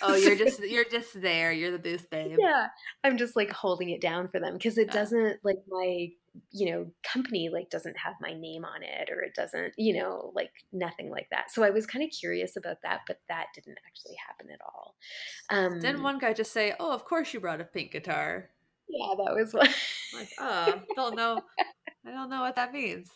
Oh, 0.00 0.14
you're 0.14 0.36
just 0.36 0.60
you're 0.60 0.84
just 0.84 1.20
there. 1.20 1.52
You're 1.52 1.70
the 1.70 1.78
booth 1.78 2.10
babe. 2.10 2.44
Yeah. 2.44 2.68
I'm 3.04 3.16
just 3.18 3.36
like 3.36 3.50
holding 3.50 3.90
it 3.90 4.00
down 4.00 4.28
for 4.28 4.40
them 4.40 4.54
because 4.54 4.78
it 4.78 4.90
Yeah. 4.90 4.92
doesn't 4.92 5.38
like 5.44 5.58
my, 5.68 6.08
you 6.50 6.70
know, 6.70 6.92
company 7.02 7.48
like 7.48 7.70
doesn't 7.70 7.96
have 7.98 8.14
my 8.20 8.34
name 8.34 8.64
on 8.64 8.82
it 8.82 9.08
or 9.10 9.22
it 9.22 9.34
doesn't, 9.34 9.72
you 9.78 9.94
know, 9.98 10.32
like 10.34 10.50
nothing 10.72 11.10
like 11.10 11.28
that. 11.30 11.50
So 11.50 11.62
I 11.62 11.70
was 11.70 11.86
kind 11.86 12.04
of 12.04 12.10
curious 12.10 12.56
about 12.56 12.78
that, 12.82 13.02
but 13.06 13.20
that 13.28 13.46
didn't 13.54 13.78
actually 13.86 14.16
happen 14.26 14.50
at 14.50 14.60
all. 14.64 14.96
Um 15.50 15.80
Didn't 15.80 16.02
one 16.02 16.18
guy 16.18 16.34
just 16.34 16.52
say, 16.52 16.74
"Oh, 16.78 16.92
of 16.92 17.06
course 17.06 17.32
you 17.32 17.40
brought 17.40 17.62
a 17.62 17.64
pink 17.64 17.90
guitar"? 17.92 18.50
yeah, 18.88 19.14
that 19.16 19.34
was 19.34 19.52
what 19.52 19.68
Like, 20.12 20.32
oh, 20.38 20.82
don't 20.94 21.14
know. 21.16 21.42
I 22.06 22.10
don't 22.10 22.30
know 22.30 22.42
what 22.42 22.56
that 22.56 22.72
means. 22.72 23.10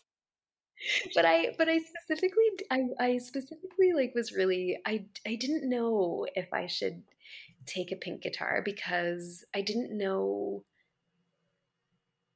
but 1.15 1.25
I 1.27 1.55
but 1.59 1.69
I 1.69 1.79
specifically 1.79 2.45
I 2.71 2.89
I 2.99 3.19
specifically 3.19 3.93
like 3.95 4.15
was 4.15 4.33
really 4.33 4.79
I 4.87 5.05
I 5.27 5.37
didn't 5.37 5.69
know 5.69 6.27
if 6.35 6.53
I 6.53 6.67
should 6.67 7.03
take 7.67 7.93
a 7.93 7.97
pink 7.97 8.23
guitar 8.23 8.63
because 8.65 9.45
I 9.55 9.61
didn't 9.61 9.97
know 9.97 10.65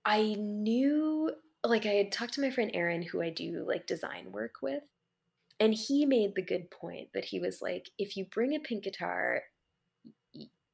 I 0.04 0.34
knew 0.38 1.32
like 1.64 1.86
I 1.86 1.94
had 1.94 2.12
talked 2.12 2.34
to 2.34 2.42
my 2.42 2.50
friend 2.50 2.70
Aaron 2.74 3.02
who 3.02 3.22
I 3.22 3.30
do 3.30 3.64
like 3.66 3.86
design 3.86 4.30
work 4.32 4.56
with 4.62 4.82
and 5.58 5.72
he 5.74 6.04
made 6.04 6.34
the 6.34 6.42
good 6.42 6.70
point 6.70 7.08
that 7.14 7.24
he 7.24 7.40
was 7.40 7.62
like 7.62 7.90
if 7.98 8.16
you 8.16 8.26
bring 8.26 8.54
a 8.54 8.60
pink 8.60 8.84
guitar 8.84 9.42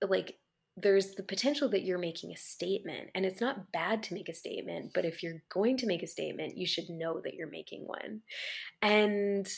like 0.02 0.39
there's 0.82 1.14
the 1.14 1.22
potential 1.22 1.68
that 1.68 1.82
you're 1.82 1.98
making 1.98 2.32
a 2.32 2.36
statement 2.36 3.10
and 3.14 3.24
it's 3.24 3.40
not 3.40 3.72
bad 3.72 4.02
to 4.02 4.14
make 4.14 4.28
a 4.28 4.34
statement 4.34 4.92
but 4.94 5.04
if 5.04 5.22
you're 5.22 5.42
going 5.48 5.76
to 5.76 5.86
make 5.86 6.02
a 6.02 6.06
statement 6.06 6.56
you 6.56 6.66
should 6.66 6.88
know 6.88 7.20
that 7.20 7.34
you're 7.34 7.50
making 7.50 7.86
one. 7.86 8.20
And 8.82 9.48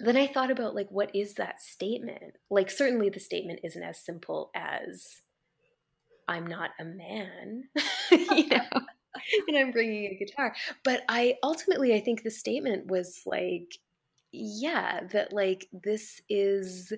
then 0.00 0.16
i 0.16 0.28
thought 0.28 0.50
about 0.50 0.74
like 0.74 0.88
what 0.90 1.14
is 1.14 1.34
that 1.34 1.60
statement? 1.60 2.34
Like 2.50 2.70
certainly 2.70 3.08
the 3.08 3.20
statement 3.20 3.60
isn't 3.64 3.82
as 3.82 3.98
simple 3.98 4.50
as 4.54 5.22
i'm 6.28 6.46
not 6.46 6.70
a 6.78 6.84
man 6.84 7.64
you 8.10 8.48
know 8.48 8.60
and 9.48 9.56
i'm 9.56 9.70
bringing 9.72 10.06
a 10.06 10.24
guitar. 10.24 10.54
But 10.84 11.02
i 11.08 11.36
ultimately 11.42 11.94
i 11.94 12.00
think 12.00 12.22
the 12.22 12.30
statement 12.30 12.86
was 12.86 13.22
like 13.26 13.78
yeah 14.32 15.00
that 15.12 15.32
like 15.32 15.68
this 15.72 16.20
is 16.28 16.92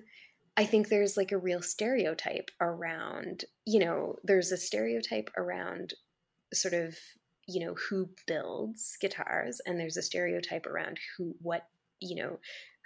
I 0.61 0.65
think 0.65 0.89
there's 0.89 1.17
like 1.17 1.31
a 1.31 1.39
real 1.39 1.63
stereotype 1.63 2.51
around, 2.61 3.45
you 3.65 3.79
know, 3.79 4.17
there's 4.23 4.51
a 4.51 4.57
stereotype 4.57 5.31
around 5.35 5.95
sort 6.53 6.75
of, 6.75 6.95
you 7.47 7.65
know, 7.65 7.73
who 7.89 8.07
builds 8.27 8.95
guitars, 9.01 9.59
and 9.65 9.79
there's 9.79 9.97
a 9.97 10.03
stereotype 10.03 10.67
around 10.67 10.99
who, 11.17 11.33
what, 11.41 11.65
you 11.99 12.15
know, 12.15 12.37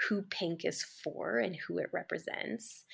who 0.07 0.21
Pink 0.21 0.63
is 0.63 0.85
for 1.03 1.37
and 1.37 1.53
who 1.67 1.77
it 1.79 1.89
represents. 1.91 2.85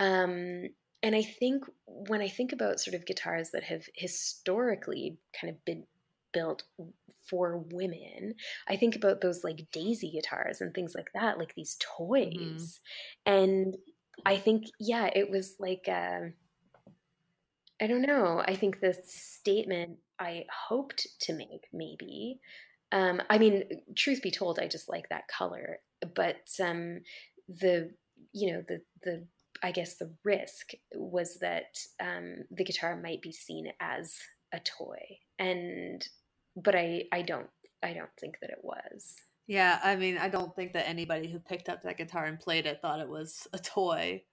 Um, 0.00 0.64
and 1.04 1.14
I 1.14 1.22
think 1.22 1.62
when 1.86 2.20
I 2.20 2.28
think 2.28 2.52
about 2.52 2.80
sort 2.80 2.96
of 2.96 3.06
guitars 3.06 3.50
that 3.52 3.62
have 3.62 3.84
historically 3.94 5.16
kind 5.40 5.52
of 5.52 5.64
been 5.64 5.84
built 6.32 6.64
for 7.28 7.58
women, 7.70 8.34
I 8.66 8.74
think 8.74 8.96
about 8.96 9.20
those 9.20 9.44
like 9.44 9.70
daisy 9.70 10.10
guitars 10.10 10.60
and 10.60 10.74
things 10.74 10.92
like 10.92 11.12
that, 11.14 11.38
like 11.38 11.54
these 11.54 11.76
toys. 11.78 12.80
And 13.26 13.76
I 14.24 14.36
think, 14.36 14.66
yeah, 14.78 15.10
it 15.14 15.30
was 15.30 15.56
like, 15.58 15.84
uh, 15.88 16.28
I 17.80 17.86
don't 17.86 18.02
know. 18.02 18.42
I 18.46 18.54
think 18.54 18.80
the 18.80 18.94
statement 19.04 19.98
I 20.18 20.44
hoped 20.68 21.06
to 21.22 21.32
make, 21.32 21.66
maybe. 21.72 22.40
Um, 22.92 23.20
I 23.28 23.38
mean, 23.38 23.64
truth 23.96 24.22
be 24.22 24.30
told, 24.30 24.58
I 24.58 24.68
just 24.68 24.88
like 24.88 25.08
that 25.08 25.28
color, 25.28 25.78
but 26.14 26.48
um, 26.62 27.00
the, 27.48 27.90
you 28.32 28.52
know, 28.52 28.62
the 28.68 28.80
the 29.02 29.26
I 29.62 29.72
guess 29.72 29.96
the 29.96 30.12
risk 30.24 30.72
was 30.94 31.38
that 31.40 31.78
um, 32.00 32.44
the 32.50 32.64
guitar 32.64 33.00
might 33.00 33.22
be 33.22 33.32
seen 33.32 33.72
as 33.80 34.14
a 34.52 34.60
toy, 34.60 35.00
and 35.38 36.06
but 36.54 36.74
I 36.74 37.04
I 37.12 37.22
don't 37.22 37.48
I 37.82 37.92
don't 37.94 38.10
think 38.20 38.36
that 38.40 38.50
it 38.50 38.60
was. 38.62 39.16
Yeah, 39.46 39.78
I 39.82 39.96
mean, 39.96 40.16
I 40.18 40.28
don't 40.28 40.54
think 40.54 40.72
that 40.72 40.88
anybody 40.88 41.30
who 41.30 41.38
picked 41.38 41.68
up 41.68 41.82
that 41.82 41.98
guitar 41.98 42.24
and 42.26 42.38
played 42.40 42.66
it 42.66 42.80
thought 42.80 43.00
it 43.00 43.08
was 43.08 43.46
a 43.52 43.58
toy. 43.58 44.24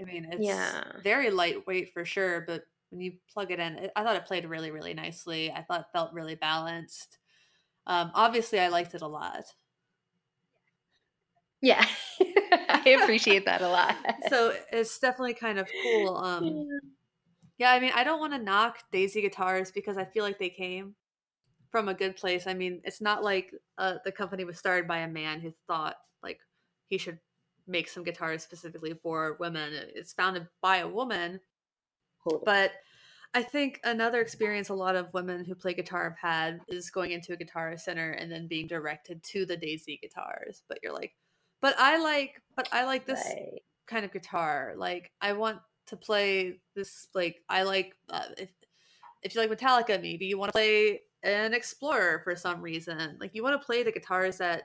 I 0.00 0.04
mean, 0.04 0.26
it's 0.32 0.76
Yeah. 0.76 1.02
very 1.02 1.30
lightweight 1.30 1.92
for 1.92 2.04
sure, 2.04 2.42
but 2.42 2.64
when 2.90 3.00
you 3.00 3.18
plug 3.32 3.50
it 3.50 3.58
in, 3.60 3.76
it, 3.76 3.92
I 3.96 4.02
thought 4.02 4.16
it 4.16 4.26
played 4.26 4.44
really, 4.46 4.70
really 4.70 4.94
nicely. 4.94 5.50
I 5.50 5.62
thought 5.62 5.80
it 5.82 5.86
felt 5.92 6.12
really 6.12 6.34
balanced. 6.34 7.18
Um, 7.86 8.12
obviously, 8.14 8.60
I 8.60 8.68
liked 8.68 8.94
it 8.94 9.02
a 9.02 9.08
lot. 9.08 9.54
Yeah, 11.60 11.84
I 12.20 12.90
appreciate 12.90 13.44
that 13.46 13.62
a 13.62 13.68
lot. 13.68 13.96
So 14.20 14.56
it's 14.72 14.98
definitely 14.98 15.34
kind 15.34 15.58
of 15.58 15.76
cool. 15.76 16.16
Um, 16.16 16.66
yeah, 17.58 17.72
I 17.72 17.80
mean, 17.80 17.92
I 17.94 18.04
don't 18.04 18.20
want 18.20 18.32
to 18.34 18.38
knock 18.38 18.84
Daisy 18.92 19.22
guitars 19.22 19.72
because 19.72 19.96
I 19.98 20.04
feel 20.04 20.24
like 20.24 20.38
they 20.38 20.50
came 20.50 20.96
from 21.70 21.88
a 21.88 21.94
good 21.94 22.16
place. 22.16 22.46
I 22.46 22.54
mean, 22.54 22.80
it's 22.84 23.00
not 23.00 23.24
like 23.24 23.52
uh, 23.78 23.94
the 24.04 24.12
company 24.12 24.44
was 24.44 24.58
started 24.58 24.86
by 24.88 24.98
a 24.98 25.08
man 25.08 25.40
who 25.40 25.52
thought 25.66 25.96
like 26.22 26.40
he 26.88 26.98
should 26.98 27.18
make 27.66 27.88
some 27.88 28.04
guitars 28.04 28.42
specifically 28.42 28.94
for 29.02 29.36
women. 29.40 29.72
It's 29.94 30.12
founded 30.12 30.46
by 30.62 30.78
a 30.78 30.88
woman, 30.88 31.40
but 32.44 32.72
I 33.34 33.42
think 33.42 33.80
another 33.84 34.20
experience 34.20 34.68
a 34.70 34.74
lot 34.74 34.96
of 34.96 35.12
women 35.12 35.44
who 35.44 35.54
play 35.54 35.74
guitar 35.74 36.04
have 36.04 36.18
had 36.18 36.60
is 36.68 36.90
going 36.90 37.10
into 37.10 37.32
a 37.32 37.36
guitar 37.36 37.76
center 37.76 38.12
and 38.12 38.30
then 38.30 38.46
being 38.46 38.66
directed 38.66 39.22
to 39.24 39.44
the 39.44 39.56
Daisy 39.56 39.98
guitars. 40.00 40.62
But 40.68 40.78
you're 40.82 40.94
like, 40.94 41.14
but 41.60 41.74
I 41.78 41.98
like, 41.98 42.40
but 42.56 42.68
I 42.72 42.84
like 42.84 43.06
this 43.06 43.22
Right. 43.22 43.62
kind 43.86 44.04
of 44.04 44.12
guitar. 44.12 44.74
Like 44.76 45.10
I 45.20 45.32
want 45.34 45.58
to 45.88 45.96
play 45.96 46.60
this. 46.74 47.08
Like 47.14 47.42
I 47.48 47.64
like 47.64 47.94
uh, 48.08 48.26
if 48.38 48.50
if 49.22 49.34
you 49.34 49.40
like 49.40 49.50
Metallica, 49.50 50.00
maybe 50.00 50.26
you 50.26 50.38
want 50.38 50.50
to 50.50 50.52
play 50.52 51.02
an 51.22 51.54
Explorer 51.54 52.20
for 52.24 52.36
some 52.36 52.62
reason. 52.62 53.16
Like 53.20 53.34
you 53.34 53.42
want 53.42 53.60
to 53.60 53.64
play 53.66 53.82
the 53.82 53.92
guitars 53.92 54.38
that, 54.38 54.64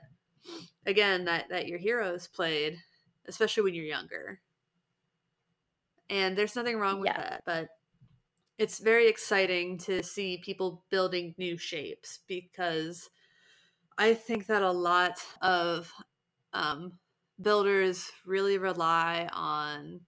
again, 0.86 1.24
that 1.26 1.48
that 1.50 1.68
your 1.68 1.78
heroes 1.78 2.26
played, 2.28 2.80
especially 3.26 3.64
when 3.64 3.74
you're 3.74 3.84
younger. 3.84 4.40
And 6.10 6.36
there's 6.36 6.56
nothing 6.56 6.78
wrong 6.78 7.00
with 7.00 7.08
Yeah. 7.08 7.16
that, 7.16 7.42
but 7.46 7.68
it's 8.58 8.78
very 8.78 9.08
exciting 9.08 9.78
to 9.78 10.02
see 10.02 10.38
people 10.38 10.84
building 10.90 11.34
new 11.38 11.56
shapes 11.56 12.20
because 12.26 13.10
I 13.98 14.14
think 14.14 14.46
that 14.46 14.62
a 14.62 14.70
lot 14.70 15.24
of 15.40 15.92
um, 16.52 16.98
builders 17.40 18.10
really 18.26 18.58
rely 18.58 19.28
on 19.32 20.00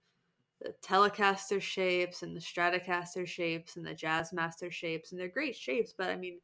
the 0.61 0.73
Telecaster 0.81 1.61
shapes 1.61 2.23
and 2.23 2.35
the 2.35 2.41
Stratocaster 2.41 3.27
shapes 3.27 3.75
and 3.75 3.85
the 3.85 3.93
Jazzmaster 3.93 4.71
shapes, 4.71 5.11
and 5.11 5.19
they're 5.19 5.27
great 5.27 5.55
shapes, 5.55 5.93
but 5.97 6.09
I 6.09 6.15
mean, 6.15 6.39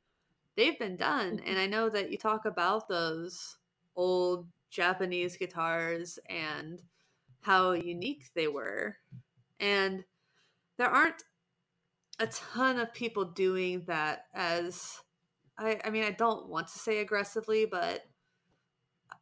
they've 0.55 0.77
been 0.77 0.97
done. 0.97 1.39
And 1.45 1.55
mm-hmm. 1.55 1.59
I 1.59 1.65
know 1.67 1.89
that 1.89 2.11
you 2.11 2.17
talk 2.17 2.45
about 2.45 2.87
those 2.87 3.57
old 3.95 4.47
Japanese 4.69 5.37
guitars 5.37 6.19
and 6.29 6.81
how 7.41 7.71
unique 7.71 8.29
they 8.35 8.47
were. 8.47 8.97
And 9.59 10.03
there 10.77 10.89
aren't 10.89 11.23
a 12.19 12.27
ton 12.27 12.79
of 12.79 12.93
people 12.93 13.25
doing 13.25 13.83
that 13.87 14.25
as 14.33 14.99
I, 15.57 15.79
I 15.83 15.89
mean, 15.89 16.03
I 16.03 16.11
don't 16.11 16.47
want 16.47 16.67
to 16.69 16.79
say 16.79 16.99
aggressively, 16.99 17.65
but 17.65 18.01
uh, 19.11 19.15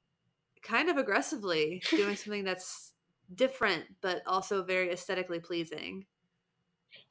kind 0.62 0.90
of 0.90 0.98
aggressively 0.98 1.82
doing 1.90 2.16
something 2.16 2.44
that's 2.44 2.89
different 3.36 3.86
but 4.01 4.21
also 4.25 4.63
very 4.63 4.91
aesthetically 4.91 5.39
pleasing. 5.39 6.05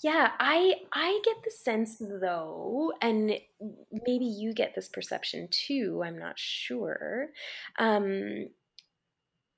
Yeah, 0.00 0.32
I 0.38 0.82
I 0.92 1.20
get 1.24 1.36
the 1.44 1.50
sense 1.50 1.96
though, 1.98 2.92
and 3.00 3.32
maybe 4.06 4.24
you 4.26 4.52
get 4.54 4.74
this 4.74 4.88
perception 4.88 5.48
too, 5.50 6.02
I'm 6.04 6.18
not 6.18 6.38
sure. 6.38 7.30
Um 7.78 8.48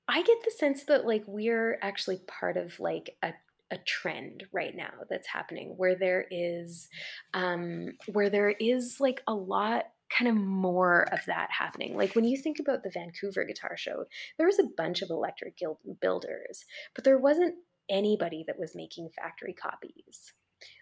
I 0.07 0.21
get 0.23 0.37
the 0.43 0.51
sense 0.51 0.83
that 0.85 1.05
like 1.05 1.23
we're 1.27 1.77
actually 1.81 2.17
part 2.27 2.57
of 2.57 2.79
like 2.79 3.17
a 3.23 3.33
a 3.73 3.77
trend 3.77 4.43
right 4.51 4.75
now 4.75 4.91
that's 5.09 5.29
happening 5.29 5.75
where 5.77 5.95
there 5.95 6.25
is 6.29 6.89
um 7.33 7.91
where 8.11 8.29
there 8.29 8.49
is 8.49 8.99
like 8.99 9.23
a 9.27 9.33
lot 9.33 9.85
kind 10.17 10.29
of 10.29 10.35
more 10.35 11.07
of 11.11 11.19
that 11.27 11.49
happening. 11.51 11.95
Like 11.95 12.15
when 12.15 12.25
you 12.25 12.37
think 12.37 12.59
about 12.59 12.83
the 12.83 12.91
Vancouver 12.91 13.43
Guitar 13.45 13.77
Show, 13.77 14.05
there 14.37 14.47
was 14.47 14.59
a 14.59 14.69
bunch 14.77 15.01
of 15.01 15.09
electric 15.09 15.57
guild 15.57 15.77
builders, 16.01 16.65
but 16.95 17.03
there 17.03 17.17
wasn't 17.17 17.55
anybody 17.89 18.43
that 18.47 18.59
was 18.59 18.75
making 18.75 19.09
factory 19.15 19.53
copies. 19.53 20.33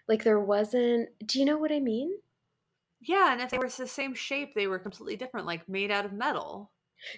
Like 0.08 0.24
there 0.24 0.40
wasn't. 0.40 1.08
Do 1.24 1.38
you 1.38 1.44
know 1.44 1.58
what 1.58 1.72
I 1.72 1.80
mean? 1.80 2.10
Yeah, 3.00 3.32
and 3.32 3.40
if 3.40 3.50
they 3.50 3.58
were 3.58 3.68
the 3.68 3.86
same 3.86 4.14
shape, 4.14 4.54
they 4.54 4.66
were 4.66 4.78
completely 4.78 5.16
different, 5.16 5.46
like 5.46 5.68
made 5.68 5.90
out 5.90 6.04
of 6.04 6.12
metal. 6.12 6.70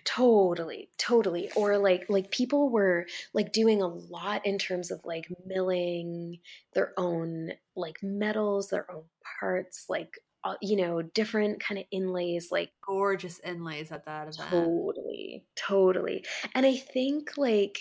Totally, 0.04 0.90
totally. 0.96 1.50
Or 1.56 1.76
like 1.78 2.06
like 2.08 2.30
people 2.30 2.70
were 2.70 3.06
like 3.34 3.52
doing 3.52 3.82
a 3.82 3.88
lot 3.88 4.46
in 4.46 4.58
terms 4.58 4.92
of 4.92 5.00
like 5.04 5.26
milling 5.44 6.38
their 6.74 6.92
own 6.96 7.52
like 7.74 7.96
metals, 8.02 8.68
their 8.68 8.88
own 8.90 9.04
parts, 9.40 9.86
like 9.88 10.18
Uh, 10.45 10.57
you 10.61 10.76
know, 10.76 11.03
different 11.03 11.61
kind 11.61 11.78
of 11.78 11.86
inlays, 11.93 12.51
like 12.51 12.70
gorgeous 12.84 13.38
inlays 13.45 13.93
at 13.93 14.07
that 14.07 14.26
event. 14.26 14.51
Totally, 14.51 15.45
totally. 15.55 16.24
And 16.53 16.66
I 16.66 16.74
think, 16.74 17.36
like, 17.36 17.78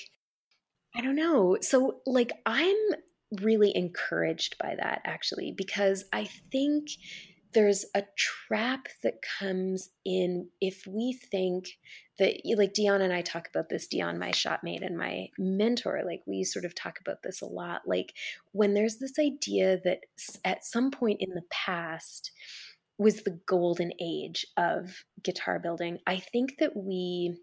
I 0.96 1.02
don't 1.02 1.16
know. 1.16 1.58
So, 1.62 2.02
like, 2.06 2.32
I'm 2.46 2.78
really 3.42 3.76
encouraged 3.76 4.58
by 4.60 4.76
that 4.76 5.02
actually, 5.06 5.54
because 5.58 6.06
I 6.14 6.26
think 6.52 6.90
there's 7.54 7.86
a 7.96 8.04
trap 8.18 8.88
that 9.04 9.22
comes 9.40 9.90
in 10.06 10.48
if 10.60 10.86
we 10.88 11.14
think 11.14 11.78
that 12.20 12.36
like 12.56 12.74
Dion 12.74 13.02
and 13.02 13.14
I 13.14 13.22
talk 13.22 13.48
about 13.48 13.70
this 13.70 13.88
Dion 13.88 14.20
my 14.20 14.32
shopmate 14.32 14.86
and 14.86 14.98
my 14.98 15.30
mentor 15.38 16.02
like 16.06 16.22
we 16.26 16.44
sort 16.44 16.66
of 16.66 16.76
talk 16.76 17.00
about 17.00 17.24
this 17.24 17.42
a 17.42 17.46
lot 17.46 17.82
like 17.86 18.14
when 18.52 18.74
there's 18.74 18.98
this 18.98 19.18
idea 19.20 19.80
that 19.84 20.02
at 20.46 20.66
some 20.66 20.92
point 20.92 21.22
in 21.22 21.32
the 21.32 21.44
past 21.50 22.32
was 22.98 23.24
the 23.24 23.40
golden 23.48 23.92
age 24.00 24.46
of 24.58 25.04
guitar 25.24 25.60
building 25.60 26.00
I 26.06 26.18
think 26.18 26.58
that 26.60 26.76
we 26.76 27.36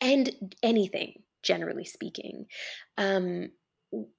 and 0.00 0.54
anything 0.62 1.22
generally 1.42 1.84
speaking 1.84 2.46
um 2.98 3.48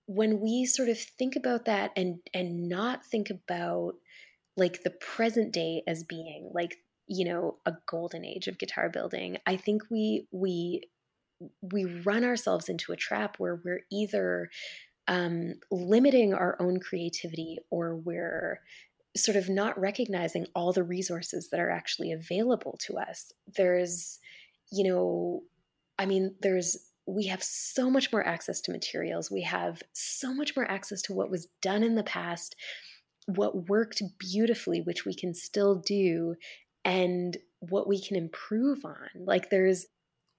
when 0.07 0.39
we 0.39 0.65
sort 0.65 0.89
of 0.89 0.97
think 0.97 1.35
about 1.35 1.65
that 1.65 1.91
and 1.95 2.19
and 2.33 2.67
not 2.67 3.05
think 3.05 3.29
about 3.29 3.93
like 4.59 4.83
the 4.83 4.91
present 4.91 5.53
day 5.53 5.83
as 5.87 6.03
being 6.03 6.51
like 6.53 6.77
you 7.07 7.25
know 7.25 7.57
a 7.65 7.73
golden 7.87 8.23
age 8.25 8.47
of 8.47 8.59
guitar 8.59 8.89
building 8.89 9.37
i 9.47 9.55
think 9.55 9.81
we 9.89 10.27
we 10.31 10.81
we 11.61 11.85
run 11.85 12.23
ourselves 12.23 12.69
into 12.69 12.91
a 12.91 12.97
trap 12.97 13.35
where 13.37 13.61
we're 13.63 13.81
either 13.91 14.49
um, 15.07 15.53
limiting 15.71 16.33
our 16.33 16.57
own 16.59 16.79
creativity 16.79 17.57
or 17.71 17.95
we're 17.95 18.59
sort 19.17 19.37
of 19.37 19.49
not 19.49 19.79
recognizing 19.79 20.45
all 20.53 20.71
the 20.71 20.83
resources 20.83 21.49
that 21.49 21.59
are 21.59 21.71
actually 21.71 22.11
available 22.11 22.77
to 22.85 22.97
us. 22.97 23.31
There's 23.55 24.19
you 24.71 24.87
know 24.87 25.41
i 25.97 26.05
mean 26.05 26.35
there's 26.41 26.77
we 27.07 27.25
have 27.25 27.41
so 27.41 27.89
much 27.89 28.11
more 28.11 28.25
access 28.25 28.61
to 28.61 28.71
materials. 28.71 29.31
We 29.31 29.41
have 29.41 29.81
so 29.93 30.31
much 30.33 30.55
more 30.55 30.69
access 30.69 31.01
to 31.03 31.13
what 31.13 31.31
was 31.31 31.47
done 31.61 31.81
in 31.83 31.95
the 31.95 32.03
past 32.03 32.55
what 33.35 33.69
worked 33.69 34.01
beautifully, 34.17 34.81
which 34.81 35.05
we 35.05 35.13
can 35.13 35.33
still 35.33 35.75
do, 35.75 36.35
and 36.85 37.37
what 37.59 37.87
we 37.87 38.01
can 38.01 38.17
improve 38.17 38.85
on. 38.85 39.09
Like 39.15 39.49
there's 39.49 39.85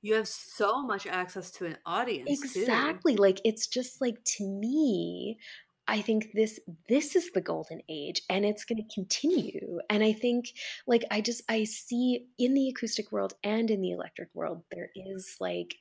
you 0.03 0.15
have 0.15 0.29
so 0.29 0.83
much 0.83 1.07
access 1.07 1.51
to 1.51 1.67
an 1.67 1.77
audience 1.85 2.29
exactly 2.31 3.17
too. 3.17 3.23
like 3.23 3.41
it's 3.45 3.67
just 3.67 4.01
like 4.01 4.17
to 4.25 4.45
me 4.47 5.39
i 5.87 6.01
think 6.01 6.29
this 6.35 6.59
this 6.89 7.17
is 7.17 7.31
the 7.33 7.41
golden 7.41 7.81
age 7.89 8.23
and 8.31 8.45
it's 8.45 8.65
going 8.65 8.83
to 8.83 8.95
continue 8.95 9.79
and 9.91 10.03
i 10.03 10.13
think 10.13 10.47
like 10.87 11.05
i 11.11 11.21
just 11.21 11.43
i 11.49 11.65
see 11.65 12.27
in 12.39 12.55
the 12.55 12.69
acoustic 12.69 13.13
world 13.13 13.35
and 13.45 13.71
in 13.71 13.81
the 13.81 13.91
electric 13.91 14.29
world 14.35 14.63
there 14.71 14.89
is 14.97 15.37
like 15.41 15.75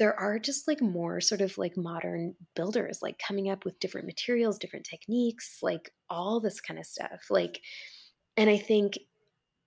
there 0.00 0.18
are 0.18 0.38
just 0.38 0.66
like 0.66 0.80
more 0.80 1.20
sort 1.20 1.42
of 1.42 1.58
like 1.58 1.76
modern 1.76 2.34
builders 2.56 3.00
like 3.02 3.20
coming 3.24 3.50
up 3.50 3.66
with 3.66 3.78
different 3.78 4.06
materials 4.06 4.58
different 4.58 4.86
techniques 4.86 5.58
like 5.62 5.92
all 6.08 6.40
this 6.40 6.58
kind 6.58 6.80
of 6.80 6.86
stuff 6.86 7.26
like 7.28 7.60
and 8.38 8.48
i 8.48 8.56
think 8.56 8.98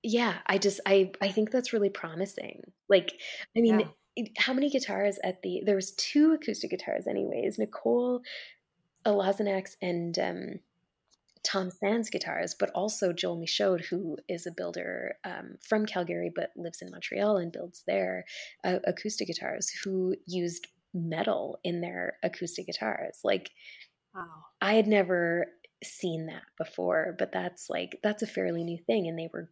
yeah 0.01 0.33
i 0.47 0.57
just 0.57 0.81
i 0.87 1.11
i 1.21 1.29
think 1.29 1.51
that's 1.51 1.71
really 1.71 1.89
promising 1.89 2.61
like 2.89 3.13
i 3.55 3.61
mean 3.61 3.87
yeah. 4.15 4.25
how 4.37 4.53
many 4.53 4.71
guitars 4.71 5.19
at 5.23 5.39
the 5.43 5.61
there 5.65 5.75
was 5.75 5.91
two 5.91 6.33
acoustic 6.33 6.71
guitars 6.71 7.07
anyways 7.07 7.59
nicole 7.59 8.21
Lazanax 9.05 9.75
and 9.81 10.17
um 10.17 10.59
Tom 11.43 11.71
Sands 11.71 12.09
guitars, 12.09 12.55
but 12.57 12.69
also 12.71 13.11
Joel 13.11 13.39
Michaud, 13.39 13.79
who 13.89 14.17
is 14.29 14.47
a 14.47 14.51
builder 14.55 15.15
um, 15.25 15.55
from 15.61 15.85
Calgary 15.85 16.31
but 16.33 16.51
lives 16.55 16.81
in 16.81 16.89
Montreal 16.89 17.37
and 17.37 17.51
builds 17.51 17.83
their 17.85 18.25
uh, 18.63 18.79
acoustic 18.85 19.27
guitars, 19.27 19.69
who 19.83 20.15
used 20.25 20.67
metal 20.93 21.59
in 21.63 21.81
their 21.81 22.17
acoustic 22.23 22.67
guitars. 22.67 23.19
Like, 23.23 23.49
wow. 24.15 24.25
I 24.61 24.73
had 24.75 24.87
never 24.87 25.47
seen 25.83 26.27
that 26.27 26.43
before, 26.57 27.15
but 27.19 27.31
that's 27.33 27.69
like, 27.69 27.99
that's 28.03 28.23
a 28.23 28.27
fairly 28.27 28.63
new 28.63 28.77
thing. 28.87 29.07
And 29.07 29.19
they 29.19 29.29
were 29.33 29.49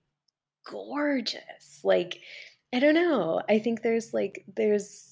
gorgeous. 0.65 1.81
Like, 1.83 2.19
I 2.73 2.79
don't 2.79 2.95
know. 2.95 3.41
I 3.49 3.59
think 3.59 3.81
there's 3.81 4.13
like, 4.13 4.45
there's, 4.55 5.10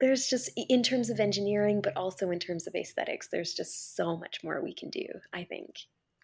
there's 0.00 0.26
just 0.26 0.50
in 0.56 0.82
terms 0.82 1.10
of 1.10 1.20
engineering 1.20 1.80
but 1.82 1.96
also 1.96 2.30
in 2.30 2.38
terms 2.38 2.66
of 2.66 2.74
aesthetics 2.74 3.28
there's 3.30 3.54
just 3.54 3.94
so 3.96 4.16
much 4.16 4.38
more 4.42 4.62
we 4.62 4.74
can 4.74 4.90
do 4.90 5.06
i 5.32 5.44
think 5.44 5.76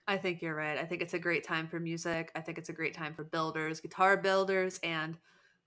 i 0.09 0.16
think 0.16 0.43
you're 0.43 0.55
right 0.55 0.79
i 0.79 0.85
think 0.85 1.03
it's 1.03 1.14
a 1.14 1.18
great 1.18 1.45
time 1.45 1.68
for 1.68 1.79
music 1.79 2.31
i 2.35 2.41
think 2.41 2.59
it's 2.59 2.70
a 2.70 2.74
great 2.74 2.95
time 2.95 3.14
for 3.14 3.24
builders 3.24 3.81
guitar 3.81 4.16
builders 4.16 4.81
and 4.83 5.18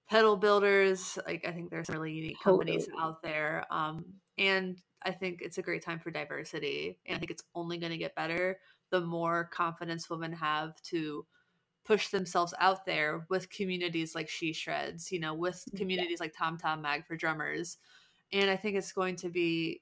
pedal 0.09 0.35
builders 0.35 1.17
like 1.27 1.45
i 1.47 1.51
think 1.51 1.69
there's 1.69 1.87
some 1.87 1.95
really 1.95 2.11
unique 2.11 2.41
companies 2.43 2.85
totally. 2.85 3.03
out 3.03 3.21
there 3.21 3.65
um, 3.71 4.03
and 4.37 4.81
i 5.05 5.11
think 5.11 5.39
it's 5.41 5.59
a 5.59 5.61
great 5.63 5.83
time 5.83 5.99
for 5.99 6.11
diversity 6.11 6.97
and 7.05 7.15
i 7.15 7.19
think 7.19 7.31
it's 7.31 7.43
only 7.55 7.77
going 7.77 7.91
to 7.91 7.97
get 7.97 8.15
better 8.15 8.57
the 8.91 9.01
more 9.01 9.49
confidence 9.53 10.09
women 10.09 10.33
have 10.33 10.81
to 10.81 11.25
push 11.85 12.09
themselves 12.09 12.53
out 12.59 12.85
there 12.85 13.25
with 13.29 13.49
communities 13.49 14.15
like 14.15 14.29
she 14.29 14.51
shreds 14.51 15.11
you 15.11 15.19
know 15.19 15.33
with 15.33 15.63
communities 15.75 16.17
yeah. 16.19 16.25
like 16.25 16.33
tom 16.37 16.57
tom 16.57 16.81
mag 16.81 17.05
for 17.05 17.15
drummers 17.15 17.77
and 18.31 18.49
I 18.49 18.55
think 18.55 18.75
it's 18.75 18.91
going 18.91 19.15
to 19.17 19.29
be 19.29 19.81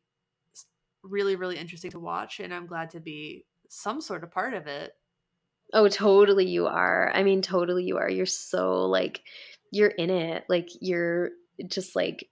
really 1.03 1.35
really 1.35 1.57
interesting 1.57 1.91
to 1.91 1.99
watch 1.99 2.39
and 2.39 2.53
I'm 2.53 2.67
glad 2.67 2.89
to 2.91 2.99
be 2.99 3.45
some 3.69 4.01
sort 4.01 4.23
of 4.23 4.31
part 4.31 4.53
of 4.53 4.67
it. 4.67 4.93
Oh, 5.73 5.87
totally 5.89 6.47
you 6.47 6.67
are. 6.67 7.11
I 7.13 7.23
mean, 7.23 7.41
totally 7.41 7.83
you 7.83 7.97
are. 7.97 8.09
You're 8.09 8.25
so 8.25 8.85
like 8.85 9.21
you're 9.71 9.89
in 9.89 10.09
it. 10.09 10.45
Like 10.47 10.69
you're 10.79 11.31
just 11.67 11.95
like 11.95 12.29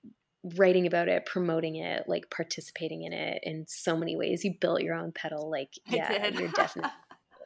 writing 0.56 0.88
about 0.88 1.10
it, 1.10 1.26
promoting 1.26 1.76
it, 1.76 2.08
like 2.08 2.30
participating 2.30 3.04
in 3.04 3.14
it 3.14 3.40
in 3.44 3.66
so 3.68 3.98
many 3.98 4.16
ways. 4.16 4.44
You 4.46 4.54
built 4.60 4.82
your 4.82 4.96
own 4.96 5.12
pedal 5.12 5.50
like 5.50 5.70
yeah, 5.88 6.28
you're 6.28 6.50
definitely 6.50 6.92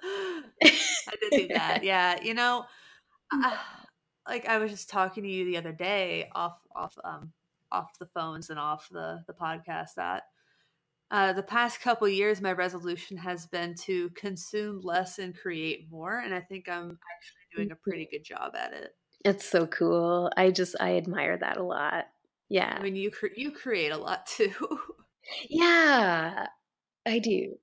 I 0.04 1.16
did 1.22 1.48
do 1.48 1.48
that. 1.54 1.84
Yeah, 1.84 2.22
you 2.22 2.34
know, 2.34 2.66
uh, 3.32 3.58
like 4.28 4.48
I 4.48 4.58
was 4.58 4.72
just 4.72 4.90
talking 4.90 5.24
to 5.24 5.30
you 5.30 5.46
the 5.46 5.58
other 5.58 5.72
day 5.72 6.30
off 6.34 6.58
off 6.76 6.98
um 7.04 7.32
off 7.72 7.98
the 8.00 8.08
phones 8.08 8.50
and 8.50 8.60
off 8.60 8.88
the 8.90 9.24
the 9.28 9.34
podcast 9.34 9.96
that 9.96 10.24
uh, 11.12 11.34
the 11.34 11.44
past 11.44 11.82
couple 11.82 12.08
years 12.08 12.42
my 12.42 12.52
resolution 12.52 13.18
has 13.18 13.48
been 13.48 13.74
to 13.74 14.10
consume 14.12 14.80
less 14.82 15.18
and 15.20 15.38
create 15.38 15.88
more 15.90 16.20
and 16.20 16.34
i 16.34 16.40
think 16.40 16.70
i'm 16.70 17.00
actually 17.16 17.40
doing 17.56 17.72
a 17.72 17.76
pretty 17.76 18.08
good 18.12 18.24
job 18.24 18.54
at 18.56 18.74
it. 18.74 18.96
It's 19.26 19.46
so 19.46 19.68
cool. 19.68 20.32
I 20.38 20.52
just 20.52 20.76
i 20.80 20.96
admire 20.98 21.38
that 21.38 21.58
a 21.58 21.64
lot. 21.64 22.06
Yeah. 22.48 22.76
I 22.78 22.82
mean 22.82 22.96
you 22.96 23.12
cre- 23.12 23.36
you 23.36 23.52
create 23.52 23.92
a 23.92 23.98
lot 23.98 24.26
too. 24.26 24.54
Yeah. 25.48 26.48
I 27.06 27.20
do. 27.20 27.56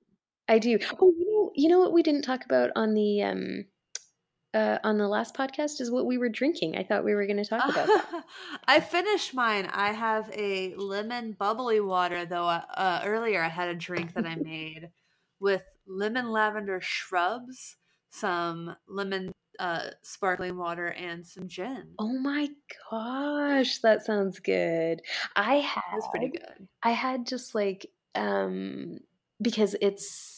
I 0.47 0.59
do. 0.59 0.79
Oh 1.01 1.13
you 1.17 1.25
know 1.29 1.51
you 1.53 1.67
know 1.67 1.79
what 1.79 1.91
we 1.91 2.01
didn't 2.01 2.21
talk 2.21 2.45
about 2.45 2.69
on 2.77 2.93
the 2.93 3.23
um 3.23 3.65
uh, 4.53 4.77
on 4.83 4.97
the 4.97 5.07
last 5.07 5.35
podcast 5.35 5.81
is 5.81 5.91
what 5.91 6.05
we 6.05 6.17
were 6.17 6.29
drinking. 6.29 6.77
I 6.77 6.83
thought 6.83 7.03
we 7.03 7.15
were 7.15 7.25
going 7.25 7.43
to 7.43 7.45
talk 7.45 7.69
about 7.69 7.87
that. 7.87 8.23
I 8.67 8.79
finished 8.79 9.33
mine. 9.33 9.69
I 9.71 9.91
have 9.91 10.29
a 10.33 10.73
lemon 10.75 11.33
bubbly 11.33 11.79
water, 11.79 12.25
though. 12.25 12.45
Uh, 12.45 12.61
uh, 12.75 13.01
earlier, 13.05 13.41
I 13.41 13.49
had 13.49 13.69
a 13.69 13.75
drink 13.75 14.13
that 14.13 14.25
I 14.25 14.35
made 14.41 14.89
with 15.39 15.63
lemon 15.85 16.31
lavender 16.31 16.79
shrubs, 16.81 17.75
some 18.09 18.75
lemon 18.87 19.31
uh, 19.59 19.89
sparkling 20.01 20.57
water, 20.57 20.87
and 20.87 21.25
some 21.25 21.47
gin. 21.47 21.89
Oh 21.99 22.17
my 22.17 22.49
gosh, 22.89 23.79
that 23.79 24.05
sounds 24.05 24.39
good. 24.39 25.01
I 25.35 25.55
had. 25.55 25.83
It's 25.97 26.07
pretty 26.07 26.29
good. 26.29 26.67
I 26.81 26.91
had 26.91 27.27
just 27.27 27.53
like 27.53 27.87
um 28.15 28.99
because 29.41 29.75
it's 29.81 30.36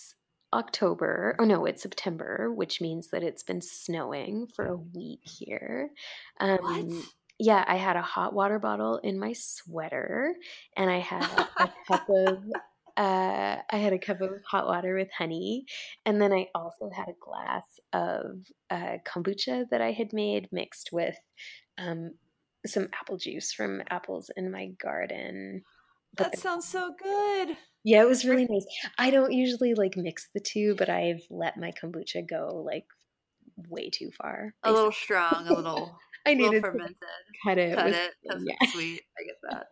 October, 0.54 1.36
oh 1.40 1.46
no, 1.46 1.66
it's 1.66 1.84
September, 1.84 2.52
which 2.54 2.82
means 2.82 3.10
that 3.10 3.24
it's 3.24 3.44
been 3.44 3.62
snowing 3.62 4.48
for 4.56 4.66
a 4.66 4.78
week 4.78 5.22
here. 5.24 5.92
Um, 6.40 6.58
what? 6.60 7.06
Yeah, 7.40 7.64
I 7.68 7.78
had 7.78 7.96
a 7.96 8.02
hot 8.02 8.34
water 8.34 8.60
bottle 8.60 8.98
in 8.98 9.18
my 9.18 9.34
sweater, 9.34 10.36
and 10.76 10.90
I 10.90 11.00
had 11.00 11.24
a 11.58 11.72
cup 11.88 12.10
of 12.10 12.44
uh, 12.98 13.62
I 13.72 13.78
had 13.78 13.94
a 13.94 14.00
cup 14.00 14.20
of 14.20 14.42
hot 14.46 14.66
water 14.66 14.96
with 14.96 15.08
honey, 15.18 15.66
and 16.06 16.22
then 16.22 16.34
I 16.34 16.48
also 16.54 16.90
had 16.94 17.08
a 17.08 17.14
glass 17.20 17.80
of 17.94 18.46
uh, 18.70 18.98
kombucha 19.08 19.66
that 19.72 19.82
I 19.82 19.94
had 19.94 20.12
made 20.12 20.50
mixed 20.52 20.90
with 20.92 21.16
um, 21.78 22.12
some 22.66 22.90
apple 23.00 23.18
juice 23.18 23.54
from 23.54 23.82
apples 23.90 24.30
in 24.36 24.52
my 24.52 24.72
garden. 24.82 25.64
But 26.14 26.32
that 26.32 26.40
sounds 26.40 26.68
so 26.68 26.94
good. 27.02 27.56
Yeah, 27.84 28.02
it 28.02 28.08
was 28.08 28.26
really 28.26 28.46
nice. 28.50 28.66
I 28.98 29.10
don't 29.10 29.32
usually 29.32 29.74
like 29.74 29.96
mix 29.96 30.28
the 30.34 30.42
two, 30.42 30.76
but 30.78 30.90
I've 30.90 31.24
let 31.30 31.58
my 31.58 31.72
kombucha 31.72 32.28
go 32.28 32.62
like 32.66 32.86
way 33.68 33.90
too 33.90 34.12
far. 34.12 34.54
Basically. 34.64 34.72
A 34.72 34.74
little 34.74 34.92
strong, 34.92 35.48
a 35.48 35.54
little. 35.54 35.98
I 36.26 36.34
needed 36.34 36.62
fermented. 36.62 36.98
cut 37.46 37.58
it. 37.58 37.76
Cut 37.76 37.88
it. 37.88 38.12
That's 38.26 38.44
yeah. 38.46 38.72
sweet. 38.72 39.02
I 39.18 39.24
get 39.24 39.36
that. 39.50 39.68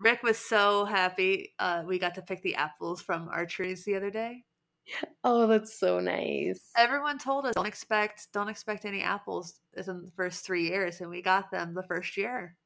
Rick 0.00 0.22
was 0.22 0.36
so 0.36 0.84
happy. 0.84 1.54
Uh, 1.58 1.84
we 1.86 1.98
got 1.98 2.16
to 2.16 2.22
pick 2.22 2.42
the 2.42 2.56
apples 2.56 3.00
from 3.00 3.28
our 3.28 3.46
trees 3.46 3.84
the 3.84 3.94
other 3.94 4.10
day. 4.10 4.42
Oh, 5.22 5.46
that's 5.46 5.78
so 5.78 6.00
nice. 6.00 6.60
Everyone 6.76 7.16
told 7.18 7.46
us 7.46 7.54
don't 7.54 7.66
expect 7.66 8.28
don't 8.32 8.48
expect 8.48 8.84
any 8.84 9.02
apples 9.02 9.60
in 9.76 9.84
the 9.86 10.10
first 10.16 10.44
three 10.44 10.68
years, 10.68 11.00
and 11.00 11.08
we 11.08 11.22
got 11.22 11.50
them 11.50 11.74
the 11.74 11.84
first 11.84 12.16
year. 12.16 12.56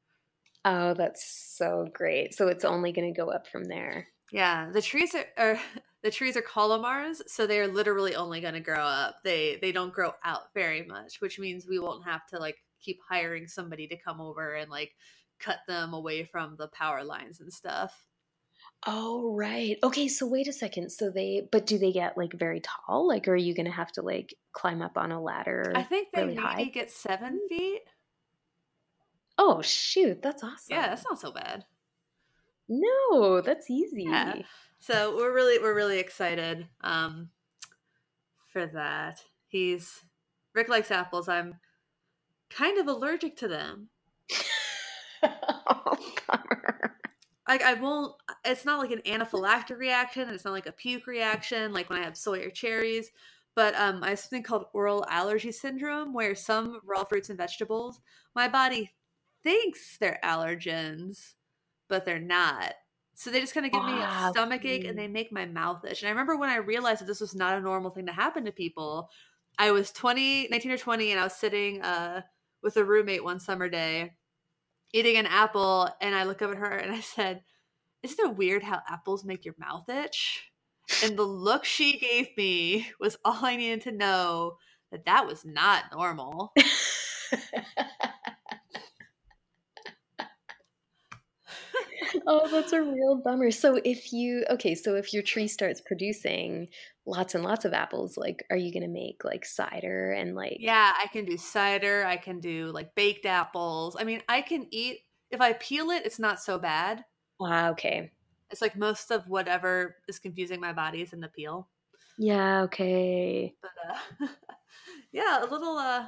Oh, 0.65 0.93
that's 0.93 1.55
so 1.57 1.87
great. 1.93 2.33
So 2.33 2.47
it's 2.47 2.65
only 2.65 2.91
going 2.91 3.13
to 3.13 3.17
go 3.17 3.29
up 3.29 3.47
from 3.47 3.63
there. 3.63 4.07
Yeah, 4.31 4.69
the 4.71 4.81
trees 4.81 5.15
are, 5.15 5.25
are 5.37 5.59
the 6.03 6.11
trees 6.11 6.37
are 6.37 6.41
columnars, 6.41 7.21
so 7.27 7.45
they 7.45 7.59
are 7.59 7.67
literally 7.67 8.15
only 8.15 8.41
going 8.41 8.53
to 8.53 8.59
grow 8.59 8.83
up. 8.83 9.15
They 9.23 9.57
they 9.61 9.71
don't 9.71 9.93
grow 9.93 10.13
out 10.23 10.53
very 10.53 10.85
much, 10.85 11.21
which 11.21 11.39
means 11.39 11.67
we 11.67 11.79
won't 11.79 12.05
have 12.05 12.25
to 12.27 12.39
like 12.39 12.57
keep 12.81 12.99
hiring 13.09 13.47
somebody 13.47 13.87
to 13.87 13.97
come 13.97 14.21
over 14.21 14.53
and 14.53 14.69
like 14.69 14.91
cut 15.39 15.59
them 15.67 15.93
away 15.93 16.23
from 16.23 16.55
the 16.57 16.67
power 16.69 17.03
lines 17.03 17.39
and 17.39 17.51
stuff. 17.51 18.05
Oh, 18.85 19.35
right. 19.35 19.77
Okay, 19.83 20.07
so 20.07 20.25
wait 20.25 20.47
a 20.47 20.53
second. 20.53 20.89
So 20.89 21.09
they, 21.09 21.47
but 21.51 21.65
do 21.65 21.77
they 21.77 21.91
get 21.91 22.17
like 22.17 22.33
very 22.33 22.61
tall? 22.61 23.07
Like, 23.07 23.27
are 23.27 23.35
you 23.35 23.53
going 23.53 23.65
to 23.65 23.71
have 23.71 23.91
to 23.93 24.01
like 24.01 24.33
climb 24.53 24.81
up 24.81 24.97
on 24.97 25.11
a 25.11 25.21
ladder? 25.21 25.71
I 25.75 25.83
think 25.83 26.09
they 26.13 26.21
really 26.21 26.35
maybe 26.35 26.47
high? 26.47 26.63
get 26.65 26.91
seven 26.91 27.41
feet. 27.49 27.81
Oh, 29.37 29.61
shoot. 29.61 30.21
That's 30.21 30.43
awesome. 30.43 30.57
Yeah, 30.69 30.89
that's 30.89 31.05
not 31.09 31.19
so 31.19 31.31
bad. 31.31 31.65
No, 32.69 33.41
that's 33.41 33.69
easy. 33.69 34.03
Yeah. 34.03 34.35
So 34.79 35.17
we're 35.17 35.33
really 35.33 35.59
we're 35.59 35.75
really 35.75 35.99
excited 35.99 36.67
um 36.81 37.29
for 38.53 38.67
that. 38.67 39.21
He's 39.47 40.05
Rick 40.53 40.69
likes 40.69 40.91
apples. 40.91 41.27
I'm 41.27 41.55
kind 42.49 42.77
of 42.77 42.87
allergic 42.87 43.35
to 43.37 43.47
them. 43.47 43.89
oh, 45.23 45.97
bummer. 46.27 46.95
Like 47.47 47.63
I 47.63 47.73
won't 47.73 48.15
it's 48.45 48.65
not 48.65 48.79
like 48.79 48.91
an 48.91 49.01
anaphylactic 49.01 49.77
reaction, 49.77 50.29
it's 50.29 50.45
not 50.45 50.51
like 50.51 50.67
a 50.67 50.71
puke 50.71 51.07
reaction 51.07 51.73
like 51.73 51.89
when 51.89 51.99
I 51.99 52.03
have 52.03 52.15
soy 52.15 52.45
or 52.45 52.51
cherries. 52.51 53.09
But 53.55 53.75
um, 53.75 54.03
I 54.03 54.11
have 54.11 54.19
something 54.19 54.43
called 54.43 54.67
oral 54.73 55.05
allergy 55.09 55.51
syndrome, 55.51 56.13
where 56.13 56.35
some 56.35 56.79
raw 56.85 57.03
fruits 57.03 57.29
and 57.29 57.37
vegetables, 57.37 57.99
my 58.35 58.47
body 58.47 58.93
thinks 59.43 59.97
they're 59.97 60.19
allergens, 60.23 61.33
but 61.89 62.05
they're 62.05 62.19
not. 62.19 62.73
So 63.15 63.29
they 63.29 63.41
just 63.41 63.53
kind 63.53 63.65
of 63.65 63.73
give 63.73 63.83
me 63.83 63.99
a 64.01 64.29
stomach 64.31 64.63
ache 64.63 64.85
and 64.85 64.97
they 64.97 65.09
make 65.09 65.29
my 65.29 65.45
mouth 65.45 65.83
itch. 65.83 66.01
And 66.01 66.07
I 66.07 66.11
remember 66.11 66.37
when 66.37 66.49
I 66.49 66.55
realized 66.55 67.01
that 67.01 67.05
this 67.05 67.19
was 67.19 67.35
not 67.35 67.57
a 67.57 67.61
normal 67.61 67.91
thing 67.91 68.05
to 68.05 68.13
happen 68.13 68.45
to 68.45 68.51
people. 68.53 69.09
I 69.57 69.71
was 69.71 69.91
20, 69.91 70.47
19 70.49 70.71
or 70.71 70.77
20, 70.77 71.11
and 71.11 71.19
I 71.19 71.25
was 71.25 71.33
sitting 71.33 71.81
uh, 71.81 72.21
with 72.63 72.77
a 72.77 72.85
roommate 72.85 73.25
one 73.25 73.41
summer 73.41 73.67
day 73.67 74.13
eating 74.93 75.17
an 75.17 75.25
apple. 75.25 75.89
And 75.99 76.15
I 76.15 76.23
look 76.23 76.41
up 76.41 76.51
at 76.51 76.57
her 76.57 76.71
and 76.71 76.93
I 76.93 77.01
said, 77.01 77.43
Isn't 78.03 78.25
it 78.25 78.37
weird 78.37 78.63
how 78.63 78.81
apples 78.87 79.25
make 79.25 79.43
your 79.43 79.55
mouth 79.57 79.89
itch? 79.89 80.45
And 81.03 81.17
the 81.17 81.23
look 81.23 81.65
she 81.65 81.99
gave 81.99 82.29
me 82.37 82.87
was 82.99 83.17
all 83.25 83.45
I 83.45 83.57
needed 83.57 83.81
to 83.81 83.91
know 83.91 84.57
that 84.91 85.05
that 85.05 85.27
was 85.27 85.43
not 85.45 85.83
normal. 85.93 86.53
oh, 92.29 92.47
that's 92.51 92.73
a 92.73 92.81
real 92.81 93.15
bummer. 93.15 93.49
So 93.51 93.81
if 93.83 94.13
you 94.13 94.45
okay, 94.51 94.75
so 94.75 94.95
if 94.95 95.13
your 95.13 95.23
tree 95.23 95.47
starts 95.47 95.81
producing 95.81 96.67
lots 97.05 97.33
and 97.33 97.43
lots 97.43 97.65
of 97.65 97.73
apples, 97.73 98.17
like 98.17 98.45
are 98.51 98.55
you 98.55 98.71
gonna 98.71 98.87
make 98.87 99.25
like 99.25 99.45
cider 99.45 100.11
and 100.11 100.35
like 100.35 100.57
Yeah, 100.59 100.93
I 100.95 101.07
can 101.07 101.25
do 101.25 101.37
cider. 101.37 102.05
I 102.05 102.17
can 102.17 102.39
do 102.39 102.67
like 102.67 102.93
baked 102.95 103.25
apples. 103.25 103.97
I 103.99 104.03
mean, 104.03 104.21
I 104.29 104.41
can 104.41 104.67
eat, 104.69 104.99
if 105.31 105.41
I 105.41 105.53
peel 105.53 105.89
it, 105.89 106.05
it's 106.05 106.19
not 106.19 106.39
so 106.39 106.59
bad. 106.59 107.03
Ah, 107.41 107.69
okay. 107.69 108.11
It's 108.51 108.61
like 108.61 108.77
most 108.77 109.11
of 109.11 109.27
whatever 109.27 109.97
is 110.07 110.19
confusing 110.19 110.61
my 110.61 110.73
body 110.73 111.01
is 111.01 111.13
in 111.13 111.19
the 111.19 111.29
peel. 111.29 111.67
Yeah, 112.19 112.61
okay. 112.63 113.55
But 113.61 113.71
uh, 113.89 114.27
yeah, 115.11 115.43
a 115.43 115.47
little 115.47 115.77
uh, 115.77 116.07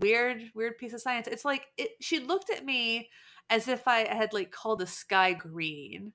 weird, 0.00 0.42
weird 0.54 0.78
piece 0.78 0.94
of 0.94 1.00
science. 1.00 1.28
It's 1.28 1.44
like 1.44 1.66
it. 1.76 1.90
She 2.00 2.18
looked 2.18 2.50
at 2.50 2.64
me 2.64 3.08
as 3.50 3.68
if 3.68 3.86
I 3.86 4.06
had 4.08 4.32
like 4.32 4.50
called 4.52 4.78
the 4.78 4.86
sky 4.86 5.32
green. 5.34 6.12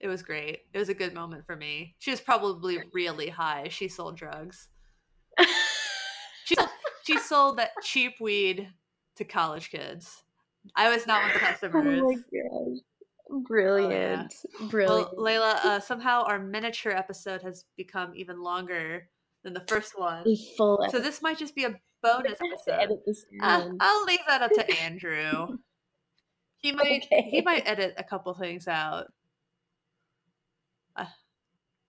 It 0.00 0.08
was 0.08 0.22
great. 0.22 0.60
It 0.72 0.78
was 0.78 0.88
a 0.88 0.94
good 0.94 1.12
moment 1.12 1.44
for 1.44 1.54
me. 1.54 1.94
She 1.98 2.10
was 2.10 2.20
probably 2.20 2.78
really 2.92 3.28
high. 3.28 3.68
She 3.68 3.88
sold 3.88 4.16
drugs. 4.16 4.68
She 6.44 6.54
sold, 6.54 6.68
she 7.04 7.18
sold 7.18 7.58
that 7.58 7.70
cheap 7.82 8.14
weed 8.20 8.72
to 9.16 9.24
college 9.24 9.70
kids. 9.70 10.22
I 10.74 10.88
was 10.90 11.06
not 11.06 11.22
one 11.22 11.30
of 11.30 11.34
the 11.34 11.46
oh 11.46 11.50
customers. 11.50 12.02
my 12.02 12.14
gosh. 12.14 12.78
Brilliant. 13.46 14.34
Well, 14.58 14.68
Brilliant. 14.68 15.18
Leila, 15.18 15.60
uh, 15.62 15.80
somehow 15.80 16.24
our 16.24 16.38
miniature 16.38 16.92
episode 16.92 17.42
has 17.42 17.64
become 17.76 18.12
even 18.16 18.42
longer 18.42 19.08
than 19.44 19.52
the 19.52 19.64
first 19.68 19.98
one. 19.98 20.26
A 20.26 20.36
full 20.56 20.84
So 20.90 20.98
this 20.98 21.22
might 21.22 21.38
just 21.38 21.54
be 21.54 21.64
a 21.64 21.78
bonus 22.02 22.38
episode. 22.40 22.98
Uh. 23.42 23.68
I'll 23.80 24.04
leave 24.04 24.20
that 24.26 24.42
up 24.42 24.52
to 24.52 24.70
Andrew. 24.82 25.58
He 26.62 26.72
might 26.72 27.06
he 27.10 27.40
might 27.40 27.66
edit 27.66 27.94
a 27.96 28.04
couple 28.04 28.34
things 28.34 28.68
out. 28.68 29.06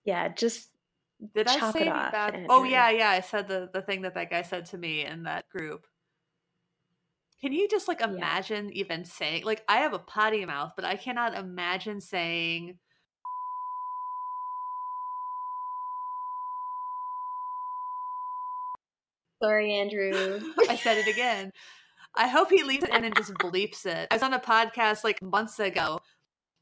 yeah, 0.05 0.29
just 0.29 0.69
Did 1.35 1.47
I 1.47 1.57
Chop 1.59 1.73
say 1.73 1.81
it 1.81 1.87
any 1.87 1.91
off, 1.91 2.11
bad? 2.11 2.45
Oh 2.49 2.63
yeah, 2.63 2.89
yeah. 2.89 3.09
I 3.09 3.19
said 3.19 3.47
the 3.49 3.69
the 3.73 3.81
thing 3.81 4.01
that 4.03 4.13
that 4.15 4.29
guy 4.29 4.43
said 4.43 4.65
to 4.67 4.77
me 4.77 5.05
in 5.05 5.23
that 5.23 5.49
group. 5.49 5.85
Can 7.41 7.51
you 7.53 7.67
just 7.67 7.87
like 7.87 7.99
Yeah. 7.99 8.07
imagine 8.07 8.71
even 8.71 9.03
saying 9.03 9.43
like 9.43 9.63
I 9.67 9.77
have 9.79 9.93
a 9.93 9.99
potty 9.99 10.45
mouth, 10.45 10.71
but 10.75 10.85
I 10.85 10.95
cannot 10.95 11.35
imagine 11.37 11.99
saying 12.01 12.77
sorry, 19.41 19.73
Andrew. 19.73 20.39
I 20.69 20.75
said 20.75 20.97
it 20.97 21.07
again. 21.07 21.51
I 22.15 22.27
hope 22.27 22.49
he 22.49 22.63
leaves 22.63 22.83
it 22.83 22.89
in 22.89 23.05
and 23.05 23.15
just 23.15 23.33
bleeps 23.35 23.85
it. 23.85 24.07
I 24.11 24.15
was 24.15 24.23
on 24.23 24.33
a 24.33 24.39
podcast 24.39 25.03
like 25.03 25.21
months 25.21 25.59
ago 25.59 26.01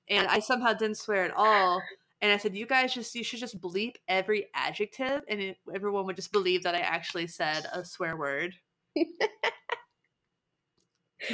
and 0.09 0.27
I 0.27 0.39
somehow 0.39 0.73
didn't 0.73 0.97
swear 0.97 1.25
at 1.25 1.35
all. 1.35 1.81
And 2.21 2.31
I 2.31 2.37
said, 2.37 2.55
"You 2.55 2.65
guys 2.65 2.93
just 2.93 3.15
you 3.15 3.23
should 3.23 3.39
just 3.39 3.61
bleep 3.61 3.95
every 4.07 4.47
adjective, 4.53 5.21
and 5.29 5.39
it, 5.39 5.57
everyone 5.73 6.05
would 6.05 6.17
just 6.17 6.33
believe 6.33 6.63
that 6.63 6.75
I 6.75 6.79
actually 6.79 7.27
said 7.27 7.65
a 7.71 7.85
swear 7.85 8.17
word." 8.17 8.55
Can 8.95 9.07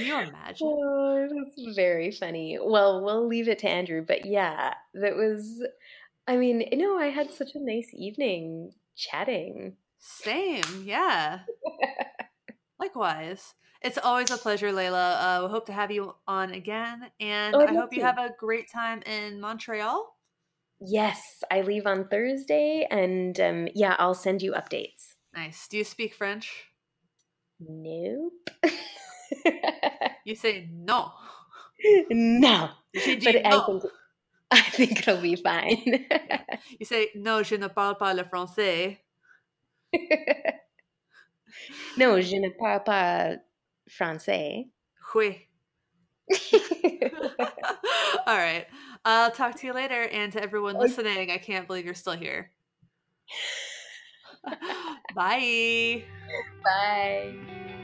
you 0.06 0.16
imagine? 0.16 0.68
Oh, 0.68 1.28
that's 1.28 1.76
very 1.76 2.12
funny. 2.12 2.60
Well, 2.62 3.04
we'll 3.04 3.28
leave 3.28 3.48
it 3.48 3.60
to 3.60 3.70
Andrew, 3.70 4.04
but 4.06 4.26
yeah, 4.26 4.76
that 4.94 5.16
was. 5.16 5.66
I 6.28 6.38
mean, 6.38 6.68
you 6.72 6.78
know, 6.78 6.98
I 6.98 7.08
had 7.08 7.32
such 7.32 7.56
a 7.56 7.60
nice 7.60 7.90
evening 7.94 8.74
chatting. 8.96 9.78
Same, 10.08 10.84
yeah. 10.84 11.40
Likewise, 12.80 13.56
it's 13.82 13.98
always 13.98 14.30
a 14.30 14.38
pleasure, 14.38 14.72
Leila. 14.72 15.14
Uh, 15.18 15.46
we 15.48 15.52
hope 15.52 15.66
to 15.66 15.74
have 15.74 15.90
you 15.90 16.14
on 16.28 16.52
again, 16.52 17.10
and 17.20 17.56
Oh, 17.56 17.66
I 17.66 17.74
hope 17.74 17.92
you 17.92 18.02
to. 18.02 18.06
have 18.06 18.20
a 18.20 18.30
great 18.38 18.70
time 18.72 19.02
in 19.08 19.42
Montreal. 19.42 20.14
Yes, 20.80 21.44
I 21.50 21.62
leave 21.62 21.88
on 21.88 22.08
Thursday, 22.08 22.86
and 22.92 23.40
um, 23.40 23.68
yeah, 23.74 23.96
I'll 23.98 24.14
send 24.14 24.44
you 24.44 24.52
updates. 24.54 25.16
Nice. 25.34 25.68
Do 25.68 25.78
you 25.78 25.84
speak 25.84 26.14
French? 26.14 26.66
Nope. 27.60 28.50
You 30.26 30.36
say 30.36 30.70
no. 30.72 31.12
no, 32.10 32.70
but 32.94 33.36
I 33.46 33.60
think 33.66 33.84
I 34.52 34.62
think 34.62 35.00
it'll 35.00 35.22
be 35.22 35.36
fine. 35.36 36.06
You 36.80 36.86
say 36.86 37.10
no, 37.16 37.42
je 37.44 37.58
ne 37.58 37.70
parle 37.70 37.96
pas 37.96 38.14
le 38.14 38.24
français. 38.24 38.98
no, 41.98 42.22
je 42.22 42.38
ne 42.38 42.50
parle 42.50 42.84
pas 42.84 43.38
français. 43.88 44.70
Oui. 45.14 45.48
All 48.28 48.38
right. 48.38 48.66
I'll 49.06 49.32
talk 49.32 49.56
to 49.60 49.68
you 49.68 49.74
later. 49.74 50.08
And 50.12 50.34
to 50.34 50.42
everyone 50.42 50.78
listening, 50.78 51.32
I 51.32 51.38
can't 51.38 51.68
believe 51.68 51.86
you're 51.86 51.94
still 51.94 52.18
here. 52.18 52.52
Bye. 55.16 56.04
Bye. 56.64 57.82